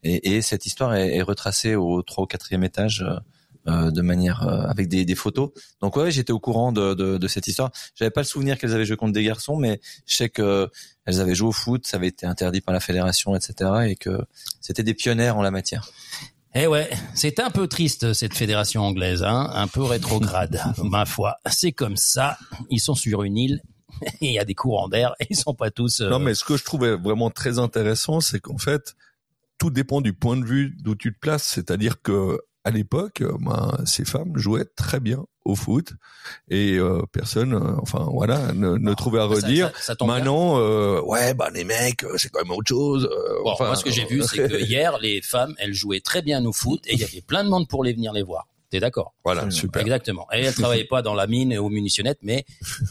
Et, 0.05 0.37
et 0.37 0.43
cette 0.43 0.67
histoire 0.67 0.95
est, 0.95 1.17
est, 1.17 1.23
retracée 1.23 1.75
au 1.75 2.03
3 2.03 2.25
ou 2.25 2.27
4e 2.27 2.65
étage 2.65 3.05
euh, 3.69 3.91
de 3.91 4.01
manière 4.01 4.43
euh, 4.43 4.63
avec 4.63 4.89
des, 4.89 5.05
des, 5.05 5.15
photos. 5.15 5.51
Donc 5.81 5.97
ouais, 5.97 6.11
j'étais 6.11 6.33
au 6.33 6.41
courant 6.41 6.73
de, 6.73 6.95
de, 6.95 7.19
de 7.19 7.29
cette 7.29 7.47
histoire. 7.47 7.71
J'avais 7.95 8.11
pas 8.11 8.23
le 8.23 8.27
souvenir 8.27 8.59
qu'elles 8.59 8.75
avaient 8.75 8.87
joué 8.87 8.97
contre 8.97 9.13
des 9.13 9.23
garçons, 9.23 9.57
mais 9.57 9.81
je 10.07 10.17
sais 10.17 10.29
que 10.31 10.71
elles 11.05 11.21
avaient 11.21 11.35
joué 11.35 11.49
au 11.49 11.53
foot, 11.53 11.87
ça 11.87 11.99
avait 11.99 12.09
été 12.09 12.25
interdit 12.25 12.61
par 12.61 12.73
la 12.73 12.81
fédération, 12.81 13.37
etc. 13.37 13.71
Et 13.87 13.97
que 13.97 14.19
c'était 14.61 14.83
des 14.83 14.95
pionnières 14.95 15.37
en 15.37 15.43
la 15.43 15.51
matière. 15.51 15.91
Eh 16.55 16.67
ouais, 16.67 16.91
c'est 17.15 17.39
un 17.39 17.51
peu 17.51 17.69
triste 17.69 18.13
cette 18.13 18.35
fédération 18.35 18.83
anglaise, 18.83 19.23
hein 19.23 19.51
un 19.53 19.69
peu 19.69 19.83
rétrograde, 19.83 20.61
ma 20.83 21.05
foi. 21.05 21.37
C'est 21.49 21.73
comme 21.73 21.97
ça. 21.97 22.39
Ils 22.71 22.81
sont 22.81 22.95
sur 22.95 23.23
une 23.23 23.37
île. 23.37 23.63
Il 24.21 24.33
y 24.33 24.39
a 24.39 24.45
des 24.45 24.55
courants 24.55 24.89
d'air 24.89 25.15
et 25.21 25.27
ils 25.31 25.37
sont 25.37 25.55
pas 25.55 25.71
tous. 25.71 26.01
Euh, 26.01 26.09
non, 26.09 26.19
mais 26.19 26.35
ce 26.35 26.45
que 26.45 26.57
je 26.57 26.65
trouvais 26.65 26.97
vraiment 26.97 27.29
très 27.29 27.59
intéressant, 27.59 28.21
c'est 28.21 28.41
qu'en 28.41 28.57
fait, 28.57 28.95
tout 29.59 29.71
dépend 29.71 30.01
du 30.01 30.13
point 30.13 30.37
de 30.37 30.45
vue 30.45 30.75
d'où 30.81 30.95
tu 30.95 31.13
te 31.13 31.19
places. 31.19 31.45
C'est-à-dire 31.45 32.01
que 32.01 32.39
à 32.65 32.71
l'époque, 32.71 33.23
euh, 33.23 33.37
ben, 33.41 33.73
ces 33.87 34.05
femmes 34.05 34.37
jouaient 34.37 34.67
très 34.77 35.01
bien 35.01 35.25
au 35.47 35.55
foot 35.57 35.93
et 36.51 36.77
euh, 36.77 37.03
personne, 37.11 37.55
euh, 37.55 37.77
enfin 37.81 38.07
voilà, 38.13 38.53
ne, 38.53 38.77
ne 38.77 38.95
trouvait 38.95 39.21
à 39.21 39.25
redire. 39.25 39.73
Maintenant, 40.07 40.59
ouais, 41.03 41.33
bah 41.35 41.49
les 41.55 41.65
mecs, 41.65 42.05
c'est 42.17 42.29
quand 42.31 42.43
même 42.43 42.51
autre 42.53 42.69
chose. 42.69 43.09
enfin, 43.45 43.67
moi, 43.67 43.77
ce 43.77 43.85
que 43.85 43.91
j'ai 43.91 44.05
vu, 44.05 44.23
c'est 44.23 44.49
que 44.49 44.61
hier, 44.69 44.99
les 44.99 45.23
femmes, 45.23 45.55
elles 45.59 45.75
jouaient 45.75 46.01
très 46.01 46.23
bien 46.23 46.45
au 46.45 46.53
foot 46.53 46.83
et 46.87 46.93
il 46.95 47.01
y 47.01 47.05
avait 47.05 47.23
plein 47.23 47.45
de 47.45 47.49
monde 47.49 47.67
pour 47.69 47.83
les 47.85 47.93
venir 47.95 48.13
les 48.13 48.23
voir. 48.23 48.47
T'es 48.69 48.79
d'accord? 48.79 49.15
Voilà, 49.25 49.51
super. 49.51 49.83
Exactement. 49.83 50.29
Et 50.33 50.43
elles 50.45 50.55
travaillaient 50.63 50.85
pas 50.85 51.03
dans 51.03 51.15
la 51.15 51.27
mine 51.27 51.51
et 51.51 51.59
aux 51.59 51.71
munitionnettes, 51.71 52.21
mais 52.23 52.45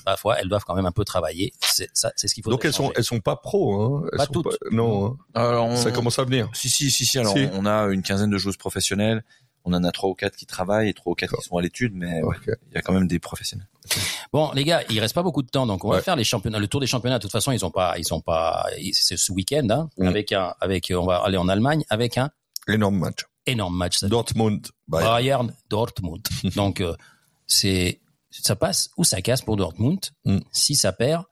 parfois 0.03 0.37
elles 0.37 0.49
doivent 0.49 0.65
quand 0.65 0.75
même 0.75 0.85
un 0.87 0.91
peu 0.91 1.05
travailler. 1.05 1.53
C'est 1.61 1.89
ça, 1.93 2.11
c'est 2.17 2.27
ce 2.27 2.33
qu'il 2.33 2.43
faut. 2.43 2.49
Donc 2.49 2.65
elles 2.65 2.73
sont 2.73 2.91
elles 2.97 3.05
sont 3.05 3.21
pas 3.21 3.37
pro 3.37 3.81
hein. 3.81 4.03
Elles 4.11 4.17
Pas 4.17 4.25
sont 4.25 4.33
toutes. 4.33 4.57
non. 4.71 5.05
hein. 5.05 5.17
Alors, 5.35 5.67
on- 5.67 5.77
Ça 5.77 5.91
commence 5.91 6.19
à 6.19 6.25
venir. 6.25 6.49
Si, 6.53 6.67
si, 6.69 6.91
si, 6.91 7.05
si. 7.05 7.17
Alors, 7.17 7.31
Si. 7.31 7.47
on 7.53 7.65
a 7.65 7.83
une 7.93 8.01
quinzaine 8.01 8.29
de 8.29 8.37
joueuses 8.37 8.57
professionnelles. 8.57 9.23
On 9.69 9.73
en 9.73 9.83
a 9.83 9.91
trois 9.91 10.09
ou 10.09 10.15
quatre 10.15 10.35
qui 10.35 10.45
travaillent 10.45 10.89
et 10.89 10.93
trois 10.93 11.11
ou 11.11 11.15
quatre 11.15 11.35
qui 11.37 11.43
sont 11.43 11.57
à 11.57 11.61
l'étude, 11.61 11.93
mais 11.95 12.21
il 12.71 12.75
y 12.75 12.77
a 12.77 12.81
quand 12.81 12.93
même 12.93 13.07
des 13.07 13.19
professionnels. 13.19 13.67
Bon, 14.33 14.51
les 14.53 14.63
gars, 14.63 14.81
il 14.89 14.99
reste 14.99 15.13
pas 15.15 15.23
beaucoup 15.23 15.41
de 15.43 15.47
temps, 15.49 15.65
donc 15.67 15.83
on 15.85 15.89
va 15.89 16.01
faire 16.01 16.15
les 16.15 16.23
championnats, 16.23 16.59
le 16.59 16.67
tour 16.67 16.79
des 16.81 16.87
championnats. 16.87 17.17
De 17.17 17.21
toute 17.23 17.31
façon, 17.31 17.51
ils 17.51 17.63
ont 17.65 17.71
pas, 17.71 17.97
ils 17.97 18.05
sont 18.05 18.21
pas, 18.21 18.65
c'est 18.93 19.17
ce 19.17 19.31
week-end, 19.31 19.67
hein, 19.69 19.89
Mm. 19.97 20.07
avec 20.07 20.31
un, 20.31 20.53
avec, 20.59 20.91
on 20.95 21.05
va 21.05 21.17
aller 21.17 21.37
en 21.37 21.47
Allemagne 21.49 21.83
avec 21.89 22.17
un 22.17 22.29
Énorme 22.67 22.97
match. 22.99 23.25
énorme 23.47 23.75
match. 23.75 23.97
ça. 23.97 24.07
Dortmund. 24.07 24.67
Bayern. 24.87 25.13
Bayern 25.13 25.53
Dortmund. 25.69 26.27
Donc 26.55 26.81
euh, 26.81 26.95
c'est 27.47 27.99
ça 28.31 28.55
passe 28.55 28.89
ou 28.97 29.03
ça 29.03 29.21
casse 29.21 29.41
pour 29.41 29.55
Dortmund. 29.57 29.99
Mm. 30.25 30.39
Si 30.51 30.75
ça 30.75 30.91
perd, 30.93 31.23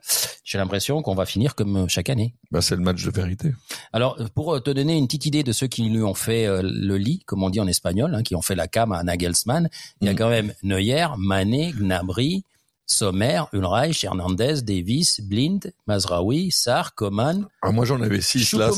j'ai 0.48 0.58
l'impression 0.58 1.02
qu'on 1.02 1.14
va 1.14 1.26
finir 1.26 1.56
comme 1.56 1.76
euh, 1.76 1.88
chaque 1.90 2.10
année. 2.10 2.34
Bah, 2.52 2.62
c'est 2.62 2.78
le 2.78 2.82
match 2.82 3.04
de 3.04 3.12
vérité. 3.12 3.54
Alors 3.92 4.16
euh, 4.22 4.28
pour 4.34 4.56
euh, 4.56 4.62
te 4.62 4.70
donner 4.70 4.98
une 4.98 5.06
petite 5.06 5.26
idée 5.26 5.44
de 5.44 5.52
ceux 5.52 5.68
qui 5.68 5.84
lui 5.90 6.02
ont 6.02 6.14
fait 6.14 6.46
euh, 6.48 6.62
le 6.64 6.98
lit, 6.98 7.20
comme 7.26 7.44
on 7.44 7.50
dit 7.50 7.60
en 7.60 7.68
espagnol, 7.68 8.16
hein, 8.16 8.24
qui 8.24 8.34
ont 8.34 8.42
fait 8.42 8.56
la 8.56 8.70
cam 8.70 8.94
à 8.94 9.04
Nagelsmann, 9.04 9.70
il 10.00 10.08
y 10.08 10.10
a 10.10 10.14
Mm. 10.14 10.16
quand 10.16 10.30
même 10.30 10.54
Neuer, 10.64 11.08
Mané, 11.18 11.74
Gnabry, 11.78 12.46
Sommer, 12.90 13.44
Ulreich, 13.52 14.04
Hernandez, 14.06 14.62
Davis, 14.64 15.20
Blind, 15.22 15.74
Mazraoui, 15.88 16.52
Sarr, 16.52 16.96
Coman, 16.96 17.46
Ah, 17.62 17.72
moi 17.72 17.84
j'en 17.86 18.02
avais 18.02 18.22
six 18.22 18.54
là. 18.54 18.70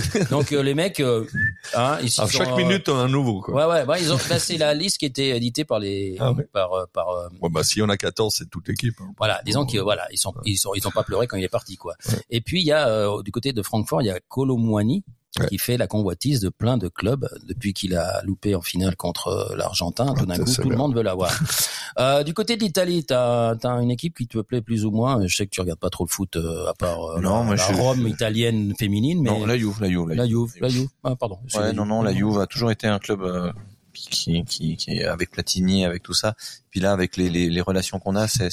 Donc 0.30 0.52
euh, 0.52 0.62
les 0.62 0.74
mecs, 0.74 1.00
euh, 1.00 1.26
hein, 1.74 1.98
ils 2.02 2.10
se 2.10 2.22
À 2.22 2.26
sont, 2.26 2.38
chaque 2.38 2.48
euh, 2.48 2.56
minute 2.56 2.88
un 2.88 3.08
nouveau 3.08 3.42
quoi. 3.42 3.54
Ouais, 3.68 3.72
ouais, 3.80 3.84
ouais, 3.86 4.02
ils 4.02 4.10
ont 4.12 4.16
passé 4.18 4.56
la 4.56 4.72
liste 4.72 4.96
qui 4.98 5.04
était 5.04 5.36
éditée 5.36 5.66
par 5.66 5.78
les, 5.78 6.16
Ah 6.18 6.32
ouais. 6.32 6.44
par, 6.50 6.72
euh, 6.72 6.84
par, 6.92 7.10
euh, 7.10 7.28
Bon, 7.40 7.50
bah 7.50 7.62
s'il 7.62 7.80
y 7.80 7.82
en 7.82 7.90
a 7.90 7.96
14, 7.98 8.34
c'est 8.38 8.48
toute 8.48 8.66
l'équipe. 8.68 8.94
hein. 9.00 9.12
voilà, 9.18 9.42
disons 9.44 9.66
que 9.66 9.76
voilà, 9.78 10.06
ils 10.10 10.18
sont, 10.18 10.32
ils 10.46 10.56
sont, 10.56 10.72
ils 10.74 10.88
ont 10.88 10.90
pas 10.90 11.02
pleuré 11.04 11.26
quand 11.26 11.36
il 11.36 11.44
est 11.44 11.48
parti, 11.48 11.76
quoi. 11.76 11.94
Et 12.30 12.40
puis 12.40 12.60
il 12.62 12.66
y 12.66 12.72
a 12.72 12.88
euh, 12.88 13.22
du 13.22 13.32
côté 13.32 13.52
de 13.52 13.60
Francfort, 13.62 14.00
il 14.00 14.06
y 14.06 14.10
a 14.10 14.18
Colomwani 14.28 15.04
Ouais. 15.40 15.46
qui 15.48 15.58
fait 15.58 15.76
la 15.76 15.86
convoitise 15.86 16.40
de 16.40 16.48
plein 16.48 16.76
de 16.78 16.88
clubs 16.88 17.28
depuis 17.46 17.72
qu'il 17.74 17.94
a 17.94 18.22
loupé 18.24 18.54
en 18.54 18.62
finale 18.62 18.96
contre 18.96 19.28
euh, 19.28 19.56
l'Argentin. 19.56 20.14
Tout 20.14 20.26
d'un 20.26 20.38
coup, 20.38 20.50
tout 20.52 20.68
le 20.70 20.76
monde 20.76 20.94
veut 20.94 21.02
l'avoir. 21.02 21.30
euh, 21.98 22.22
du 22.22 22.32
côté 22.34 22.56
de 22.56 22.62
l'Italie, 22.62 23.04
t'as 23.04 23.50
as 23.62 23.80
une 23.82 23.90
équipe 23.90 24.16
qui 24.16 24.26
te 24.26 24.38
plaît 24.38 24.62
plus 24.62 24.84
ou 24.84 24.90
moins. 24.90 25.26
Je 25.26 25.34
sais 25.36 25.44
que 25.46 25.50
tu 25.50 25.60
regardes 25.60 25.78
pas 25.80 25.90
trop 25.90 26.04
le 26.04 26.10
foot 26.10 26.36
euh, 26.36 26.68
à 26.68 26.74
part 26.74 27.02
euh, 27.16 27.20
Non, 27.20 27.38
la, 27.40 27.42
moi, 27.44 27.56
la 27.56 27.72
je- 27.72 27.72
Rome 27.78 28.06
italienne 28.08 28.72
féminine, 28.78 29.22
mais 29.22 29.30
Non, 29.30 29.44
la 29.46 29.58
Juve, 29.58 29.80
la 29.80 29.88
Juve, 29.88 30.08
la 30.10 30.14
la 30.14 30.26
Juve. 30.26 30.52
La 30.60 30.68
Juve. 30.68 30.88
Ah, 31.04 31.14
pardon. 31.16 31.38
Ouais, 31.54 31.60
la 31.60 31.72
non, 31.72 31.82
Juve. 31.84 31.88
non, 31.88 32.02
la 32.02 32.14
Juve 32.14 32.38
a 32.38 32.46
toujours 32.46 32.70
été 32.70 32.86
un 32.86 32.98
club 32.98 33.22
euh, 33.22 33.52
qui, 33.92 34.44
qui, 34.44 34.76
qui 34.76 34.90
est 34.92 35.04
avec 35.04 35.30
Platini, 35.30 35.84
avec 35.84 36.02
tout 36.02 36.12
ça. 36.14 36.34
Puis 36.70 36.80
là, 36.80 36.92
avec 36.92 37.16
les, 37.16 37.28
les, 37.30 37.48
les 37.50 37.60
relations 37.60 37.98
qu'on 37.98 38.16
a, 38.16 38.26
c'est 38.28 38.48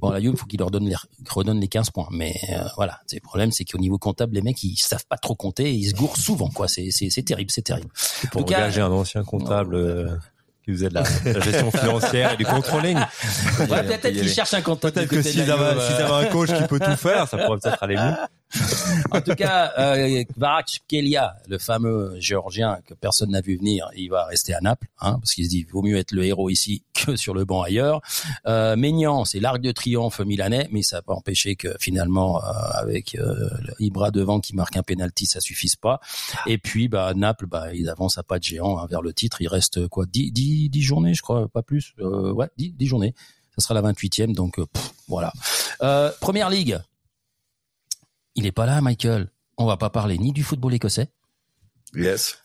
Bon, 0.00 0.10
la 0.10 0.20
Juve, 0.20 0.36
faut 0.36 0.46
qu'il 0.46 0.60
leur 0.60 0.70
donne 0.70 0.86
les, 0.86 0.94
redonne 1.28 1.60
les 1.60 1.68
15 1.68 1.90
points. 1.90 2.08
Mais 2.12 2.34
euh, 2.50 2.62
voilà, 2.76 3.00
le 3.12 3.20
problème, 3.20 3.50
c'est 3.50 3.64
qu'au 3.64 3.78
niveau 3.78 3.98
comptable, 3.98 4.34
les 4.34 4.42
mecs, 4.42 4.62
ils 4.62 4.76
savent 4.76 5.06
pas 5.08 5.16
trop 5.16 5.34
compter, 5.34 5.72
ils 5.72 5.90
se 5.90 5.94
gourrent 5.94 6.16
souvent, 6.16 6.50
quoi. 6.50 6.68
C'est 6.68 6.90
c'est 6.90 7.10
c'est 7.10 7.22
terrible, 7.22 7.50
c'est 7.50 7.62
terrible. 7.62 7.88
Pour 8.30 8.42
engager 8.42 8.80
un 8.80 8.92
ancien 8.92 9.24
comptable 9.24 9.74
euh, 9.74 10.16
qui 10.64 10.72
faisait 10.72 10.88
de 10.88 10.94
la, 10.94 11.02
gestion 11.40 11.70
financière 11.70 12.34
et 12.34 12.36
du 12.36 12.44
controlling. 12.44 12.98
Ouais, 13.58 13.82
peut-être 13.82 14.04
aller. 14.04 14.28
cherchent 14.28 14.54
un 14.54 14.62
comptable. 14.62 14.94
Peut-être 14.94 15.08
que 15.08 15.22
s'ils 15.22 15.50
euh. 15.50 15.54
avaient 15.54 16.26
un 16.26 16.30
coach 16.30 16.52
qui 16.52 16.62
peut 16.64 16.78
tout 16.78 16.96
faire, 16.96 17.26
ça 17.26 17.38
pourrait 17.38 17.58
peut-être 17.58 17.82
aller 17.82 17.96
mieux. 17.96 18.14
En 19.12 19.20
tout 19.20 19.34
cas, 19.34 19.72
euh, 19.78 20.24
Kvaratskhelia, 20.36 21.36
le 21.48 21.58
fameux 21.58 22.14
géorgien 22.18 22.78
que 22.86 22.94
personne 22.94 23.30
n'a 23.30 23.40
vu 23.40 23.56
venir, 23.56 23.88
il 23.96 24.08
va 24.08 24.24
rester 24.24 24.54
à 24.54 24.60
Naples, 24.60 24.86
hein, 25.00 25.18
parce 25.20 25.34
qu'il 25.34 25.44
se 25.44 25.50
dit 25.50 25.64
vaut 25.64 25.82
mieux 25.82 25.96
être 25.96 26.12
le 26.12 26.24
héros 26.24 26.50
ici 26.50 26.82
que 26.94 27.16
sur 27.16 27.34
le 27.34 27.44
banc 27.44 27.62
ailleurs. 27.62 28.00
Euh, 28.46 28.76
Maignan, 28.76 29.24
c'est 29.24 29.40
l'arc 29.40 29.60
de 29.60 29.72
triomphe 29.72 30.20
milanais, 30.20 30.68
mais 30.72 30.82
ça 30.82 30.96
n'a 30.96 31.02
pas 31.02 31.14
empêché 31.14 31.56
que 31.56 31.74
finalement, 31.78 32.42
euh, 32.42 32.48
avec 32.74 33.14
euh, 33.14 33.48
Ibra 33.78 34.10
devant 34.10 34.40
qui 34.40 34.54
marque 34.54 34.76
un 34.76 34.82
penalty, 34.82 35.26
ça 35.26 35.40
suffise 35.40 35.76
pas. 35.76 36.00
Et 36.46 36.58
puis, 36.58 36.88
bah, 36.88 37.12
Naples, 37.14 37.46
bah, 37.46 37.74
ils 37.74 37.88
avancent 37.88 38.18
à 38.18 38.22
pas 38.22 38.38
de 38.38 38.44
géant 38.44 38.78
hein, 38.78 38.86
vers 38.88 39.02
le 39.02 39.12
titre. 39.12 39.42
Il 39.42 39.48
reste 39.48 39.88
quoi, 39.88 40.06
10, 40.06 40.32
10, 40.32 40.70
10 40.70 40.82
journées, 40.82 41.14
je 41.14 41.22
crois, 41.22 41.48
pas 41.48 41.62
plus. 41.62 41.94
Euh, 42.00 42.32
ouais, 42.32 42.48
10, 42.56 42.72
10 42.72 42.86
journées. 42.86 43.14
Ça 43.56 43.62
sera 43.62 43.74
la 43.74 43.92
28e, 43.92 44.34
donc 44.34 44.58
euh, 44.58 44.66
voilà. 45.08 45.32
Première 46.20 46.50
ligue. 46.50 46.78
Il 48.34 48.46
est 48.46 48.52
pas 48.52 48.66
là, 48.66 48.80
Michael. 48.80 49.30
On 49.58 49.66
va 49.66 49.76
pas 49.76 49.90
parler 49.90 50.18
ni 50.18 50.32
du 50.32 50.42
football 50.42 50.74
écossais. 50.74 51.08
Yes. 51.94 52.38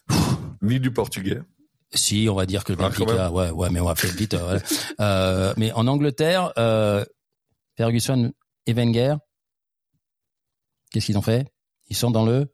Ni 0.61 0.79
du 0.79 0.91
portugais. 0.91 1.39
Si, 1.93 2.27
on 2.29 2.35
va 2.35 2.45
dire 2.45 2.63
que 2.63 2.73
le 2.73 2.79
Ah, 2.81 2.89
Benfica, 2.89 3.31
ouais, 3.31 3.51
ouais, 3.51 3.69
mais 3.69 3.79
on 3.79 3.85
va 3.85 3.95
faire 3.95 4.11
vite. 4.11 4.33
euh, 4.33 4.43
voilà. 4.43 4.61
Euh, 4.99 5.53
mais 5.57 5.71
en 5.73 5.87
Angleterre, 5.87 6.51
euh, 6.57 7.05
Ferguson 7.77 8.33
et 8.65 8.73
Wenger, 8.73 9.15
qu'est-ce 10.91 11.05
qu'ils 11.05 11.17
ont 11.17 11.21
fait? 11.21 11.47
Ils 11.87 11.95
sont 11.95 12.11
dans 12.11 12.25
le. 12.25 12.47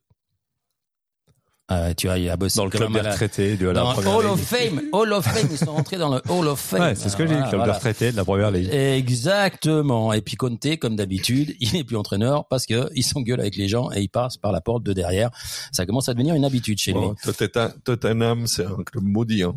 Ah, 1.74 1.94
tu 1.94 2.08
vois, 2.08 2.18
il 2.18 2.30
a 2.30 2.36
bossé 2.36 2.58
Dans 2.58 2.66
le 2.66 2.70
club 2.70 2.92
des 2.92 3.00
retraités 3.00 3.56
de 3.56 3.70
la 3.70 3.82
première 3.82 4.14
Hall 4.18 4.26
of 4.26 4.42
Fame, 4.42 4.82
Hall 4.92 5.14
of 5.14 5.24
Fame, 5.26 5.48
ils 5.50 5.58
sont 5.58 5.72
rentrés 5.72 5.96
dans 5.98 6.10
le 6.14 6.22
Hall 6.28 6.48
of 6.50 6.60
Fame. 6.60 6.82
Ouais, 6.82 6.96
c'est 6.96 7.08
ce 7.08 7.16
que 7.16 7.26
j'ai 7.26 7.34
dit, 7.36 7.50
club 7.50 7.64
des 7.64 7.72
retraités 7.72 8.12
de 8.12 8.18
la 8.18 8.26
première 8.26 8.52
ligue. 8.52 8.70
Exactement. 8.74 10.12
Et 10.14 10.22
puis 10.22 10.36
Conte, 10.36 10.78
comme 10.80 10.96
d'habitude, 10.96 11.56
il 11.62 11.72
n'est 11.74 11.84
plus 11.84 11.96
entraîneur 11.98 12.46
parce 12.50 12.66
que 12.66 12.90
il 12.94 13.04
s'engueule 13.04 13.40
avec 13.40 13.56
les 13.56 13.68
gens 13.70 13.90
et 13.92 14.02
il 14.02 14.10
passe 14.10 14.36
par 14.38 14.52
la 14.52 14.60
porte 14.62 14.84
de 14.84 14.92
derrière. 14.94 15.30
Ça 15.72 15.86
commence 15.86 16.10
à 16.10 16.14
devenir 16.14 16.36
une 16.36 16.44
habitude 16.46 16.78
chez 16.78 16.92
lui. 16.94 17.00
Tottenham, 17.24 17.72
Tottenham, 17.86 18.48
c'est 18.48 18.66
un 18.66 18.84
club 18.84 19.04
maudit. 19.06 19.44
Hein. 19.44 19.56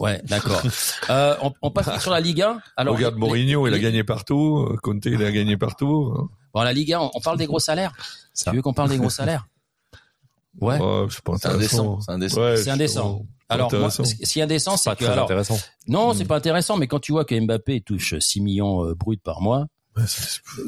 Ouais, 0.00 0.20
d'accord. 0.24 0.60
euh, 1.10 1.34
on, 1.42 1.52
on 1.62 1.70
passe 1.70 2.00
sur 2.02 2.10
la 2.10 2.20
Ligue 2.20 2.42
1. 2.42 2.58
Alors, 2.76 2.96
Regarde 2.96 3.14
les- 3.14 3.20
Mourinho, 3.20 3.66
il 3.68 3.74
a 3.74 3.78
gagné 3.78 4.02
partout. 4.04 4.66
euh, 4.70 4.76
Conte, 4.82 5.06
il 5.06 5.22
a 5.24 5.30
gagné 5.30 5.56
partout. 5.56 6.28
Bon, 6.52 6.62
la 6.62 6.72
Ligue 6.72 6.92
1, 6.92 7.00
on, 7.00 7.10
on 7.14 7.20
parle 7.20 7.38
des 7.38 7.46
gros 7.46 7.60
salaires. 7.60 7.92
Ça. 8.32 8.50
Tu 8.50 8.56
veux 8.56 8.62
qu'on 8.62 8.72
parle 8.74 8.90
des 8.90 8.98
gros 8.98 9.10
salaires? 9.10 9.46
Ouais. 10.60 10.78
Ouais, 10.78 11.06
c'est 11.10 11.20
pas 11.22 11.34
intéressant. 11.34 11.98
indécent. 11.98 12.00
C'est 12.00 12.12
indécent. 12.12 12.40
Ouais, 12.42 12.56
C'est 12.56 12.70
indécent. 12.70 13.22
Alors, 13.48 13.70
moi, 13.72 13.86
intéressant. 13.88 14.04
ce 14.04 14.14
qui 14.32 14.38
est 14.40 14.42
indécent, 14.42 14.76
c'est 14.76 14.96
que 14.96 15.04
alors, 15.04 15.24
intéressant. 15.24 15.58
non, 15.88 16.14
c'est 16.14 16.24
pas 16.24 16.36
intéressant, 16.36 16.76
mais 16.76 16.86
quand 16.86 17.00
tu 17.00 17.12
vois 17.12 17.24
que 17.24 17.38
Mbappé 17.38 17.80
touche 17.82 18.18
6 18.18 18.40
millions 18.40 18.84
euh, 18.84 18.94
bruts 18.94 19.18
par 19.18 19.40
mois, 19.42 19.66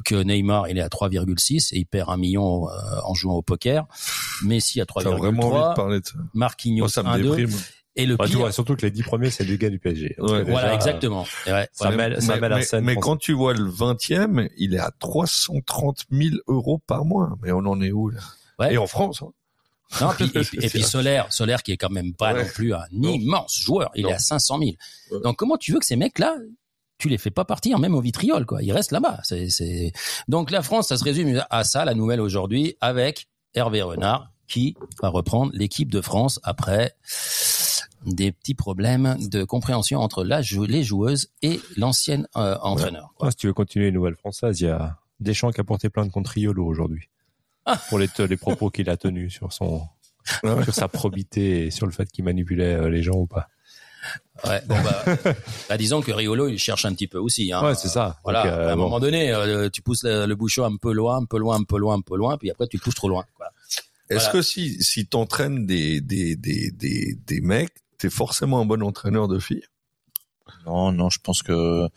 que 0.05 0.15
Neymar 0.23 0.69
il 0.69 0.79
est 0.79 0.83
à 0.83 0.89
3,6 0.89 1.75
et 1.75 1.79
il 1.79 1.87
perd 1.87 2.11
un 2.11 2.17
million 2.17 2.69
euh, 2.69 2.73
en 3.05 3.15
jouant 3.15 3.35
au 3.35 3.43
poker, 3.43 3.87
Messi 4.45 4.81
à 4.81 4.87
T'as 4.87 5.03
vraiment 5.11 5.45
envie 5.49 5.57
de 5.57 5.61
3,3, 5.63 5.75
parler 5.75 6.01
de 6.01 6.07
ça. 6.07 6.13
Marquinhos 6.35 6.79
Moi, 6.85 6.89
ça 6.89 7.03
me 7.03 7.09
1,2 7.09 7.23
déprime. 7.23 7.51
et 7.97 8.07
le 8.07 8.17
Bah, 8.17 8.27
pire, 8.27 8.39
vois, 8.39 8.53
surtout 8.53 8.77
que 8.77 8.83
les 8.83 8.91
dix 8.93 9.03
premiers, 9.03 9.31
c'est 9.31 9.45
du 9.45 9.57
gars 9.59 9.71
du 9.71 9.79
PSG. 9.81 10.15
Donc, 10.19 10.31
Ouais. 10.31 10.41
déjà, 10.41 10.53
voilà 10.53 10.75
exactement. 10.75 11.25
Et 11.47 11.53
ouais, 11.53 11.69
Ça 11.73 11.89
ouais. 11.89 11.97
mêle, 11.97 12.23
ça 12.23 12.81
mais, 12.83 12.95
quand 12.97 13.17
tu 13.17 13.33
vois 13.33 13.55
le 13.55 13.69
20e, 13.69 14.49
il 14.59 14.75
est 14.75 14.79
à 14.79 14.91
330 14.99 16.05
000 16.11 16.37
euros 16.47 16.79
par 16.87 17.05
mois. 17.05 17.31
Mais 17.43 17.51
on 17.53 17.59
en 17.67 17.81
est 17.81 17.91
où 17.93 18.11
là? 18.11 18.21
Ouais. 18.59 18.75
Et 18.75 18.79
en 18.79 18.87
France 18.87 19.23
hein. 19.23 19.31
Non, 20.01 20.09
puis- 20.17 20.25
et, 20.35 20.41
puis- 20.41 20.59
et 20.63 20.69
puis 20.69 20.83
Solaire, 20.83 21.33
Solaire 21.33 21.63
qui 21.63 21.73
est 21.73 21.77
quand 21.77 21.91
même 21.91 22.13
pas 22.15 22.33
Ouais. 22.35 22.43
non 22.45 22.49
plus 22.51 22.75
un 22.75 22.85
Non. 22.93 23.13
immense 23.13 23.57
joueur. 23.59 23.91
Il 23.95 24.03
Non. 24.05 24.11
est 24.11 24.15
à 24.15 24.19
500 24.19 24.59
000. 24.59 24.71
Ouais. 25.13 25.21
Donc 25.23 25.37
comment 25.37 25.57
tu 25.57 25.73
veux 25.73 25.79
que 25.79 25.87
ces 25.87 25.97
mecs-là, 25.97 26.37
tu 26.99 27.09
les 27.09 27.19
fais 27.19 27.31
pas 27.31 27.45
partir 27.45 27.79
même 27.79 27.95
au 27.95 28.01
vitriol, 28.01 28.47
quoi? 28.47 28.63
Ils 28.63 28.73
restent 28.73 28.93
là-bas. 28.93 29.21
C'est, 29.23 29.51
c'est... 29.51 29.93
Donc 30.29 30.51
la 30.51 30.63
France, 30.63 30.89
ça 30.89 30.97
se 30.97 31.05
résume 31.05 31.43
à 31.51 31.63
ça, 31.65 31.85
la 31.85 31.95
nouvelle 31.95 32.21
aujourd'hui, 32.21 32.77
avec 32.81 33.29
Hervé 33.55 33.83
Renard 33.83 34.31
qui 34.49 34.77
va 35.03 35.09
reprendre 35.09 35.51
l'équipe 35.55 35.91
de 35.91 36.01
France 36.01 36.39
après 36.43 36.95
des 38.05 38.31
petits 38.33 38.55
problèmes 38.55 39.17
de 39.19 39.43
compréhension 39.45 40.01
entre 40.01 40.23
la 40.25 40.41
jou- 40.41 40.65
les 40.67 40.85
joueuses 40.85 41.29
et 41.43 41.61
l'ancienne 41.77 42.29
euh, 42.37 42.57
entraîneur. 42.63 43.13
quoi. 43.17 43.29
Ah, 43.29 43.31
si 43.33 43.37
tu 43.39 43.47
veux 43.49 43.53
continuer 43.55 43.87
les 43.87 43.93
nouvelles 43.93 44.15
françaises, 44.17 44.61
il 44.61 44.67
y 44.67 44.71
a 44.71 44.97
Deschamps 45.19 45.51
qui 45.51 45.61
a 45.61 45.65
porté 45.65 45.89
plainte 45.91 46.13
contre 46.13 46.31
Riolo 46.33 46.65
aujourd'hui. 46.65 47.09
Ah. 47.67 47.77
Pour 47.89 47.99
les, 47.99 48.09
les 48.19 48.37
propos 48.37 48.71
qu'il 48.71 48.89
a 48.89 48.97
tenus 48.97 49.33
sur 49.35 49.53
son, 49.53 49.83
Ah 50.45 50.63
sur 50.65 50.75
sa 50.75 50.89
probité 50.89 51.67
et 51.67 51.71
sur 51.71 51.87
le 51.87 51.93
fait 51.93 52.07
qu'il 52.11 52.25
manipulait 52.25 52.75
euh, 52.75 52.89
les 52.89 53.03
gens 53.03 53.17
ou 53.17 53.27
pas. 53.27 53.49
Ouais, 54.45 54.63
bon 54.67 54.77
bah, 54.83 55.05
bah, 55.69 55.77
disons 55.77 56.01
que 56.01 56.13
Riolo 56.13 56.47
il 56.49 56.59
cherche 56.59 56.85
un 56.85 56.93
petit 56.95 57.09
peu 57.09 57.19
aussi. 57.19 57.53
Hein. 57.53 57.65
Ouais, 57.65 57.75
c'est 57.75 57.89
ça. 57.89 58.21
Voilà, 58.23 58.43
Donc, 58.45 58.53
euh, 58.53 58.69
à 58.69 58.73
un 58.73 58.77
bon. 58.77 58.83
moment 58.85 59.01
donné, 59.01 59.33
euh, 59.33 59.69
tu 59.69 59.83
pousses 59.83 60.05
le, 60.05 60.27
le 60.27 60.35
bouchon 60.37 60.65
un 60.65 60.77
peu 60.77 60.93
loin, 60.93 61.17
un 61.17 61.25
peu 61.25 61.39
loin, 61.39 61.57
un 61.59 61.65
peu 61.65 61.79
loin, 61.79 61.95
un 61.97 62.01
peu 62.03 62.17
loin, 62.17 62.37
puis 62.39 62.51
après 62.51 62.69
tu 62.69 62.77
le 62.77 62.83
pousses 62.83 62.95
trop 62.95 63.09
loin. 63.09 63.25
Est-ce 64.09 64.27
Voilà. 64.27 64.33
que 64.33 64.43
si, 64.43 64.81
si 64.85 65.07
t'entraînes 65.07 65.67
des, 65.67 66.01
des, 66.01 66.37
des, 66.37 66.71
des, 66.71 67.19
des 67.27 67.41
mecs, 67.41 67.73
t'es 67.99 68.11
forcément 68.11 68.61
un 68.61 68.65
bon 68.65 68.81
entraîneur 68.85 69.27
de 69.27 69.41
filles? 69.41 69.65
Non, 70.67 70.93
non, 70.93 71.11
je 71.11 71.19
pense 71.19 71.43
que 71.43 71.89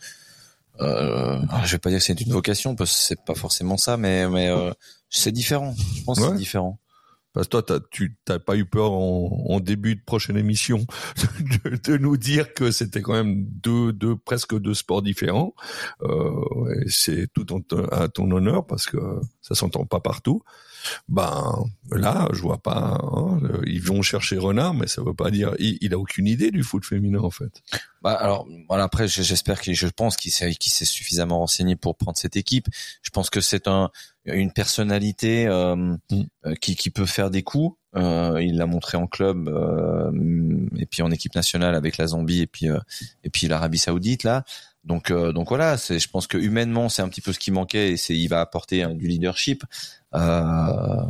euh, 0.80 1.40
je 1.64 1.72
vais 1.72 1.78
pas 1.78 1.90
dire 1.90 1.98
que 2.00 2.04
c'est 2.04 2.20
une 2.20 2.32
vocation 2.32 2.74
parce 2.74 2.90
que 2.92 2.98
c'est 3.04 3.24
pas 3.24 3.34
forcément 3.36 3.76
ça, 3.76 3.96
mais 3.96 4.28
mais 4.28 4.48
euh, 4.48 4.72
c'est 5.10 5.32
différent. 5.32 5.74
Je 5.96 6.04
pense 6.04 6.18
que 6.18 6.24
c'est 6.32 6.38
différent. 6.38 6.78
Parce 7.32 7.46
que 7.46 7.50
toi, 7.52 7.62
t'as, 7.62 7.78
tu 7.92 8.18
t'as 8.24 8.40
pas 8.40 8.56
eu 8.56 8.64
peur 8.64 8.90
en, 8.90 9.44
en 9.48 9.60
début 9.60 9.94
de 9.94 10.00
prochaine 10.04 10.36
émission 10.36 10.84
de, 11.64 11.76
de 11.76 11.96
nous 11.96 12.16
dire 12.16 12.54
que 12.54 12.72
c'était 12.72 13.02
quand 13.02 13.12
même 13.12 13.44
deux, 13.44 13.92
deux 13.92 14.16
presque 14.16 14.58
deux 14.58 14.74
sports 14.74 15.00
différents. 15.00 15.54
Euh, 16.02 16.82
et 16.84 16.88
c'est 16.90 17.28
tout 17.32 17.52
en 17.52 17.60
à 17.92 18.08
ton 18.08 18.28
honneur 18.32 18.66
parce 18.66 18.86
que 18.86 18.98
ça 19.42 19.54
s'entend 19.54 19.86
pas 19.86 20.00
partout. 20.00 20.42
Ben 21.08 21.54
là, 21.92 22.26
je 22.32 22.40
vois 22.40 22.58
pas. 22.58 22.98
hein, 23.00 23.38
le- 23.42 23.68
ils 23.68 23.82
vont 23.82 24.02
chercher 24.02 24.38
Renard, 24.38 24.74
mais 24.74 24.86
ça 24.88 25.02
veut 25.02 25.14
pas 25.14 25.30
dire. 25.30 25.54
Il, 25.60 25.78
il 25.82 25.94
a 25.94 25.98
aucune 25.98 26.26
idée 26.26 26.50
du 26.50 26.64
foot 26.64 26.84
féminin 26.84 27.20
en 27.20 27.30
fait. 27.30 27.62
Bah 28.02 28.14
alors 28.14 28.48
voilà 28.66 28.84
après 28.84 29.06
j'espère 29.06 29.60
que 29.60 29.72
je 29.74 29.86
pense 29.86 30.16
qu'il 30.16 30.32
s'est 30.32 30.54
qu'il 30.54 30.72
s'est 30.72 30.86
suffisamment 30.86 31.38
renseigné 31.40 31.76
pour 31.76 31.96
prendre 31.96 32.16
cette 32.18 32.34
équipe. 32.36 32.66
Je 33.02 33.10
pense 33.10 33.28
que 33.30 33.40
c'est 33.42 33.68
un 33.68 33.90
une 34.26 34.52
personnalité 34.52 35.46
euh, 35.46 35.96
Mm. 36.10 36.22
euh, 36.46 36.54
qui 36.54 36.76
qui 36.76 36.90
peut 36.90 37.06
faire 37.06 37.30
des 37.30 37.42
coups. 37.42 37.76
Euh, 37.96 38.38
il 38.40 38.56
l'a 38.56 38.66
montré 38.66 38.96
en 38.96 39.06
club 39.08 39.48
euh, 39.48 40.12
et 40.76 40.86
puis 40.86 41.02
en 41.02 41.10
équipe 41.10 41.34
nationale 41.34 41.74
avec 41.74 41.96
la 41.96 42.06
Zambie 42.08 42.42
et 42.42 42.46
puis 42.46 42.68
euh, 42.68 42.78
et 43.24 43.30
puis 43.30 43.48
l'Arabie 43.48 43.78
Saoudite 43.78 44.22
là. 44.24 44.44
Donc 44.84 45.10
euh, 45.10 45.32
donc 45.32 45.48
voilà, 45.48 45.76
c'est 45.76 45.98
je 45.98 46.08
pense 46.08 46.26
que 46.26 46.38
humainement 46.38 46.88
c'est 46.88 47.02
un 47.02 47.08
petit 47.08 47.20
peu 47.20 47.32
ce 47.32 47.38
qui 47.38 47.50
manquait 47.50 47.92
et 47.92 47.96
c'est 47.96 48.14
il 48.16 48.28
va 48.28 48.40
apporter 48.40 48.82
hein, 48.82 48.94
du 48.94 49.06
leadership. 49.08 49.64
Euh, 50.14 51.02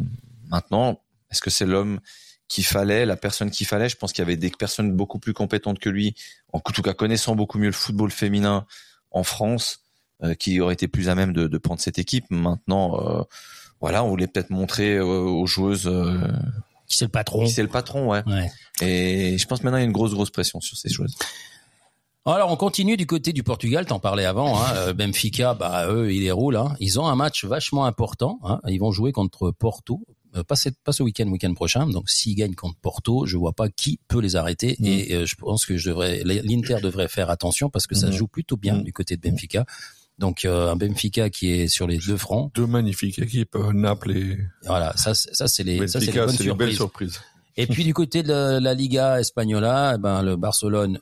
maintenant, 0.49 1.01
est-ce 1.31 1.43
que 1.43 1.51
c'est 1.51 1.67
l'homme 1.67 2.01
qu'il 2.49 2.65
fallait, 2.65 3.07
la 3.07 3.17
personne 3.17 3.51
qu'il 3.51 3.67
fallait? 3.67 3.89
Je 3.89 3.97
pense 3.97 4.13
qu'il 4.13 4.23
y 4.23 4.27
avait 4.27 4.37
des 4.37 4.51
personnes 4.51 4.93
beaucoup 4.93 5.19
plus 5.19 5.35
compétentes 5.35 5.79
que 5.79 5.91
lui, 5.91 6.15
en 6.53 6.61
tout 6.61 6.83
cas 6.83 6.95
connaissant 6.95 7.37
beaucoup 7.37 7.59
mieux 7.59 7.67
le 7.67 7.73
football 7.73 8.11
féminin 8.11 8.67
en 9.13 9.23
France, 9.23 9.81
qui 10.39 10.61
auraient 10.61 10.75
été 10.75 10.89
plus 10.89 11.09
à 11.09 11.15
même 11.15 11.33
de, 11.33 11.47
de 11.47 11.59
prendre 11.59 11.81
cette 11.81 11.99
équipe. 11.99 12.25
Maintenant, 12.31 13.01
euh, 13.01 13.23
voilà, 13.81 14.05
on 14.05 14.09
voulait 14.09 14.27
peut-être 14.27 14.51
montrer 14.51 14.97
euh, 14.97 15.05
aux 15.05 15.47
joueuses 15.47 15.87
euh, 15.87 16.19
Qui 16.87 16.99
c'est 16.99 17.05
le 17.07 17.11
patron 17.11 17.45
qui 17.45 17.51
c'est 17.53 17.63
le 17.63 17.69
patron, 17.69 18.09
ouais. 18.11 18.23
Ouais. 18.27 18.51
Et 18.83 19.39
je 19.39 19.47
pense 19.47 19.63
maintenant 19.63 19.79
il 19.79 19.83
y 19.83 19.85
a 19.85 19.87
une 19.87 19.93
grosse 19.93 20.13
grosse 20.13 20.31
pression 20.31 20.61
sur 20.61 20.77
ces 20.77 20.89
joueuses. 20.89 21.17
Alors 22.27 22.51
on 22.53 22.57
continue 22.57 22.97
du 22.99 23.07
côté 23.07 23.33
du 23.33 23.43
Portugal, 23.43 23.87
t'en 23.87 23.99
parlais 23.99 24.27
avant. 24.27 24.61
Hein, 24.61 24.67
euh, 24.77 24.93
Benfica, 24.93 25.55
bah 25.55 25.87
eux 25.89 26.13
ils 26.13 26.21
les 26.23 26.31
roulent. 26.31 26.57
Hein. 26.59 26.77
Ils 26.79 27.01
ont 27.01 27.07
un 27.07 27.17
match 27.17 27.45
vachement 27.45 27.87
important. 27.87 28.39
Hein. 28.45 28.61
Ils 28.69 28.79
vont 28.79 28.93
jouer 28.93 29.11
contre 29.13 29.51
Porto. 29.51 30.01
Euh, 30.37 30.45
pas, 30.45 30.55
cette- 30.55 30.79
pas 30.85 30.93
ce 30.93 31.03
week-end, 31.03 31.27
week-end 31.29 31.53
prochain. 31.55 31.87
Donc 31.89 32.09
s'ils 32.11 32.37
gagnent 32.37 32.55
contre 32.55 32.79
Porto, 32.81 33.25
je 33.27 33.37
vois 33.39 33.53
pas 33.55 33.69
qui 33.69 33.99
peut 34.07 34.21
les 34.21 34.37
arrêter. 34.37 34.77
Mhm. 34.79 34.87
Et 34.87 35.13
euh, 35.15 35.27
je 35.27 35.35
pense 35.35 35.65
que 35.65 35.77
je 35.79 35.89
devrais, 35.89 36.23
l'Inter 36.25 36.77
devrait 36.83 37.09
faire 37.09 37.31
attention 37.31 37.71
parce 37.71 37.87
que 37.87 37.95
ça 37.97 38.09
Mhm. 38.09 38.13
joue 38.13 38.29
plutôt 38.29 38.57
bien 38.59 38.77
Mhm. 38.77 38.85
du 38.85 38.93
côté 38.93 39.17
de 39.17 39.23
Benfica. 39.29 39.65
Donc 40.21 40.45
euh, 40.45 40.71
un 40.71 40.77
Benfica 40.77 41.31
qui 41.31 41.51
est 41.51 41.67
sur 41.69 41.87
les 41.89 41.97
deux 41.99 42.17
francs. 42.19 42.53
Deux 42.55 42.67
magnifiques 42.67 43.19
équipes, 43.19 43.57
euh, 43.57 43.73
Naples 43.73 44.11
et 44.17 44.39
Voilà, 44.67 44.95
ça, 44.97 45.15
c'est- 45.15 45.35
ça 45.35 45.49
c'est 45.49 45.63
les, 45.65 45.89
ça 45.89 45.99
c'est 45.99 46.01
les 46.01 46.07
Benfica, 46.13 46.27
bonnes 46.27 46.37
c'est 46.37 46.45
belles 46.55 46.73
surprises. 46.75 47.13
surprises. 47.15 47.21
Et 47.57 47.67
puis 47.67 47.85
du 47.85 47.95
côté 47.95 48.23
de 48.23 48.29
la, 48.29 48.61
la 48.61 48.75
Liga 48.75 49.19
Espagnola, 49.19 49.95
eh 49.97 49.99
ben 49.99 50.23
le 50.23 50.37
Barcelone 50.37 51.01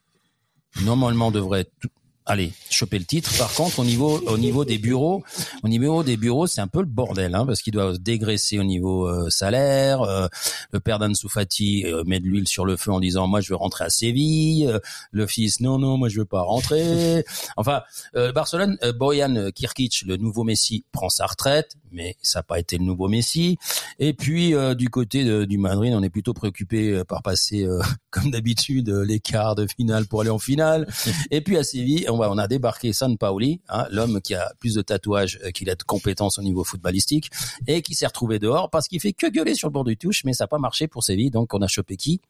normalement 0.84 1.30
devrait 1.32 1.66
tout- 1.80 1.88
aller 2.28 2.52
choper 2.70 2.98
le 2.98 3.04
titre. 3.06 3.36
Par 3.38 3.52
contre, 3.54 3.78
au 3.80 3.84
niveau 3.84 4.20
au 4.26 4.38
niveau 4.38 4.64
des 4.64 4.78
bureaux, 4.78 5.24
au 5.64 5.68
niveau 5.68 6.02
des 6.02 6.16
bureaux, 6.16 6.46
c'est 6.46 6.60
un 6.60 6.66
peu 6.68 6.80
le 6.80 6.86
bordel, 6.86 7.34
hein, 7.34 7.44
parce 7.46 7.62
qu'ils 7.62 7.72
doivent 7.72 7.94
se 7.94 7.98
dégraisser 8.00 8.58
au 8.58 8.64
niveau 8.64 9.08
euh, 9.08 9.30
salaire. 9.30 10.02
Euh, 10.02 10.28
le 10.70 10.78
père 10.80 10.98
d'Ansu 10.98 11.28
Fati 11.28 11.84
euh, 11.86 12.04
met 12.06 12.20
de 12.20 12.26
l'huile 12.26 12.46
sur 12.46 12.64
le 12.66 12.76
feu 12.76 12.92
en 12.92 13.00
disant 13.00 13.26
moi 13.26 13.40
je 13.40 13.48
veux 13.48 13.56
rentrer 13.56 13.84
à 13.86 13.90
Séville. 13.90 14.66
Euh, 14.68 14.78
le 15.10 15.26
fils 15.26 15.60
non 15.60 15.78
non 15.78 15.96
moi 15.96 16.08
je 16.10 16.18
veux 16.18 16.24
pas 16.26 16.42
rentrer. 16.42 17.24
Enfin, 17.56 17.80
euh, 18.14 18.30
Barcelone, 18.32 18.76
euh, 18.84 18.92
Boyan 18.92 19.50
Kirkic, 19.54 20.02
le 20.06 20.16
nouveau 20.18 20.44
Messi, 20.44 20.84
prend 20.92 21.08
sa 21.08 21.26
retraite, 21.26 21.76
mais 21.90 22.16
ça 22.22 22.40
n'a 22.40 22.42
pas 22.42 22.58
été 22.58 22.76
le 22.76 22.84
nouveau 22.84 23.08
Messi. 23.08 23.56
Et 23.98 24.12
puis 24.12 24.54
du 24.76 24.90
côté 24.90 25.24
de- 25.24 25.44
du 25.46 25.56
Madrid, 25.56 25.94
on 25.94 26.02
est 26.02 26.10
plutôt 26.10 26.34
préoccupé 26.34 27.02
par 27.08 27.22
passer, 27.22 27.66
comme 28.10 28.30
d'habitude, 28.30 28.90
les 28.90 29.18
quarts 29.18 29.54
de 29.54 29.66
finale 29.66 30.06
pour 30.06 30.20
aller 30.20 30.30
en 30.30 30.38
finale. 30.38 30.86
Et 31.30 31.40
puis 31.40 31.56
à 31.56 31.64
Séville, 31.64 32.06
on 32.26 32.38
a 32.38 32.48
débarqué 32.48 32.92
San 32.92 33.16
Paoli, 33.16 33.60
hein, 33.68 33.86
l'homme 33.90 34.20
qui 34.20 34.34
a 34.34 34.52
plus 34.58 34.74
de 34.74 34.82
tatouages 34.82 35.38
euh, 35.44 35.50
qu'il 35.50 35.70
a 35.70 35.74
de 35.74 35.82
compétences 35.82 36.38
au 36.38 36.42
niveau 36.42 36.64
footballistique, 36.64 37.30
et 37.66 37.82
qui 37.82 37.94
s'est 37.94 38.06
retrouvé 38.06 38.38
dehors 38.38 38.70
parce 38.70 38.88
qu'il 38.88 39.00
fait 39.00 39.12
que 39.12 39.28
gueuler 39.28 39.54
sur 39.54 39.68
le 39.68 39.72
bord 39.72 39.84
du 39.84 39.96
touche, 39.96 40.24
mais 40.24 40.32
ça 40.32 40.44
n'a 40.44 40.48
pas 40.48 40.58
marché 40.58 40.88
pour 40.88 41.04
Séville. 41.04 41.30
Donc 41.30 41.54
on 41.54 41.62
a 41.62 41.68
chopé 41.68 41.96
qui? 41.96 42.20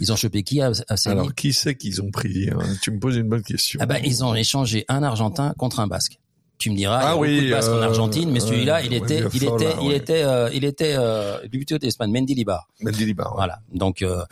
Ils 0.00 0.10
ont 0.12 0.16
chopé 0.16 0.42
qui 0.42 0.60
à, 0.60 0.72
à 0.88 0.96
Séville? 0.96 1.18
Alors 1.18 1.34
qui 1.34 1.52
c'est 1.52 1.76
qu'ils 1.76 2.02
ont 2.02 2.10
pris 2.10 2.48
hein? 2.50 2.58
Tu 2.82 2.90
me 2.90 2.98
poses 2.98 3.16
une 3.16 3.28
bonne 3.28 3.42
question. 3.42 3.78
ah 3.82 3.86
ben, 3.86 4.00
ils 4.04 4.24
ont 4.24 4.34
échangé 4.34 4.84
un 4.88 5.02
Argentin 5.02 5.54
contre 5.56 5.80
un 5.80 5.86
Basque. 5.86 6.18
Tu 6.58 6.70
me 6.70 6.76
diras, 6.76 7.00
Ah 7.00 7.02
il 7.02 7.06
y 7.06 7.10
a 7.10 7.16
oui, 7.16 7.34
beaucoup 7.34 7.46
de 7.46 7.50
Basques 7.50 7.70
en 7.70 7.74
euh, 7.74 7.82
Argentine, 7.82 8.30
mais 8.30 8.38
celui-là, 8.38 8.82
il 8.82 8.92
était, 8.94 9.18
il 9.32 9.40
fort, 9.40 9.56
était, 9.56 9.68
là, 9.68 9.76
il 9.82 9.88
ouais. 9.88 9.96
était, 9.96 10.22
euh, 10.22 10.50
il 10.52 10.64
était, 10.64 10.94
euh, 10.96 11.44
du 11.48 11.58
côté 11.58 11.78
d'Espagne, 11.80 12.12
Mendilibar. 12.12 12.68
Mendilibar, 12.80 13.30
ouais. 13.32 13.36
Voilà. 13.36 13.58
Donc, 13.72 14.02
euh, 14.02 14.24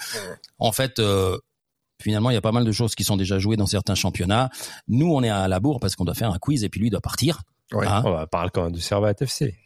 en 0.61 0.71
fait, 0.71 1.01
euh, 1.01 1.39
finalement, 2.01 2.31
il 2.31 2.35
y 2.35 2.37
a 2.37 2.41
pas 2.41 2.53
mal 2.53 2.65
de 2.65 2.73
choses 2.73 2.95
qui 2.95 3.05
sont 3.05 3.17
déjà 3.17 3.39
jouées 3.39 3.57
dans 3.57 3.67
certains 3.67 3.95
championnats. 3.95 4.51
Nous, 4.89 5.11
on 5.13 5.23
est 5.23 5.29
à 5.31 5.47
la 5.49 5.61
bourre 5.61 5.81
parce 5.81 5.95
qu'on 5.97 6.05
doit 6.05 6.15
faire 6.15 6.31
un 6.33 6.39
quiz 6.39 6.65
et 6.65 6.69
puis 6.69 6.81
lui 6.81 6.91
doit 6.91 7.01
partir. 7.01 7.43
Ouais. 7.73 7.87
Hein 7.87 8.03
On 8.05 8.11
va 8.13 8.27
parler 8.27 8.51
quand 8.53 8.65
même 8.65 8.73
du 8.73 8.81
Servette 8.81 9.23
FC. 9.23 9.57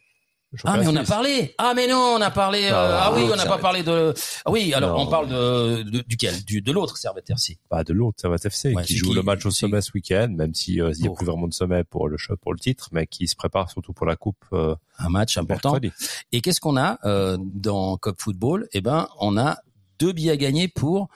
Ah, 0.62 0.76
mais 0.78 0.86
on 0.86 0.94
a 0.94 1.02
parlé. 1.02 1.52
Ah, 1.58 1.72
mais 1.74 1.88
non, 1.88 2.14
on 2.16 2.20
a 2.20 2.30
parlé. 2.30 2.66
euh, 2.66 2.70
Ah, 2.72 3.06
ah 3.06 3.12
oui, 3.16 3.24
on 3.32 3.34
n'a 3.34 3.44
pas 3.44 3.58
parlé 3.58 3.82
de. 3.82 4.14
Ah 4.44 4.52
oui, 4.52 4.72
alors 4.72 4.96
Non. 4.96 5.02
on 5.04 5.06
parle 5.08 5.28
de, 5.28 5.82
de 5.82 6.04
duquel? 6.06 6.44
Du 6.44 6.62
de 6.62 6.70
l'autre 6.70 6.96
Servette 6.96 7.28
RC. 7.28 7.58
Pas 7.68 7.82
de 7.82 7.92
l'autre 7.92 8.20
Servette 8.20 8.44
FC 8.46 8.72
Ouais, 8.72 8.84
qui 8.84 8.96
joue 8.96 9.08
qui- 9.08 9.14
le 9.16 9.24
match 9.24 9.44
au 9.46 9.50
sommet 9.50 9.80
ce 9.80 9.90
week-end, 9.94 10.28
même 10.30 10.54
si 10.54 10.80
euh, 10.80 10.92
il 10.96 11.02
n'y 11.02 11.08
a 11.08 11.10
plus 11.12 11.26
vraiment 11.26 11.48
de 11.48 11.52
sommet 11.52 11.82
pour 11.82 12.08
le 12.08 12.16
pour 12.40 12.52
le 12.52 12.60
titre, 12.60 12.88
mais 12.92 13.08
qui 13.08 13.26
se 13.26 13.34
prépare 13.34 13.68
surtout 13.68 13.92
pour 13.92 14.06
la 14.06 14.14
coupe 14.14 14.44
euh, 14.52 14.76
Un 15.00 15.08
match 15.08 15.36
important. 15.38 15.72
mercredi. 15.72 15.90
Et 16.30 16.40
qu'est-ce 16.40 16.60
qu'on 16.60 16.76
a 16.76 16.98
euh, 17.04 17.36
dans 17.40 17.96
Cop 17.96 18.20
Football? 18.20 18.68
Eh 18.74 18.80
ben, 18.80 19.08
on 19.18 19.36
a 19.36 19.56
deux 19.98 20.12
billets 20.12 20.30
à 20.32 20.36
gagner 20.36 20.68
pour 20.68 21.08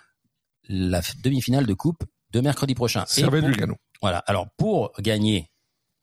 la 0.68 1.00
demi-finale 1.22 1.66
de 1.66 1.74
coupe 1.74 2.04
de 2.30 2.40
mercredi 2.40 2.74
prochain. 2.74 3.04
Servette 3.06 3.40
pour- 3.42 3.50
Lugano. 3.50 3.76
Voilà. 4.02 4.18
Alors 4.26 4.48
pour 4.56 4.92
gagner 5.00 5.50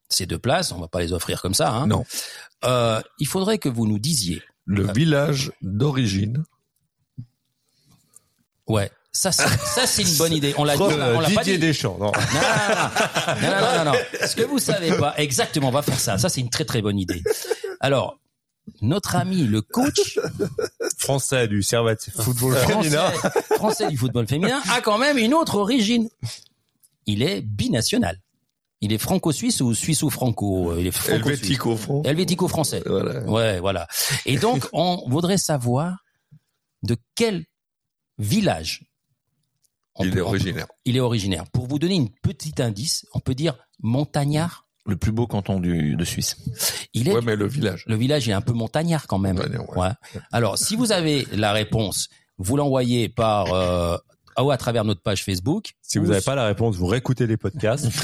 ces 0.10 0.26
deux 0.26 0.40
places, 0.40 0.72
on 0.72 0.80
va 0.80 0.88
pas 0.88 1.00
les 1.02 1.14
offrir 1.14 1.42
comme 1.42 1.54
ça. 1.54 1.70
Hein, 1.72 1.88
Non. 1.88 2.06
euh, 2.64 3.02
il 3.20 3.28
faudrait 3.28 3.58
que 3.58 3.70
vous 3.70 3.88
nous 3.88 4.00
disiez. 4.00 4.42
Le 4.66 4.92
village 4.94 5.52
d'origine. 5.62 6.44
Ouais. 8.68 8.92
Ça, 9.12 9.32
c'est, 9.32 9.48
ça, 9.48 9.88
c'est 9.88 10.02
une 10.02 10.18
bonne 10.18 10.34
idée. 10.34 10.54
On 10.58 10.64
l'a, 10.66 10.76
on 10.78 10.88
l'a, 10.90 11.14
on 11.16 11.20
l'a 11.22 11.30
pas 11.30 11.44
dit. 11.44 11.58
Deschamps, 11.58 11.98
non. 12.00 12.08
Non, 12.08 12.12
non, 12.12 13.42
non, 13.42 13.50
non, 13.50 13.62
non, 13.62 13.86
non, 13.86 13.92
non. 13.94 13.98
Ce 14.28 14.36
que 14.36 14.42
vous 14.44 14.60
savez 14.60 14.98
pas, 14.98 15.14
exactement, 15.18 15.70
on 15.70 15.72
va 15.72 15.82
faire 15.84 16.00
ça. 16.00 16.18
Ça, 16.18 16.28
c'est 16.28 16.42
une 16.42 16.50
très 16.50 16.66
très 16.66 16.82
bonne 16.82 17.00
idée. 17.00 17.24
Alors, 17.80 18.20
notre 18.82 19.16
ami, 19.16 19.44
le 19.44 19.62
coach 19.62 20.20
Français 20.98 21.48
du 21.48 21.62
Servette 21.64 22.10
football 22.16 22.56
français, 22.56 22.84
féminin. 22.90 23.12
français 23.56 23.88
du 23.90 23.98
football 23.98 24.28
féminin, 24.28 24.62
a 24.72 24.82
quand 24.82 24.98
même 24.98 25.18
une 25.18 25.34
autre 25.34 25.56
origine. 25.58 26.10
Il 27.06 27.22
est 27.22 27.42
binational. 27.42 28.20
Il 28.82 28.92
est 28.92 28.98
franco-suisse 28.98 29.62
ou 29.62 29.74
suisse-ou-franco. 29.74 30.76
Il 30.78 30.88
est 30.88 30.92
franco-suisse. 30.92 31.26
Helvético 31.40 31.78
France. 31.78 32.06
Helvético-français. 32.06 32.84
Voilà. 32.86 33.24
Ouais, 33.24 33.60
voilà. 33.60 33.88
Et 34.26 34.38
donc, 34.38 34.68
on 34.74 35.04
voudrait 35.08 35.38
savoir 35.38 36.04
de 36.84 36.98
quel 37.16 37.46
village 38.18 38.84
Il 40.00 40.06
peut- 40.06 40.18
est 40.18 40.22
peut- 40.22 40.22
originaire. 40.28 40.68
il 40.86 40.98
est 40.98 41.00
originaire. 41.00 41.46
Pour 41.52 41.68
vous 41.68 41.80
donner 41.80 41.96
une 41.96 42.10
petite 42.10 42.60
indice, 42.60 43.06
on 43.14 43.20
peut 43.20 43.36
dire 43.36 43.56
montagnard. 43.80 44.65
Le 44.88 44.96
plus 44.96 45.12
beau 45.12 45.26
canton 45.26 45.60
du, 45.60 45.96
de 45.96 46.06
Suisse. 46.06 46.38
Il 46.94 47.08
est 47.10 47.14
Ouais, 47.14 47.22
mais 47.24 47.36
le 47.36 47.48
village. 47.48 47.84
le 47.88 47.96
village 47.96 48.28
il 48.28 48.30
est 48.30 48.34
un 48.34 48.42
peu 48.42 48.54
montagnard 48.54 49.08
quand 49.08 49.18
même. 49.18 49.38
Ouais, 49.40 49.48
ouais. 49.50 49.78
Ouais. 49.78 49.90
Alors, 50.32 50.58
si 50.60 50.76
vous 50.76 50.92
avez 50.92 51.28
la 51.32 51.52
réponse, 51.54 52.08
vous 52.38 52.56
l'envoyez 52.56 53.10
par 53.10 53.52
euh, 53.54 53.98
ou 54.40 54.52
à 54.52 54.58
travers 54.58 54.84
notre 54.84 55.02
page 55.02 55.24
Facebook. 55.24 55.72
Si 55.82 55.98
vous 55.98 56.06
Ou 56.06 56.10
n'avez 56.10 56.22
pas 56.22 56.36
la 56.36 56.46
réponse, 56.46 56.76
vous 56.76 56.86
réécoutez 56.86 57.26
les 57.26 57.38
podcasts. 57.38 57.88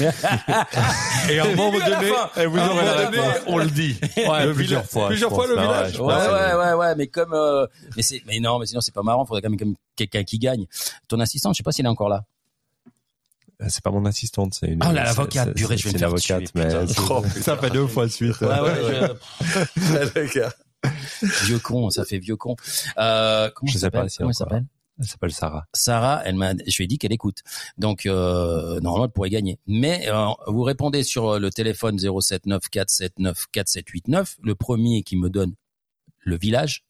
et 1.30 1.38
à 1.38 1.44
un 1.44 1.54
moment 1.54 1.78
donné, 1.78 2.12
et 2.36 2.46
vous 2.46 2.58
aurez 2.58 2.84
la 2.84 2.92
réponse. 3.08 3.34
On 3.46 3.58
le 3.58 3.66
dit. 3.70 3.96
Ouais, 4.16 4.46
Le 4.46 4.52
plusieurs 4.54 4.80
village- 4.82 4.86
fois. 4.90 5.08
plusieurs 5.08 5.30
fois 5.30 5.46
le 5.46 5.54
ouais, 5.56 5.62
village. 5.62 6.00
Ouais, 6.00 6.06
ouais, 6.14 6.54
ouais, 6.54 6.72
ouais, 6.74 6.94
mais 6.96 7.06
comme, 7.06 7.32
euh, 7.34 7.66
mais 7.96 8.02
c'est, 8.02 8.22
mais 8.26 8.40
non, 8.40 8.58
mais 8.58 8.66
sinon 8.66 8.80
c'est 8.80 8.94
pas 8.94 9.02
marrant. 9.02 9.24
Faudrait 9.24 9.42
quand 9.42 9.50
même, 9.50 9.58
quand 9.58 9.66
même 9.66 9.76
quelqu'un 9.94 10.24
qui 10.24 10.38
gagne. 10.38 10.66
Ton 11.08 11.20
assistant, 11.20 11.52
je 11.52 11.58
sais 11.58 11.62
pas 11.62 11.70
s'il 11.72 11.84
est 11.84 11.88
encore 11.88 12.08
là. 12.08 12.24
C'est 13.68 13.82
pas 13.82 13.90
mon 13.90 14.04
assistante, 14.04 14.54
c'est 14.54 14.68
une. 14.68 14.82
Ah, 14.82 14.92
l'avocate. 14.92 15.54
Purée, 15.54 15.76
je 15.76 15.88
vais 15.88 15.98
l'avocate, 15.98 16.44
tuer, 16.44 16.50
mais 16.54 16.70
c'est- 16.86 17.40
ça 17.42 17.56
fait 17.56 17.70
deux 17.70 17.86
fois 17.86 18.06
de 18.06 18.10
suite. 18.10 18.40
Ouais, 18.40 18.60
ouais, 18.60 19.08
vieux 21.44 21.58
con, 21.58 21.90
ça 21.90 22.04
fait 22.04 22.18
vieux 22.18 22.36
con. 22.36 22.56
Euh, 22.98 23.50
comment 23.54 23.70
Je 23.70 23.76
elle 23.76 23.80
sais 23.80 23.90
pas 23.90 23.98
s'appelle 23.98 24.10
si 24.10 24.16
Comment 24.18 24.30
elle 24.30 24.34
s'appelle 24.34 24.64
Elle 24.98 25.06
s'appelle 25.06 25.32
Sarah. 25.32 25.66
Sarah, 25.72 26.22
elle 26.24 26.34
m'a, 26.36 26.52
je 26.66 26.76
lui 26.76 26.84
ai 26.84 26.86
dit 26.86 26.98
qu'elle 26.98 27.12
écoute. 27.12 27.38
Donc 27.78 28.06
euh, 28.06 28.80
normalement 28.80 29.06
elle 29.06 29.12
pourrait 29.12 29.30
gagner. 29.30 29.58
Mais 29.66 30.08
euh, 30.08 30.26
vous 30.48 30.62
répondez 30.62 31.02
sur 31.04 31.38
le 31.38 31.50
téléphone 31.50 31.98
079 31.98 32.68
479 32.68 33.46
4789. 33.52 34.36
Le 34.42 34.54
premier 34.54 35.02
qui 35.02 35.16
me 35.16 35.30
donne 35.30 35.54
le 36.18 36.36
village, 36.36 36.84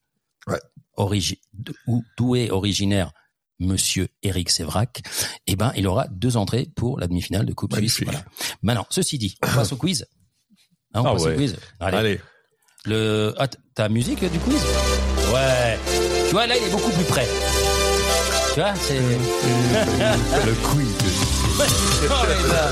Ouais. 0.48 0.58
origi- 0.96 1.40
d'où 1.52 2.02
d'où 2.16 2.34
est 2.36 2.50
originaire 2.50 3.12
Monsieur 3.66 4.08
Eric 4.22 4.50
Sévrac, 4.50 5.02
eh 5.46 5.56
ben 5.56 5.72
il 5.76 5.86
aura 5.86 6.06
deux 6.08 6.36
entrées 6.36 6.68
pour 6.76 6.98
la 6.98 7.06
demi-finale 7.06 7.46
de 7.46 7.52
Coupe 7.52 7.74
Suisse. 7.76 8.02
Voilà. 8.04 8.22
Maintenant, 8.62 8.86
ceci 8.90 9.18
dit, 9.18 9.36
on 9.42 9.46
passe 9.54 9.72
au 9.72 9.76
quiz. 9.76 10.06
Hein, 10.94 11.02
on 11.02 11.06
Ah 11.06 11.12
passe 11.14 11.24
ouais. 11.24 11.32
au 11.34 11.36
quiz. 11.36 11.56
Allez. 11.80 11.96
Allez. 11.96 12.20
Le, 12.84 13.34
ah, 13.38 13.46
t- 13.48 13.58
t'as 13.74 13.88
musique 13.88 14.22
euh, 14.24 14.28
du 14.28 14.38
quiz? 14.40 14.60
Ouais. 15.32 15.78
Tu 16.26 16.32
vois, 16.32 16.46
là, 16.46 16.54
il 16.56 16.64
est 16.66 16.70
beaucoup 16.70 16.90
plus 16.90 17.04
près. 17.04 17.26
Tu 18.54 18.60
vois, 18.60 18.74
c'est... 18.74 18.98
Le 18.98 20.54
quiz. 20.68 20.88
Oh, 22.04 22.08
mais 22.26 22.48
ça, 22.48 22.68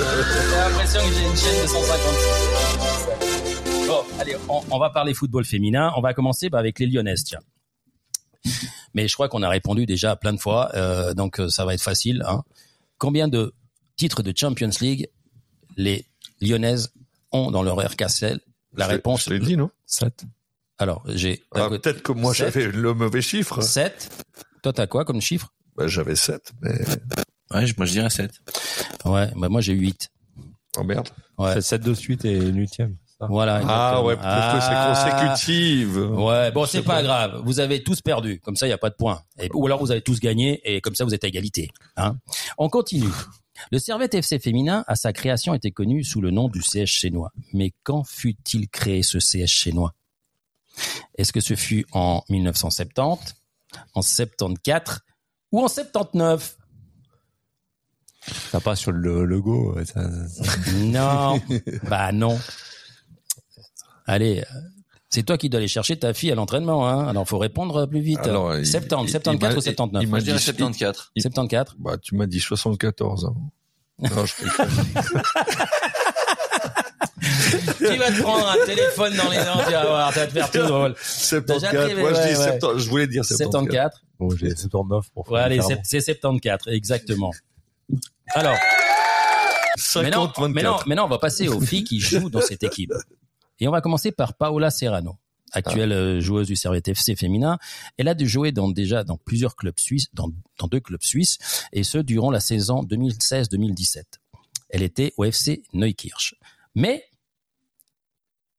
J'ai 0.51 0.57
l'impression 0.57 1.01
que 1.09 1.15
j'ai 1.15 1.25
une 1.25 1.37
chaîne 1.37 1.63
de 1.63 1.67
156. 1.69 3.87
Bon, 3.87 4.03
allez, 4.19 4.35
on, 4.49 4.61
on 4.71 4.79
va 4.79 4.91
parler 4.91 5.15
football 5.15 5.45
féminin. 5.45 5.93
On 5.97 6.01
va 6.01 6.15
commencer 6.15 6.49
bah, 6.51 6.59
avec 6.59 6.79
les 6.81 6.87
Lyonnaises, 6.87 7.23
tiens. 7.25 7.39
Mais 8.95 9.07
je 9.09 9.15
crois 9.15 9.29
qu'on 9.29 9.43
a 9.43 9.49
répondu 9.49 9.87
déjà 9.87 10.17
plein 10.17 10.33
de 10.33 10.41
fois, 10.41 10.71
euh, 10.75 11.15
donc 11.15 11.41
euh, 11.41 11.49
ça 11.49 11.65
va 11.65 11.75
être 11.75 11.83
facile. 11.83 12.23
Hein. 12.27 12.43
Combien 12.99 13.29
de 13.29 13.55
titres 13.97 14.23
de 14.23 14.33
Champions 14.37 14.71
League 14.81 15.09
les 15.77 16.07
Lyonnaises 16.41 16.93
ont 17.33 17.51
dans 17.51 17.63
leur 17.63 17.77
RKCL 17.79 18.41
La 18.75 18.87
Je 18.87 18.91
réponse, 18.91 19.25
Je 19.27 19.35
l'ai 19.35 19.39
dit, 19.41 19.57
non? 19.57 19.71
7. 19.87 20.25
alors 20.79 21.03
j'ai 21.07 21.43
Ah, 21.55 21.69
Peut-être 21.69 22.03
que 22.03 22.13
moi, 22.13 22.33
j'avais 22.33 22.67
le 22.69 22.95
mauvais 22.95 23.23
chiffre. 23.23 23.61
7. 23.61 24.11
Toi, 24.63 24.73
t'as 24.73 24.87
quoi 24.87 25.05
comme 25.05 25.21
chiffre? 25.21 25.53
Bah, 25.77 25.87
j'avais 25.87 26.17
7, 26.17 26.53
mais... 26.63 26.73
Ouais, 27.53 27.65
moi 27.77 27.87
je 27.87 27.93
dirais 27.93 28.11
7. 28.11 28.31
Ouais, 29.07 29.29
bah 29.37 29.49
moi 29.49 29.61
j'ai 29.61 29.73
8. 29.73 30.09
Oh 30.79 30.85
merde. 30.85 31.09
Ouais. 31.37 31.55
C'est 31.55 31.63
7 31.63 31.83
de 31.83 31.95
suite 31.95 32.25
et 32.25 32.35
une 32.37 32.59
huitième. 32.59 32.97
Ça. 33.21 33.27
Voilà. 33.29 33.61
Ah 33.69 34.03
ouais, 34.03 34.17
que 34.17 34.23
c'est 34.23 34.27
Ah. 34.29 35.15
consécutif. 35.21 35.89
Ouais, 35.97 36.51
bon, 36.51 36.67
c'est 36.67 36.83
pas, 36.83 36.97
pas. 36.97 37.03
grave. 37.03 37.43
Vous 37.45 37.61
avez 37.61 37.83
tous 37.83 38.01
perdu. 38.01 38.41
Comme 38.41 38.57
ça, 38.57 38.67
il 38.67 38.71
n'y 38.71 38.75
a 38.75 38.79
pas 38.79 38.91
de 38.91 38.95
points. 38.97 39.23
Et- 39.39 39.49
ou 39.55 39.67
alors, 39.67 39.79
vous 39.79 39.91
avez 39.91 40.01
tous 40.03 40.19
gagné 40.21 40.61
et 40.65 40.81
comme 40.81 40.95
ça, 40.95 41.05
vous 41.05 41.15
êtes 41.15 41.25
à 41.25 41.29
égalité. 41.29 41.71
Hein 41.97 42.17
On 42.59 42.69
continue. 42.69 43.09
Le 43.71 43.79
Servette 43.79 44.15
FC 44.15 44.39
féminin, 44.39 44.85
à 44.89 44.97
sa 44.97 45.13
création, 45.13 45.53
était 45.53 45.71
connu 45.71 46.03
sous 46.03 46.21
le 46.23 46.31
nom 46.31 46.49
du 46.49 46.63
CH 46.63 46.91
Chénois. 46.91 47.31
Mais 47.53 47.73
quand 47.83 48.05
fut-il 48.05 48.69
créé, 48.71 49.03
ce 49.03 49.21
CH 49.21 49.51
Chénois 49.53 49.93
Est-ce 51.19 51.33
que 51.33 51.41
ce 51.41 51.55
fut 51.57 51.85
en 51.93 52.23
1970, 52.31 53.35
en 53.95 54.01
74 54.03 55.01
ou 55.53 55.61
en 55.63 55.69
79 55.69 56.57
T'as 58.53 58.61
pas 58.61 58.77
sur 58.77 58.93
le 58.93 59.25
logo. 59.25 59.77
ça- 59.85 60.09
ça- 60.29 60.45
Non. 60.77 61.41
bah 61.89 62.13
non. 62.13 62.39
Allez, 64.11 64.41
euh, 64.41 64.45
c'est 65.09 65.23
toi 65.23 65.39
qui 65.39 65.49
dois 65.49 65.59
aller 65.59 65.69
chercher 65.69 65.97
ta 65.97 66.13
fille 66.15 66.33
à 66.33 66.35
l'entraînement. 66.35 66.89
Hein 66.89 67.07
Alors, 67.07 67.29
faut 67.29 67.39
répondre 67.39 67.87
plus 67.87 68.01
vite. 68.01 68.19
Alors, 68.25 68.57
il- 68.57 68.67
70, 68.67 69.05
il- 69.07 69.11
74 69.13 69.55
il 69.55 69.59
ou 69.59 69.63
79 69.63 70.03
il 70.03 70.09
je 70.09 70.17
dirais 70.25 70.39
dit- 70.39 70.43
74. 70.45 71.11
74 71.17 71.77
Bah, 71.79 71.97
tu 72.03 72.17
m'as 72.17 72.27
dit 72.27 72.41
74 72.41 73.27
avant. 73.27 73.53
Non, 74.01 74.27
je. 74.27 74.35
Tu 74.35 74.45
vas 77.99 78.11
te 78.11 78.21
prendre 78.23 78.49
un 78.49 78.67
téléphone 78.67 79.15
dans 79.17 79.31
les 79.31 79.37
dents, 79.39 79.63
tu 79.67 79.73
vas 79.73 79.87
voir, 79.87 80.13
ça 80.13 80.21
va 80.21 80.27
te 80.27 80.33
faire 80.33 80.51
tout 80.51 80.63
drôle. 80.67 80.95
74. 81.01 81.89
Déjà 81.89 82.01
Moi, 82.01 82.13
je 82.13 82.19
ouais, 82.19 82.33
dis 82.35 82.39
ouais. 82.39 82.45
70. 82.59 82.83
Je 82.85 82.91
voulais 82.91 83.07
dire 83.07 83.25
74. 83.25 83.69
74. 83.69 84.03
Bon, 84.19 84.31
j'ai 84.37 84.57
79 84.57 85.07
pour 85.15 85.27
faire 85.27 85.35
Ouais, 85.35 85.41
allez, 85.41 85.61
c'est 85.63 85.79
c'est 85.85 86.01
74, 86.01 86.73
exactement. 86.75 87.31
Alors, 88.35 88.57
50, 89.77 90.05
maintenant, 90.05 90.25
24. 90.27 90.49
maintenant, 90.55 90.79
maintenant, 90.87 91.05
on 91.07 91.09
va 91.09 91.19
passer 91.19 91.49
aux 91.49 91.61
filles 91.61 91.85
qui 91.85 92.01
jouent 92.01 92.31
dans 92.31 92.41
cette 92.41 92.63
équipe. 92.63 92.93
Et 93.61 93.69
on 93.69 93.71
va 93.71 93.81
commencer 93.81 94.11
par 94.11 94.35
Paola 94.35 94.71
Serrano, 94.71 95.17
actuelle 95.53 95.93
euh, 95.93 96.21
joueuse 96.21 96.47
du 96.47 96.57
Servette 96.57 96.89
FC 96.89 97.15
féminin. 97.15 97.59
Elle 97.99 98.09
a 98.09 98.15
dû 98.15 98.29
jouer 98.29 98.53
dans, 98.53 98.69
déjà 98.69 99.05
dans 99.05 99.17
plusieurs 99.17 99.57
clubs 99.57 99.79
suisses, 99.79 100.07
dans, 100.15 100.31
dans 100.59 100.67
deux 100.67 100.81
clubs 100.81 101.03
suisses, 101.03 101.39
et 101.73 101.85
ce 101.85 101.99
durant 101.99 102.31
la 102.31 102.41
saison 102.41 102.83
2016-2017. 102.85 104.05
Elle 104.71 104.83
était 104.83 105.13
au 105.17 105.25
FC 105.25 105.63
Neukirch. 105.73 106.37
Mais, 106.75 107.05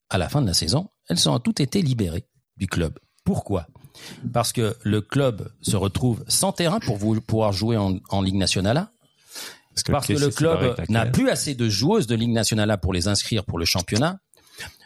à 0.09 0.17
la 0.17 0.29
fin 0.29 0.41
de 0.41 0.47
la 0.47 0.53
saison, 0.53 0.89
elles 1.07 1.29
ont 1.29 1.39
toutes 1.39 1.61
été 1.61 1.81
libérées 1.81 2.27
du 2.57 2.67
club. 2.67 2.99
Pourquoi? 3.23 3.67
Parce 4.33 4.51
que 4.51 4.75
le 4.83 5.01
club 5.01 5.51
se 5.61 5.75
retrouve 5.75 6.23
sans 6.27 6.51
terrain 6.51 6.79
pour 6.79 6.97
pouvoir 7.21 7.53
jouer 7.53 7.77
en, 7.77 7.99
en 8.09 8.21
Ligue 8.21 8.35
nationale 8.35 8.77
A. 8.77 8.91
Parce 9.73 9.83
que 9.83 9.91
Kessie 9.93 10.13
le 10.13 10.31
s'est 10.31 10.43
barré 10.43 10.73
club 10.73 10.89
n'a 10.89 11.05
plus 11.05 11.29
assez 11.29 11.55
de 11.55 11.69
joueuses 11.69 12.07
de 12.07 12.15
Ligue 12.15 12.31
nationale 12.31 12.71
A 12.71 12.77
pour 12.77 12.93
les 12.93 13.07
inscrire 13.07 13.45
pour 13.45 13.57
le 13.57 13.65
championnat. 13.65 14.19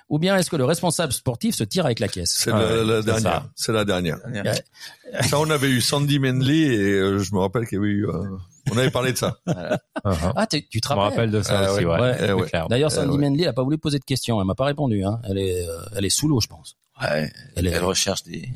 Ou 0.10 0.20
bien 0.20 0.38
est-ce 0.38 0.49
que 0.51 0.56
le 0.56 0.66
responsable 0.66 1.12
sportif 1.14 1.56
se 1.56 1.64
tire 1.64 1.86
avec 1.86 1.99
la 1.99 2.08
caisse? 2.08 2.32
C'est 2.38 2.51
Ah 2.51 2.60
la, 2.60 2.66
ouais, 2.68 2.86
la 2.86 2.95
c'est 3.01 3.06
dernière. 3.06 3.22
ça. 3.41 3.49
C'est 3.56 3.72
la 3.72 3.86
dernière. 3.86 4.20
Ouais. 4.28 5.24
Ça, 5.24 5.39
on 5.39 5.49
avait 5.49 5.70
eu 5.70 5.82
Sandy 5.82 6.20
Menley 6.20 6.58
et 6.76 6.80
euh, 6.93 7.20
je 7.20 7.34
me 7.34 7.39
rappelle 7.39 7.66
qu'il 7.68 7.78
y 7.78 7.82
avait 7.82 7.89
eu. 7.89 8.08
euh, 8.08 8.38
on 8.72 8.78
avait 8.78 8.91
parlé 8.91 9.14
de 9.14 9.18
ça. 9.18 9.38
Ah, 9.47 9.80
ah. 10.03 10.34
Ah, 10.36 10.45
tu 10.47 10.62
te 10.62 10.68
Je 10.88 10.93
me 10.93 10.99
rappelles 10.99 10.99
rappelle 10.99 11.32
de 11.32 11.41
ça 11.41 11.60
Ah, 11.66 11.74
aussi, 11.74 11.86
ouais. 11.86 12.16
Eh. 12.20 12.68
D'ailleurs, 12.70 12.91
Euh, 12.91 12.95
Sandy. 12.95 13.18
Menley 13.18 13.45
n'a 13.45 13.53
pas 13.53 13.64
voulu 13.64 13.80
poser 13.80 13.97
de 13.97 14.03
questions. 14.03 14.39
Elle 14.39 14.45
m'a 14.45 14.53
pas 14.53 14.66
répondu. 14.66 15.03
Hein. 15.03 15.20
Elle 15.28 15.39
est, 15.39 15.68
euh, 15.68 15.80
elle 15.95 16.06
est 16.06 16.10
sous 16.12 16.28
l'eau, 16.28 16.39
je 16.39 16.47
pense. 16.47 16.76
Ouais, 17.01 17.32
Elle 17.56 17.66
est 17.66 17.72
elle 17.72 17.84
recherche 17.84 18.22
des... 18.24 18.47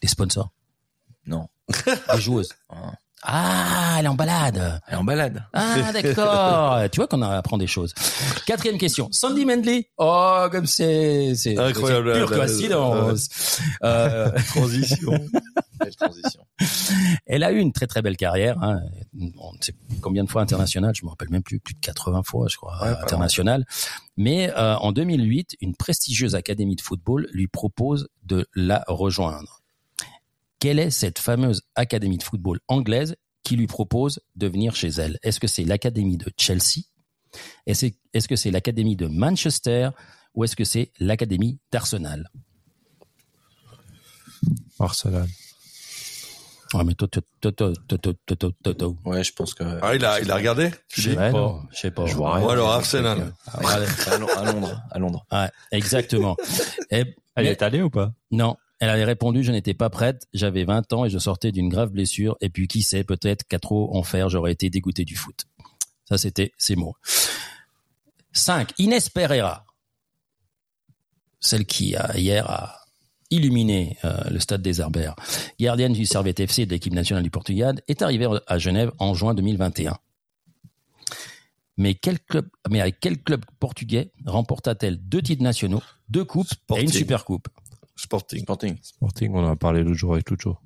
des 0.00 0.08
sponsors, 0.08 0.50
Non. 1.26 1.48
des 2.14 2.20
joueuses. 2.20 2.48
Ah. 2.70 2.92
Ah, 3.28 3.96
elle 3.98 4.04
est 4.04 4.08
en 4.08 4.14
balade. 4.14 4.80
Elle 4.86 4.94
est 4.94 4.96
en 4.96 5.02
balade. 5.04 5.44
Ah, 5.52 5.92
d'accord. 5.92 6.88
tu 6.90 6.96
vois 7.00 7.08
qu'on 7.08 7.22
apprend 7.22 7.58
des 7.58 7.66
choses. 7.66 7.92
Quatrième 8.46 8.78
question. 8.78 9.08
Sandy 9.10 9.44
Mendley. 9.44 9.90
Oh, 9.98 10.46
comme 10.52 10.66
c'est, 10.66 11.34
c'est 11.34 11.58
Incroyable. 11.58 12.12
c'est 12.12 12.18
pure 12.20 12.30
coïncidence. 12.30 13.28
Euh, 13.82 14.30
Transition. 14.48 15.12
Transition. 15.98 16.40
elle 17.26 17.42
a 17.42 17.52
eu 17.52 17.58
une 17.58 17.72
très 17.72 17.86
très 17.86 18.00
belle 18.00 18.16
carrière. 18.16 18.56
Hein. 18.62 18.80
On 19.38 19.52
ne 19.52 19.58
sait 19.60 19.74
combien 20.00 20.24
de 20.24 20.30
fois 20.30 20.42
internationale, 20.42 20.94
je 20.94 21.04
me 21.04 21.10
rappelle 21.10 21.30
même 21.30 21.42
plus, 21.42 21.58
plus 21.60 21.74
de 21.74 21.80
80 21.80 22.22
fois, 22.24 22.46
je 22.48 22.56
crois, 22.56 22.78
Ouais, 22.82 22.88
internationale. 22.88 23.64
Mais 24.16 24.50
euh, 24.56 24.76
en 24.76 24.92
2008, 24.92 25.56
une 25.60 25.74
prestigieuse 25.74 26.34
académie 26.34 26.76
de 26.76 26.80
football 26.80 27.28
lui 27.32 27.48
propose 27.48 28.08
de 28.24 28.46
la 28.54 28.84
rejoindre 28.88 29.62
quelle 30.58 30.78
est 30.78 30.90
cette 30.90 31.18
fameuse 31.18 31.62
académie 31.74 32.18
de 32.18 32.22
football 32.22 32.60
anglaise 32.68 33.16
qui 33.42 33.56
lui 33.56 33.66
propose 33.66 34.20
de 34.34 34.46
venir 34.46 34.74
chez 34.74 34.88
elle? 34.88 35.18
Est-ce 35.22 35.40
que 35.40 35.46
c'est 35.46 35.64
l'académie 35.64 36.16
de 36.16 36.30
Chelsea? 36.36 36.82
Est-ce 37.66 37.86
est 37.86 38.26
que 38.26 38.36
c'est 38.36 38.50
l'académie 38.50 38.96
de 38.96 39.06
Manchester 39.06 39.90
ou 40.34 40.44
est-ce 40.44 40.56
que 40.56 40.64
c'est 40.64 40.90
l'académie 40.98 41.58
d'Arsenal? 41.70 42.30
Arsenal. 44.78 45.26
Ouais, 46.74 46.84
mais 46.84 46.94
toi, 46.94 47.08
toi, 47.08 47.72
Ouais, 49.04 49.22
je 49.24 49.32
pense 49.32 49.54
que. 49.54 49.62
Ah, 49.82 49.94
il 49.94 50.04
a, 50.04 50.20
il 50.20 50.30
a 50.30 50.34
regardé? 50.34 50.70
Je 50.92 51.10
sais 51.10 51.14
pas. 51.14 51.62
Je 51.70 51.78
sais 51.78 51.90
pas. 51.90 52.06
Je 52.06 52.14
vois 52.16 52.34
rien. 52.34 52.48
alors 52.48 52.70
Arsenal. 52.70 53.32
À 53.46 54.18
Londres. 54.52 54.82
À 54.90 54.98
Londres. 54.98 55.26
Ouais, 55.30 55.48
exactement. 55.70 56.36
Elle 56.90 57.14
est 57.36 57.62
allée 57.62 57.82
ou 57.82 57.90
pas? 57.90 58.12
Non 58.30 58.56
elle 58.78 58.90
avait 58.90 59.04
répondu, 59.04 59.42
je 59.42 59.52
n'étais 59.52 59.74
pas 59.74 59.88
prête, 59.88 60.26
j'avais 60.34 60.64
20 60.64 60.92
ans 60.92 61.04
et 61.04 61.10
je 61.10 61.18
sortais 61.18 61.52
d'une 61.52 61.68
grave 61.68 61.90
blessure, 61.90 62.36
et 62.40 62.50
puis 62.50 62.68
qui 62.68 62.82
sait, 62.82 63.04
peut-être 63.04 63.44
qu'à 63.44 63.58
trop 63.58 63.96
en 63.96 64.02
faire, 64.02 64.28
j'aurais 64.28 64.52
été 64.52 64.68
dégoûté 64.68 65.04
du 65.04 65.16
foot. 65.16 65.46
Ça, 66.04 66.18
c'était 66.18 66.52
ses 66.58 66.76
mots. 66.76 66.94
5. 68.32 68.72
Inès 68.78 69.08
Pereira, 69.08 69.64
celle 71.40 71.64
qui, 71.64 71.96
a, 71.96 72.16
hier, 72.18 72.48
a 72.50 72.80
illuminé 73.30 73.96
euh, 74.04 74.28
le 74.30 74.38
stade 74.38 74.62
des 74.62 74.80
Herbères, 74.80 75.16
gardienne 75.58 75.94
du 75.94 76.04
Servette 76.04 76.40
FC 76.40 76.66
de 76.66 76.70
l'équipe 76.70 76.92
nationale 76.92 77.24
du 77.24 77.30
Portugal, 77.30 77.80
est 77.88 78.02
arrivée 78.02 78.28
à 78.46 78.58
Genève 78.58 78.92
en 78.98 79.14
juin 79.14 79.34
2021. 79.34 79.96
Mais, 81.78 81.94
quel 81.94 82.20
club, 82.20 82.48
mais 82.70 82.80
avec 82.80 83.00
quel 83.00 83.22
club 83.22 83.44
portugais 83.58 84.12
remporta-t-elle 84.24 84.96
deux 84.96 85.22
titres 85.22 85.42
nationaux, 85.42 85.82
deux 86.08 86.24
coupes 86.24 86.52
et 86.74 86.82
une 86.82 86.92
super 86.92 87.24
coupe 87.24 87.48
Sporting. 87.96 88.42
Sporting. 88.42 88.76
Sporting, 88.82 89.32
on 89.34 89.44
en 89.44 89.52
a 89.52 89.56
parlé 89.56 89.82
l'autre 89.82 89.96
jour 89.96 90.12
avec 90.14 90.30
Lucho. 90.30 90.56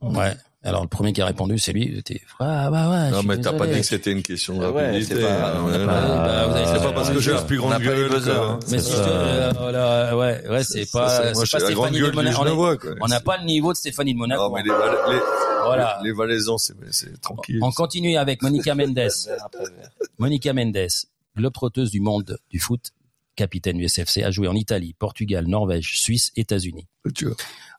Ouais. 0.00 0.32
Alors 0.64 0.82
le 0.82 0.88
premier 0.88 1.12
qui 1.12 1.20
a 1.22 1.26
répondu, 1.26 1.56
c'est 1.58 1.72
lui. 1.72 1.96
Était 1.98 2.20
ah 2.40 2.68
bah 2.70 2.90
ouais. 2.90 3.10
Non, 3.10 3.22
mais 3.22 3.40
t'as 3.40 3.52
pas 3.52 3.66
dit 3.66 3.74
que 3.80 3.86
c'était 3.86 4.10
une 4.10 4.22
question 4.22 4.58
de 4.58 4.64
Ah 4.64 4.70
ouais, 4.72 5.02
c'est 5.02 5.20
pas- 5.20 5.60
on 5.62 5.68
n'a 5.68 5.78
ouais, 5.78 5.86
pas- 5.86 6.74
C'est 6.74 6.82
pas 6.82 6.92
parce 6.92 7.10
que 7.10 7.20
j'ai 7.20 7.32
la 7.32 7.42
plus 7.42 7.58
On 7.58 7.68
grande 7.68 7.72
pas 7.74 7.78
gueule. 7.78 8.10
hein. 8.28 8.58
Mais 8.70 8.78
si 8.80 8.90
je 8.90 8.96
te, 8.96 9.00
euh, 9.08 9.52
voilà, 9.56 10.16
ouais, 10.16 10.48
ouais, 10.48 10.64
c'est 10.64 10.90
pas, 10.90 11.32
c'est 11.32 11.50
pas 11.50 11.60
Stéphanie 11.60 12.00
de 12.00 12.10
Monaco. 12.10 12.76
On 13.00 13.06
n'a 13.06 13.20
pas 13.20 13.38
le 13.38 13.44
niveau 13.44 13.72
de 13.72 13.76
Stéphanie 13.78 14.14
de 14.14 14.18
Monaco. 14.18 14.48
Non, 14.48 14.54
mais 14.54 14.62
les, 14.62 14.68
les, 14.70 15.20
Voilà. 15.64 16.00
les, 16.02 16.12
Valaisans, 16.12 16.58
c'est, 16.58 16.74
c'est 16.90 17.20
tranquille. 17.20 17.60
On 17.62 17.70
continue 17.70 18.16
avec 18.16 18.42
Monica 18.42 18.74
Mendes. 18.74 18.98
Monica 20.18 20.52
Mendes, 20.52 20.88
globe-trotteuse 21.36 21.90
du 21.92 22.00
monde 22.00 22.36
du 22.50 22.58
foot, 22.58 22.90
capitaine 23.38 23.78
du 23.78 23.84
SFC, 23.88 24.22
a 24.24 24.30
joué 24.30 24.48
en 24.48 24.54
Italie, 24.54 24.94
Portugal, 24.98 25.46
Norvège, 25.46 25.98
Suisse, 25.98 26.32
États-Unis. 26.36 26.86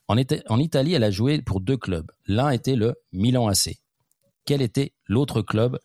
En, 0.08 0.16
Ita- 0.16 0.42
en 0.48 0.58
Italie, 0.58 0.94
elle 0.94 1.04
a 1.04 1.10
joué 1.10 1.40
pour 1.42 1.60
deux 1.60 1.76
clubs. 1.76 2.10
L'un 2.26 2.50
était 2.50 2.74
le 2.76 2.94
Milan 3.12 3.46
AC. 3.46 3.78
Quel 4.46 4.62
était 4.62 4.92
l'autre 5.06 5.42
club 5.42 5.78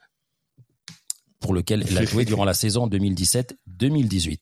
pour 1.39 1.53
lequel 1.53 1.83
elle 1.87 1.97
a 1.97 2.05
joué 2.05 2.25
durant 2.31 2.45
la 2.45 2.53
saison 2.53 2.87
2017-2018 2.87 4.37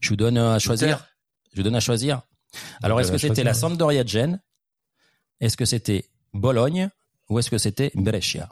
Je 0.00 0.08
vous 0.10 0.16
donne 0.16 0.36
à 0.38 0.58
choisir. 0.58 1.06
Je 1.52 1.56
vous 1.58 1.62
donne 1.62 1.76
à 1.76 1.80
choisir. 1.80 2.22
Alors, 2.82 3.00
est-ce 3.00 3.12
que 3.12 3.18
c'était 3.18 3.44
la. 3.44 3.54
Sampdoria 3.54 4.04
de 4.04 4.08
Gênes? 4.08 4.40
Est-ce 5.40 5.56
que 5.56 5.64
c'était 5.64 6.04
Bologne 6.34 6.90
Ou 7.28 7.38
est-ce 7.38 7.50
que 7.50 7.58
c'était 7.58 7.90
Brescia? 7.94 8.48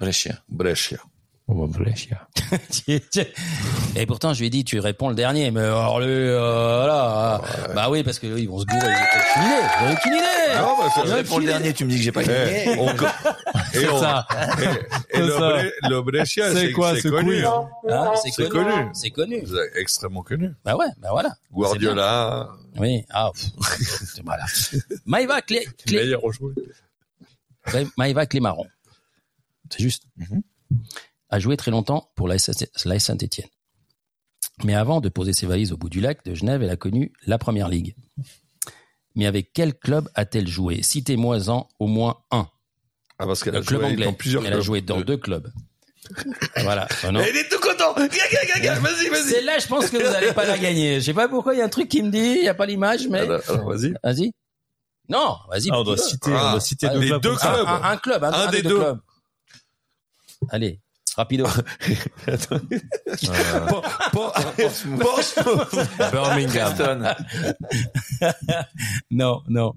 Brescia. 0.00 0.42
Brescia. 0.48 0.98
On 1.54 1.66
va 1.66 1.78
Brescia. 1.78 2.26
Et 3.94 4.06
pourtant, 4.06 4.32
je 4.32 4.40
lui 4.40 4.46
ai 4.46 4.50
dit, 4.50 4.64
tu 4.64 4.78
réponds 4.80 5.10
le 5.10 5.14
dernier. 5.14 5.50
Mais 5.50 5.60
alors, 5.60 6.00
lui, 6.00 6.06
euh, 6.08 6.76
voilà. 6.78 7.42
Bah 7.74 7.90
oui, 7.90 8.02
parce 8.02 8.18
que 8.18 8.26
ils 8.38 8.48
vont 8.48 8.58
se 8.58 8.64
gourer. 8.64 8.78
Aucune 8.80 9.42
idée. 9.42 9.52
Ont 9.82 9.92
aucune 9.92 10.12
idée. 10.14 10.54
Non, 10.56 10.76
bah, 10.78 11.18
ont 11.20 11.24
Pour 11.24 11.40
le 11.40 11.46
dernier, 11.46 11.74
tu 11.74 11.84
me 11.84 11.90
dis 11.90 11.96
que 11.98 12.02
j'ai 12.02 12.12
pas 12.12 12.22
Eh, 12.22 12.26
gagné. 12.26 12.72
et 13.74 13.88
on- 13.88 14.00
ça. 14.00 14.26
et- 14.30 14.64
et 14.64 14.68
C'est 15.12 15.20
le, 15.20 15.30
ça. 15.30 15.38
Bre- 15.40 15.72
le 15.90 16.02
Brescia, 16.02 16.52
C'est 16.52 16.58
c'est 16.68 16.72
quoi, 16.72 16.94
c'est 16.94 17.02
ce 17.02 17.08
connu. 17.08 17.44
hein. 17.44 17.68
Hein, 17.90 18.12
c'est 18.22 18.30
C'est 18.30 18.48
connu. 18.48 18.70
connu. 18.70 18.88
C'est 18.94 19.10
connu. 19.10 19.44
C'est 19.46 19.78
extrêmement 19.80 20.22
connu. 20.22 20.52
Bah 20.64 20.74
ouais, 20.76 20.86
bah 20.98 21.08
voilà. 21.12 21.34
Guardiola, 21.52 22.48
Oui. 22.78 23.04
Ah, 23.10 23.30
pff, 23.34 23.50
voilà. 24.24 24.44
Maïva 25.04 25.42
Clé, 25.42 25.66
Clé. 25.86 26.16
Maïva 27.98 28.24
Clémaron. 28.26 28.66
C'est 29.70 29.82
juste. 29.82 30.04
Mhm. 30.16 30.42
A 31.32 31.38
joué 31.40 31.56
très 31.56 31.70
longtemps 31.72 32.10
pour 32.14 32.28
l'AS 32.28 32.50
Saint-Etienne. 32.98 33.48
Mais 34.64 34.74
avant 34.74 35.00
de 35.00 35.08
poser 35.08 35.32
ses 35.32 35.46
valises 35.46 35.72
au 35.72 35.76
bout 35.76 35.88
du 35.88 36.00
lac 36.00 36.24
de 36.24 36.34
Genève, 36.34 36.62
elle 36.62 36.70
a 36.70 36.76
connu 36.76 37.12
la 37.26 37.38
première 37.38 37.68
ligue. 37.68 37.96
Mais 39.14 39.26
avec 39.26 39.52
quel 39.52 39.74
club 39.74 40.08
a-t-elle 40.14 40.46
joué? 40.46 40.82
Citez-moi-en 40.82 41.68
au 41.78 41.86
moins 41.86 42.18
un. 42.30 42.48
Ah, 43.18 43.26
parce 43.26 43.42
qu'elle 43.42 43.56
a 43.56 43.60
Le 43.60 43.64
club 43.64 43.80
joué 43.80 43.90
anglais. 43.90 44.04
dans 44.04 44.12
plusieurs 44.12 44.42
elle 44.42 44.50
clubs. 44.50 44.60
a 44.60 44.62
joué 44.62 44.80
dans 44.82 45.00
Euh, 45.00 45.04
deux 45.04 45.16
clubs. 45.16 45.50
voilà. 46.62 46.86
Oh 47.06 47.10
non. 47.12 47.20
Il 47.22 47.36
est 47.36 47.48
tout 47.48 47.60
content. 47.60 47.94
Vas-y, 47.94 49.08
vas-y. 49.08 49.22
C'est 49.30 49.42
là, 49.42 49.58
je 49.58 49.66
pense 49.68 49.88
que 49.90 49.96
vous 49.96 50.02
n'allez 50.12 50.32
pas 50.32 50.44
la 50.44 50.58
gagner. 50.58 51.00
Je 51.00 51.06
sais 51.06 51.14
pas 51.14 51.28
pourquoi, 51.28 51.54
il 51.54 51.58
y 51.58 51.62
a 51.62 51.64
un 51.64 51.68
truc 51.70 51.88
qui 51.88 52.02
me 52.02 52.10
dit, 52.10 52.18
il 52.36 52.42
n'y 52.42 52.48
a 52.48 52.54
pas 52.54 52.66
l'image, 52.66 53.08
mais 53.08 53.20
Alors, 53.20 53.40
alors, 53.48 53.68
vas-y. 53.70 53.94
vas-y. 54.02 54.32
Non, 55.08 55.36
vas-y. 55.48 55.68
Ah, 55.70 55.80
on 55.80 55.84
doit 55.84 55.96
citer, 55.96 56.30
Ah, 56.34 56.48
on 56.48 56.50
doit 56.52 56.60
citer 56.60 56.86
ah, 56.88 56.94
deux 56.94 57.00
les 57.00 57.06
clubs 57.08 57.22
deux 57.22 57.36
clubs. 57.36 57.66
Un, 57.66 57.82
un 57.84 57.96
club, 57.96 58.24
un, 58.24 58.32
Un 58.32 58.46
un 58.48 58.50
des 58.50 58.56
des 58.58 58.62
deux 58.64 58.68
deux. 58.70 58.80
clubs. 58.80 59.00
Allez, 60.50 60.80
rapido. 61.16 61.46
Birmingham. 66.12 66.72
Everton. 66.72 67.14
non, 69.10 69.42
non. 69.48 69.74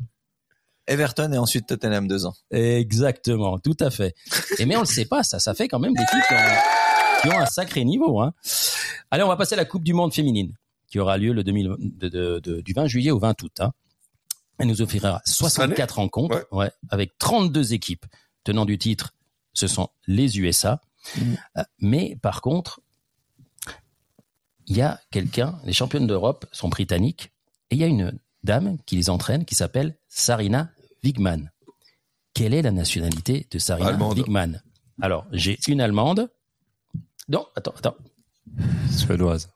Everton 0.87 1.31
et 1.33 1.37
ensuite 1.37 1.67
Tottenham 1.67 2.07
deux 2.07 2.25
ans. 2.25 2.33
Exactement, 2.51 3.57
tout 3.59 3.77
à 3.79 3.89
fait. 3.89 4.13
Et 4.59 4.65
mais 4.65 4.75
on 4.75 4.81
le 4.81 4.85
sait 4.85 5.05
pas, 5.05 5.23
ça, 5.23 5.39
ça 5.39 5.53
fait 5.55 5.67
quand 5.67 5.79
même 5.79 5.93
des 5.93 6.05
filles 6.05 6.21
qui 6.27 6.33
ont, 6.35 7.21
qui 7.21 7.29
ont 7.35 7.39
un 7.39 7.45
sacré 7.47 7.83
niveau. 7.83 8.21
Hein. 8.21 8.33
Allez, 9.09 9.23
on 9.23 9.27
va 9.27 9.35
passer 9.35 9.55
à 9.55 9.57
la 9.57 9.65
Coupe 9.65 9.83
du 9.83 9.93
Monde 9.93 10.13
féminine, 10.13 10.53
qui 10.87 10.99
aura 10.99 11.17
lieu 11.17 11.33
le 11.33 11.43
2000 11.43 11.75
de- 11.79 12.09
de- 12.09 12.39
de- 12.39 12.61
du 12.61 12.73
20 12.73 12.85
juillet 12.85 13.11
au 13.11 13.17
20 13.19 13.41
août. 13.41 13.53
Hein. 13.61 13.71
Elle 14.59 14.67
nous 14.67 14.81
offrira 14.81 15.21
64 15.25 15.95
rencontres, 15.95 16.45
ouais. 16.51 16.71
avec 16.89 17.17
32 17.17 17.73
équipes 17.73 18.05
tenant 18.43 18.65
du 18.65 18.77
titre. 18.77 19.13
Ce 19.53 19.67
sont 19.67 19.89
les 20.05 20.37
USA. 20.39 20.81
Euh, 21.57 21.63
Mais 21.79 22.17
par 22.21 22.41
contre, 22.41 22.81
il 24.67 24.77
y 24.77 24.81
a 24.81 24.99
quelqu'un, 25.11 25.59
les 25.63 25.73
championnes 25.73 26.07
d'Europe 26.07 26.45
sont 26.51 26.69
britanniques, 26.69 27.31
et 27.69 27.75
il 27.75 27.81
y 27.81 27.83
a 27.83 27.87
une 27.87 28.17
dame 28.43 28.77
qui 28.85 28.95
les 28.95 29.09
entraîne 29.09 29.45
qui 29.45 29.55
s'appelle 29.55 29.97
Sarina 30.07 30.71
Wigman. 31.03 31.51
Quelle 32.33 32.53
est 32.53 32.61
la 32.61 32.71
nationalité 32.71 33.47
de 33.49 33.59
Sarina 33.59 33.89
Allemande. 33.89 34.17
Wigman? 34.17 34.61
Alors, 35.01 35.25
j'ai 35.31 35.57
une 35.67 35.81
allemande. 35.81 36.29
Non, 37.27 37.47
attends, 37.55 37.73
attends. 37.77 37.95
Suédoise. 38.91 39.49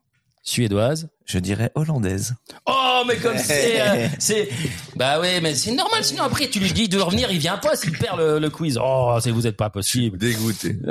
Suédoise. 0.43 1.09
Je 1.25 1.37
dirais 1.37 1.71
hollandaise. 1.75 2.33
Oh, 2.65 3.03
mais 3.07 3.17
comme 3.17 3.37
c'est, 3.37 3.79
euh, 3.81 4.07
c'est, 4.19 4.49
bah 4.95 5.19
oui, 5.21 5.27
mais 5.43 5.53
c'est 5.53 5.71
normal. 5.73 6.03
Sinon 6.03 6.23
après, 6.23 6.47
tu 6.49 6.59
lui 6.59 6.71
dis 6.73 6.89
de 6.89 6.97
revenir, 6.97 7.29
il 7.31 7.37
vient 7.37 7.57
pas 7.57 7.75
s'il 7.75 7.91
perd 7.97 8.17
le, 8.17 8.39
le 8.39 8.49
quiz. 8.49 8.79
Oh, 8.81 9.15
c'est 9.21 9.29
vous 9.29 9.45
êtes 9.45 9.57
pas 9.57 9.69
possible. 9.69 10.17
Dégoûté. 10.17 10.77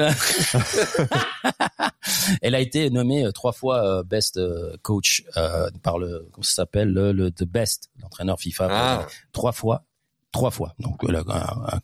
Elle 2.43 2.55
a 2.55 2.61
été 2.61 2.91
nommée 2.91 3.25
euh, 3.27 3.33
trois 3.33 3.53
fois 3.53 3.85
euh, 3.85 4.03
best 4.03 4.39
coach 4.83 5.25
euh, 5.37 5.69
par 5.83 5.99
le, 5.99 6.29
comment 6.33 6.43
ça 6.45 6.55
s'appelle, 6.55 6.91
le, 6.93 7.13
le 7.13 7.31
the 7.31 7.45
best, 7.45 7.91
l'entraîneur 8.01 8.39
FIFA. 8.39 8.69
Ah. 8.71 9.07
Trois 9.33 9.53
fois, 9.53 9.85
trois 10.33 10.51
fois. 10.51 10.75
Donc 10.79 11.01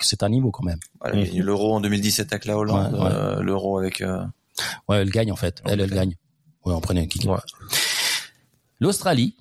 c'est 0.00 0.22
un 0.22 0.28
niveau 0.28 0.50
quand 0.50 0.64
même. 0.64 0.78
L'euro 1.34 1.74
en 1.74 1.80
2017 1.80 2.32
avec 2.32 2.44
la 2.44 2.56
Hollande, 2.56 2.94
Ouais, 2.94 3.00
ouais. 3.00 3.10
euh, 3.12 3.40
l'euro 3.42 3.78
avec. 3.78 4.00
euh, 4.00 4.22
Ouais, 4.88 4.98
elle 4.98 5.10
gagne 5.10 5.32
en 5.32 5.36
fait. 5.36 5.60
Elle, 5.64 5.80
elle 5.80 5.90
gagne. 5.90 6.14
Ouais, 6.64 6.72
on 6.74 6.80
prenait 6.80 7.02
un 7.02 7.06
kick. 7.06 7.26
L'Australie, 8.80 9.34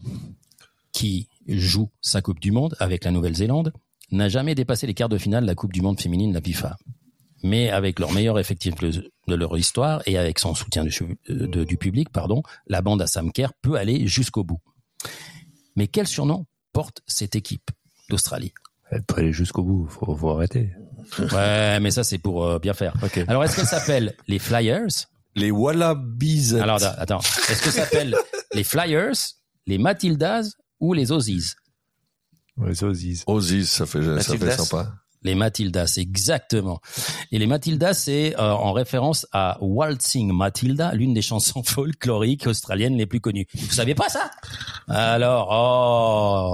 qui 0.91 1.27
joue 1.47 1.89
sa 2.01 2.21
Coupe 2.21 2.39
du 2.39 2.51
Monde 2.51 2.75
avec 2.79 3.03
la 3.03 3.11
Nouvelle-Zélande, 3.11 3.73
n'a 4.11 4.29
jamais 4.29 4.55
dépassé 4.55 4.85
les 4.87 4.93
quarts 4.93 5.09
de 5.09 5.17
finale 5.17 5.43
de 5.43 5.47
la 5.47 5.55
Coupe 5.55 5.73
du 5.73 5.81
Monde 5.81 5.99
féminine 5.99 6.29
de 6.29 6.35
la 6.35 6.41
FIFA. 6.41 6.77
Mais 7.41 7.69
avec 7.69 7.99
leur 7.99 8.11
meilleur 8.13 8.39
effectif 8.39 8.75
de 8.75 9.35
leur 9.35 9.57
histoire 9.57 10.01
et 10.05 10.17
avec 10.17 10.39
son 10.39 10.55
soutien 10.55 10.85
du, 10.85 10.93
de- 11.27 11.63
du 11.65 11.77
public, 11.77 12.09
pardon, 12.09 12.41
la 12.67 12.81
bande 12.81 13.01
à 13.01 13.07
Sam 13.07 13.31
Kerr 13.33 13.51
peut 13.61 13.75
aller 13.75 14.07
jusqu'au 14.07 14.43
bout. 14.43 14.59
Mais 15.75 15.87
quel 15.87 16.07
surnom 16.07 16.45
porte 16.71 17.01
cette 17.07 17.35
équipe 17.35 17.69
d'Australie? 18.09 18.53
Elle 18.91 19.03
peut 19.03 19.19
aller 19.21 19.33
jusqu'au 19.33 19.63
bout. 19.63 19.87
Faut, 19.87 20.15
faut 20.15 20.29
arrêter. 20.29 20.69
Ouais, 21.33 21.79
mais 21.81 21.91
ça 21.91 22.03
c'est 22.05 22.17
pour 22.19 22.45
euh, 22.45 22.59
bien 22.59 22.73
faire. 22.73 22.93
Ok. 23.03 23.19
Alors 23.27 23.43
est-ce 23.43 23.55
qu'elle 23.57 23.65
s'appelle 23.65 24.15
les 24.27 24.39
Flyers? 24.39 24.87
Les 25.35 25.51
Wallabies. 25.51 26.55
Alors 26.55 26.79
attends, 26.83 27.19
est-ce 27.19 27.61
que 27.63 27.71
ça 27.71 27.81
s'appelle 27.83 28.15
les 28.53 28.63
Flyers, 28.63 29.13
les 29.67 29.77
Matildas 29.77 30.51
ou 30.79 30.93
les 30.93 31.11
Aussies? 31.11 31.53
Les 32.63 32.83
Aussies. 32.83 33.23
Ozzy, 33.25 33.65
ça 33.65 33.85
fait, 33.85 34.03
ça 34.03 34.21
fait 34.21 34.45
Matildas? 34.45 34.57
sympa. 34.57 34.93
Les 35.25 35.35
Matildas, 35.35 35.93
exactement. 35.97 36.81
Et 37.31 37.39
les 37.39 37.47
Matildas, 37.47 37.93
c'est 37.93 38.37
euh, 38.37 38.51
en 38.53 38.73
référence 38.73 39.25
à 39.31 39.57
Waltzing 39.61 40.33
Matilda, 40.33 40.93
l'une 40.93 41.13
des 41.13 41.21
chansons 41.21 41.63
folkloriques 41.65 42.45
australiennes 42.45 42.97
les 42.97 43.05
plus 43.05 43.21
connues. 43.21 43.47
Vous 43.55 43.71
saviez 43.73 43.95
pas 43.95 44.09
ça? 44.09 44.29
Alors, 44.89 45.47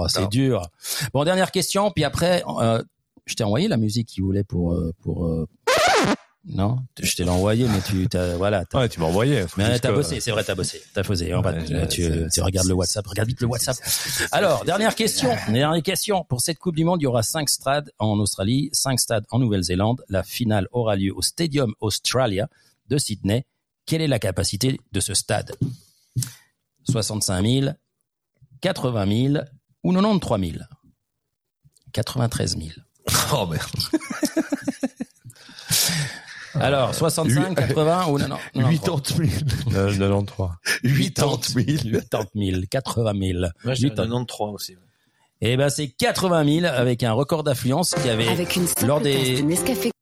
oh, 0.04 0.06
c'est 0.08 0.20
Non. 0.22 0.28
dur. 0.28 0.68
Bon, 1.12 1.24
dernière 1.24 1.50
question, 1.50 1.90
puis 1.90 2.04
après, 2.04 2.44
euh, 2.60 2.80
je 3.26 3.34
t'ai 3.34 3.42
envoyé 3.44 3.66
la 3.68 3.76
musique 3.76 4.06
qu'il 4.08 4.22
voulait 4.22 4.44
pour 4.44 4.72
euh, 4.74 4.92
pour. 5.02 5.28
Euh, 6.48 6.52
Non, 6.54 6.78
je 7.00 7.14
t'ai 7.16 7.28
envoyé, 7.28 7.66
mais 7.68 7.80
tu 7.82 8.08
t'as 8.08 8.36
voilà. 8.36 8.64
t'as- 8.64 8.80
Ouais, 8.80 8.88
tu 8.88 9.00
m'as 9.00 9.06
envoyé. 9.06 9.44
Mais 9.56 9.78
t'as 9.78 9.92
bossé, 9.92 10.20
c'est 10.20 10.30
vrai, 10.30 10.44
t'as 10.44 10.54
bossé. 10.54 10.80
T'as. 10.94 11.02
On 11.34 11.40
va- 11.42 11.52
Ouais, 11.52 11.88
tu, 11.88 12.40
regardes 12.40 12.68
le 12.68 12.74
WhatsApp, 12.74 13.06
regarde 13.06 13.28
vite 13.28 13.40
le 13.40 13.46
WhatsApp. 13.46 13.76
Alors, 14.32 14.64
dernière 14.64 14.94
question. 14.94 15.34
Dernière 15.48 15.82
question. 15.82 16.24
Pour 16.24 16.40
cette 16.40 16.58
Coupe 16.58 16.76
du 16.76 16.84
Monde, 16.84 17.00
il 17.00 17.04
y 17.04 17.06
aura 17.06 17.22
cinq 17.22 17.48
stades 17.48 17.90
en 17.98 18.18
Australie, 18.18 18.70
cinq 18.72 18.98
stades 19.00 19.24
en 19.30 19.38
Nouvelle-Zélande. 19.38 20.04
La 20.08 20.22
finale 20.22 20.68
aura 20.72 20.96
lieu 20.96 21.14
au 21.14 21.22
Stadium 21.22 21.74
Australia 21.80 22.48
de 22.88 22.98
Sydney. 22.98 23.44
Quelle 23.86 24.02
est 24.02 24.08
la 24.08 24.18
capacité 24.18 24.80
de 24.92 25.00
ce 25.00 25.14
stade? 25.14 25.54
65 26.88 27.44
000, 27.44 27.72
80 28.60 29.32
000 29.32 29.44
ou 29.84 29.92
93 29.92 30.40
000 30.52 30.64
93 31.92 32.56
000. 32.56 32.68
Oh 33.32 33.46
merde. 33.46 33.70
Alors, 36.54 36.94
65, 36.94 37.54
80 37.54 38.06
ou 38.08 38.18
non, 38.18 38.28
non, 38.28 38.36
non, 38.54 38.68
80 38.70 39.02
000. 39.16 39.28
Euh, 39.76 39.90
93. 39.92 40.48
80 41.14 41.36
000. 41.54 42.00
80 42.10 42.30
000, 42.34 42.60
80 42.70 43.12
000. 43.32 43.38
Moi, 43.64 43.74
je 43.74 43.80
dirais 43.80 43.90
80 43.94 44.24
93 44.26 44.48
aussi. 44.54 44.76
Eh 45.42 45.56
ben, 45.56 45.70
c'est 45.70 45.88
80 45.88 46.60
000 46.60 46.66
avec 46.66 47.02
un 47.02 47.12
record 47.12 47.44
d'affluence 47.44 47.94
qui 48.02 48.10
avait 48.10 48.28
Avec 48.28 48.56
une 48.56 48.66
simple 48.66 48.86
lors 48.86 49.00
des- 49.00 49.42
Nescafé. 49.42 49.90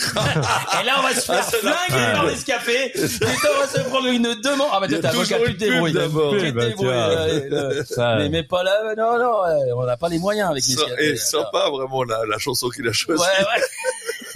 Et 0.00 0.86
là, 0.86 0.94
on 0.98 1.02
va 1.02 1.12
se 1.12 1.20
faire 1.22 1.44
flinguer 1.44 2.14
dans 2.14 2.22
l'escafé. 2.22 2.92
Putain, 2.94 3.26
on 3.56 3.60
va 3.60 3.66
se 3.66 3.80
prendre 3.88 4.06
une 4.06 4.22
demande. 4.22 4.68
Ah, 4.72 4.78
bah, 4.80 4.86
toujours 4.86 5.08
avocat, 5.08 5.38
tu 5.46 5.54
te 5.56 5.58
débrouilles. 5.64 5.92
Tu 5.92 5.98
te 5.98 6.50
Bah, 6.52 6.66
débrouilles, 6.68 6.76
tiens. 6.88 7.18
allez, 7.18 7.48
euh, 7.52 7.84
Ça, 7.88 8.16
Mais, 8.18 8.28
mais 8.28 8.42
pas 8.44 8.62
là, 8.62 8.94
non, 8.96 9.18
non, 9.18 9.40
on 9.76 9.84
n'a 9.84 9.96
pas 9.96 10.08
les 10.08 10.20
moyens 10.20 10.50
avec 10.52 10.64
l'escafé. 10.64 11.04
Et 11.04 11.16
sympa, 11.16 11.68
vraiment, 11.70 12.04
la, 12.04 12.24
la 12.26 12.38
chanson 12.38 12.68
qu'il 12.68 12.84
a 12.86 12.90
Ouais, 12.90 12.94
choisie. 12.94 13.22
ouais, 13.22 13.62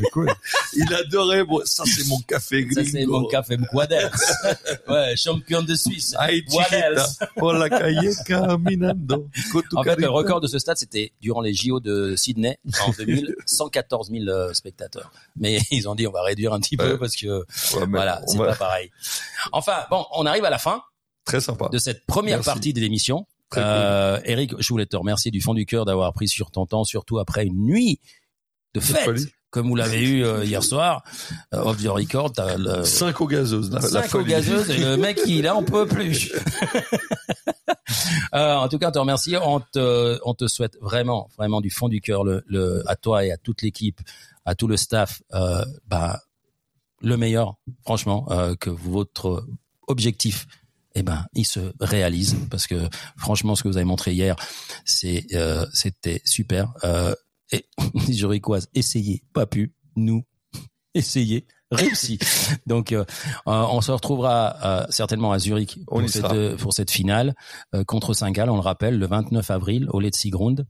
c'est 0.03 0.11
cool. 0.11 0.32
Il 0.74 0.92
adorait, 0.94 1.44
moi, 1.44 1.62
ça 1.64 1.84
c'est 1.86 2.07
mon 2.09 2.18
café 2.20 2.66
ça 2.72 2.82
gringo. 2.82 2.90
c'est 2.90 3.07
mon 3.07 3.26
café 3.26 3.57
Guadels. 3.57 4.11
Ouais, 4.88 5.14
champion 5.16 5.62
de 5.62 5.74
Suisse. 5.74 6.14
Ay, 6.18 6.42
Guadels. 6.42 6.98
chiquita, 6.98 7.26
por 7.36 7.53
la 7.55 7.68
calle 7.68 8.11
caminando. 8.26 9.28
En 9.74 9.82
fait, 9.82 9.96
le 9.96 10.09
record 10.09 10.40
de 10.40 10.46
ce 10.46 10.59
stade, 10.59 10.76
c'était 10.76 11.12
durant 11.20 11.40
les 11.40 11.55
JO 11.55 11.80
de 11.80 12.14
Sydney 12.16 12.59
en 12.86 12.90
2000, 12.90 13.34
114 13.46 14.11
000 14.11 14.28
euh, 14.28 14.53
spectateurs. 14.53 15.12
Mais 15.36 15.59
ils 15.70 15.88
ont 15.88 15.94
dit, 15.94 16.07
on 16.07 16.12
va 16.12 16.22
réduire 16.22 16.53
un 16.53 16.61
petit 16.61 16.76
peu 16.76 16.92
Ouais. 16.92 16.98
parce 16.98 17.16
que 17.16 17.26
Ouais, 17.76 17.86
voilà, 17.88 18.20
c'est 18.26 18.38
va- 18.38 18.46
pas 18.48 18.57
pareil. 18.57 18.90
Enfin, 19.53 19.76
bon, 19.90 20.05
on 20.14 20.26
arrive 20.26 20.44
à 20.44 20.50
la 20.50 20.59
fin 20.59 20.82
Très 21.24 21.40
sympa. 21.40 21.68
de 21.70 21.78
cette 21.78 22.05
première 22.07 22.38
Merci. 22.38 22.50
partie 22.50 22.72
de 22.72 22.80
l'émission. 22.80 23.26
Très 23.50 23.61
Euh, 23.62 24.18
Eric, 24.24 24.53
je 24.59 24.68
voulais 24.68 24.86
te 24.86 24.96
remercier 24.96 25.30
du 25.30 25.40
fond 25.40 25.55
du 25.55 25.66
cœur 25.66 25.84
d'avoir 25.84 26.12
pris 26.12 26.26
sur 26.28 26.50
ton 26.50 26.66
temps, 26.66 26.84
surtout 26.84 27.18
après 27.18 27.44
une 27.46 27.62
nuit 27.64 28.00
de 28.74 28.80
fête, 28.80 29.05
folie. 29.05 29.26
Comme 29.53 29.68
vous 29.68 29.76
l'avez 29.76 30.03
eu 30.03 30.24
euh, 30.24 30.44
hier 30.44 30.64
soir, 30.64 31.05
euh, 31.55 31.62
off 31.62 31.80
the 31.80 31.86
record. 31.86 32.32
T'as 32.32 32.57
le, 32.57 32.82
5 32.82 33.20
aux 33.20 33.26
gazeuses. 33.28 33.70
La, 33.70 33.80
la 33.80 34.03
cinq 34.03 34.14
aux 34.14 34.24
gazeuses 34.24 34.70
et 34.70 34.78
le 34.78 34.96
mec 34.96 35.20
il 35.26 35.48
en 35.48 35.62
peut 35.62 35.86
plus. 35.86 36.32
Euh, 38.34 38.55
en 38.55 38.68
tout 38.68 38.78
cas, 38.78 38.88
on 38.88 38.92
te 38.92 38.98
remercie. 38.98 39.36
On 39.36 39.61
te, 39.61 40.18
on 40.24 40.32
te 40.32 40.48
souhaite 40.48 40.78
vraiment, 40.80 41.28
vraiment 41.36 41.61
du 41.61 41.68
fond 41.68 41.88
du 41.88 42.00
cœur, 42.00 42.24
le, 42.24 42.42
le, 42.46 42.82
à 42.86 42.96
toi 42.96 43.26
et 43.26 43.30
à 43.30 43.36
toute 43.36 43.61
l'équipe, 43.61 44.00
à 44.46 44.55
tout 44.55 44.66
le 44.66 44.78
staff, 44.78 45.20
euh, 45.34 45.62
bah, 45.86 46.22
le 47.03 47.18
meilleur, 47.18 47.57
franchement, 47.82 48.26
euh, 48.30 48.55
que 48.55 48.70
votre 48.70 49.44
objectif 49.86 50.46
eh 50.94 51.03
ben, 51.03 51.26
il 51.34 51.44
se 51.44 51.72
réalise 51.80 52.36
parce 52.50 52.66
que 52.66 52.88
franchement, 53.16 53.55
ce 53.55 53.62
que 53.62 53.68
vous 53.68 53.76
avez 53.76 53.84
montré 53.84 54.12
hier, 54.12 54.36
c'est 54.84 55.26
euh, 55.32 55.66
c'était 55.72 56.20
super. 56.24 56.72
Euh, 56.84 57.14
et 57.53 57.66
les 58.07 58.12
Zurichoises, 58.14 58.68
essayez, 58.74 59.22
pas 59.32 59.46
pu. 59.46 59.72
Nous, 59.96 60.24
essayez, 60.94 61.46
réussi. 61.70 62.18
Donc, 62.66 62.92
euh, 62.92 63.05
on 63.46 63.80
se 63.80 63.92
retrouvera 63.92 64.57
euh, 64.64 64.86
certainement 64.90 65.32
à 65.32 65.38
Zurich 65.38 65.78
pour 65.86 66.09
cette, 66.09 66.24
euh, 66.24 66.57
pour 66.57 66.72
cette 66.74 66.90
finale 66.90 67.34
euh, 67.74 67.84
contre 67.84 68.14
Saint-Gall. 68.14 68.50
On 68.50 68.55
le 68.57 68.61
rappelle, 68.61 68.98
le 68.98 69.07
29 69.07 69.50
avril 69.50 69.86
au 69.90 70.00
Letzigrund. 70.00 70.66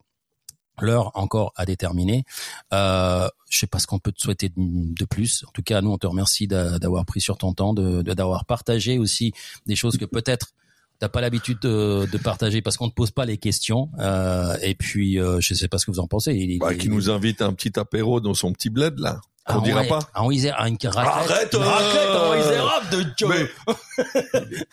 L'heure 0.80 1.10
encore 1.14 1.52
à 1.56 1.66
déterminer. 1.66 2.24
Euh, 2.72 3.28
je 3.50 3.58
sais 3.58 3.66
pas 3.66 3.78
ce 3.78 3.86
qu'on 3.86 3.98
peut 3.98 4.10
te 4.10 4.22
souhaiter 4.22 4.48
de, 4.48 4.54
de 4.56 5.04
plus. 5.04 5.44
En 5.46 5.50
tout 5.52 5.62
cas, 5.62 5.82
nous, 5.82 5.90
on 5.92 5.98
te 5.98 6.06
remercie 6.06 6.48
d'a- 6.48 6.78
d'avoir 6.78 7.04
pris 7.04 7.20
sur 7.20 7.36
ton 7.36 7.52
temps, 7.52 7.74
de 7.74 8.00
de- 8.00 8.14
d'avoir 8.14 8.46
partagé 8.46 8.98
aussi 8.98 9.32
des 9.66 9.76
choses 9.76 9.98
que 9.98 10.06
peut-être 10.06 10.52
t'as 11.02 11.08
pas 11.08 11.20
l'habitude 11.20 11.58
de, 11.62 12.06
de 12.12 12.16
partager 12.18 12.62
parce 12.62 12.76
qu'on 12.76 12.86
ne 12.86 12.92
pose 12.92 13.10
pas 13.10 13.24
les 13.24 13.36
questions. 13.36 13.90
Euh, 13.98 14.56
et 14.62 14.76
puis, 14.76 15.18
euh, 15.18 15.40
je 15.40 15.52
sais 15.52 15.66
pas 15.66 15.78
ce 15.78 15.86
que 15.86 15.90
vous 15.90 15.98
en 15.98 16.06
pensez. 16.06 16.32
Il, 16.32 16.60
Bah, 16.60 16.68
il- 16.72 16.78
qui 16.78 16.88
nous 16.88 17.10
invite 17.10 17.42
à 17.42 17.46
un 17.46 17.52
petit 17.54 17.76
apéro 17.76 18.20
dans 18.20 18.34
son 18.34 18.52
petit 18.52 18.70
bled 18.70 19.00
là. 19.00 19.20
Ah, 19.44 19.58
On 19.58 19.62
dira 19.62 19.80
ouais. 19.80 19.88
pas. 19.88 19.98
Ah, 20.14 20.22
en 20.22 20.30
Isère, 20.30 20.54
ah, 20.56 20.68
une 20.68 20.76
raclette. 20.84 21.30
Arrête, 21.32 21.52
Une 21.54 21.58
euh, 21.62 21.64
raclette 21.64 22.08
en 22.16 22.34
Isère 22.36 22.82
de 22.92 23.04
Joe. 23.18 23.30
Mais- 23.30 23.48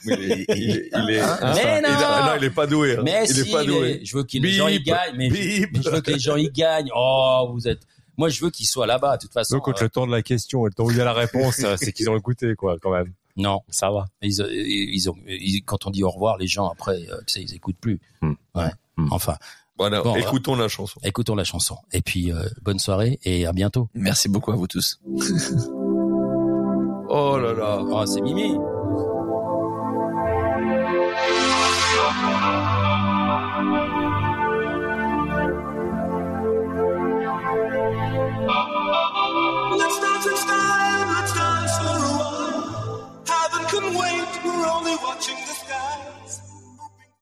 Il 0.05 0.11
est, 0.21 0.45
il 0.55 0.69
est, 0.69 0.89
il 0.93 1.09
est- 1.15 1.19
Hein 1.19 1.53
Mais 1.55 1.61
il 1.81 1.85
est- 1.85 1.93
non 1.93 2.25
non, 2.25 2.31
il 2.37 2.43
est 2.43 2.49
pas 2.51 2.67
doué. 2.67 2.95
hein. 2.97 3.01
Mais 3.03 3.23
il 3.27 3.33
si, 3.33 3.49
est 3.49 3.51
pas 3.51 3.63
doué. 3.63 3.79
mais 3.99 4.05
je 4.05 4.15
veux 4.15 4.23
que 4.23 4.37
les 4.37 4.51
gens 4.51 4.67
y 4.67 4.79
gagnent, 4.83 5.15
mais 5.17 5.29
je, 5.31 5.65
mais 5.73 5.81
je 5.83 5.89
veux 5.89 6.01
que 6.01 6.11
les 6.11 6.19
gens 6.19 6.35
y 6.35 6.49
gagnent. 6.51 6.91
Oh, 6.95 7.49
vous 7.51 7.67
êtes. 7.67 7.81
Moi, 8.17 8.29
je 8.29 8.43
veux 8.43 8.51
qu'ils 8.51 8.67
soient 8.67 8.85
là-bas. 8.85 9.17
De 9.17 9.21
toute 9.21 9.33
façon. 9.33 9.55
Donc, 9.55 9.67
entre 9.67 9.81
euh, 9.81 9.85
le 9.85 9.89
temps 9.89 10.05
de 10.05 10.11
la 10.11 10.21
question 10.21 10.67
et 10.67 10.69
le 10.69 10.73
temps 10.75 10.83
où 10.85 10.91
il 10.91 10.97
y 10.97 11.01
a 11.01 11.05
la 11.05 11.13
réponse, 11.13 11.55
c'est 11.77 11.91
qu'ils 11.91 12.07
ont 12.09 12.17
écouté, 12.17 12.53
quoi, 12.55 12.75
quand 12.79 12.91
même. 12.91 13.11
Non, 13.39 13.61
Ça 13.69 13.89
va. 13.89 14.05
ils, 14.21 14.39
ils 14.51 15.09
ont. 15.09 15.15
ils- 15.27 15.63
quand 15.63 15.87
on 15.87 15.89
dit 15.89 16.03
au 16.03 16.09
revoir, 16.11 16.37
les 16.37 16.45
gens 16.47 16.67
après, 16.69 16.97
euh, 17.09 17.17
tu 17.25 17.33
sais, 17.33 17.41
ils 17.41 17.55
écoutent 17.55 17.79
plus. 17.79 17.99
Hmm. 18.21 18.33
Ouais. 18.53 18.69
Hmm. 18.97 19.07
Enfin, 19.11 19.35
Voilà, 19.77 20.01
Bon, 20.01 20.13
écoutons 20.17 20.55
la 20.57 20.67
chanson. 20.67 20.99
écoutons 21.03 21.35
la 21.35 21.45
chanson. 21.45 21.77
Et 21.93 22.01
puis, 22.01 22.33
euh, 22.33 22.43
bonne 22.61 22.79
soirée 22.79 23.17
et 23.23 23.45
à 23.45 23.53
bientôt. 23.53 23.87
Merci 23.93 24.27
beaucoup 24.27 24.51
à 24.51 24.55
vous 24.55 24.67
tous. 24.67 24.99
Oh 27.11 27.37
là 27.39 27.53
là. 27.53 27.81
Oh, 27.81 28.05
c'est 28.05 28.21
Mimi. 28.21 28.57
Only 44.79 44.95
watching 45.03 45.35
the 45.35 45.53
skies. 45.53 46.18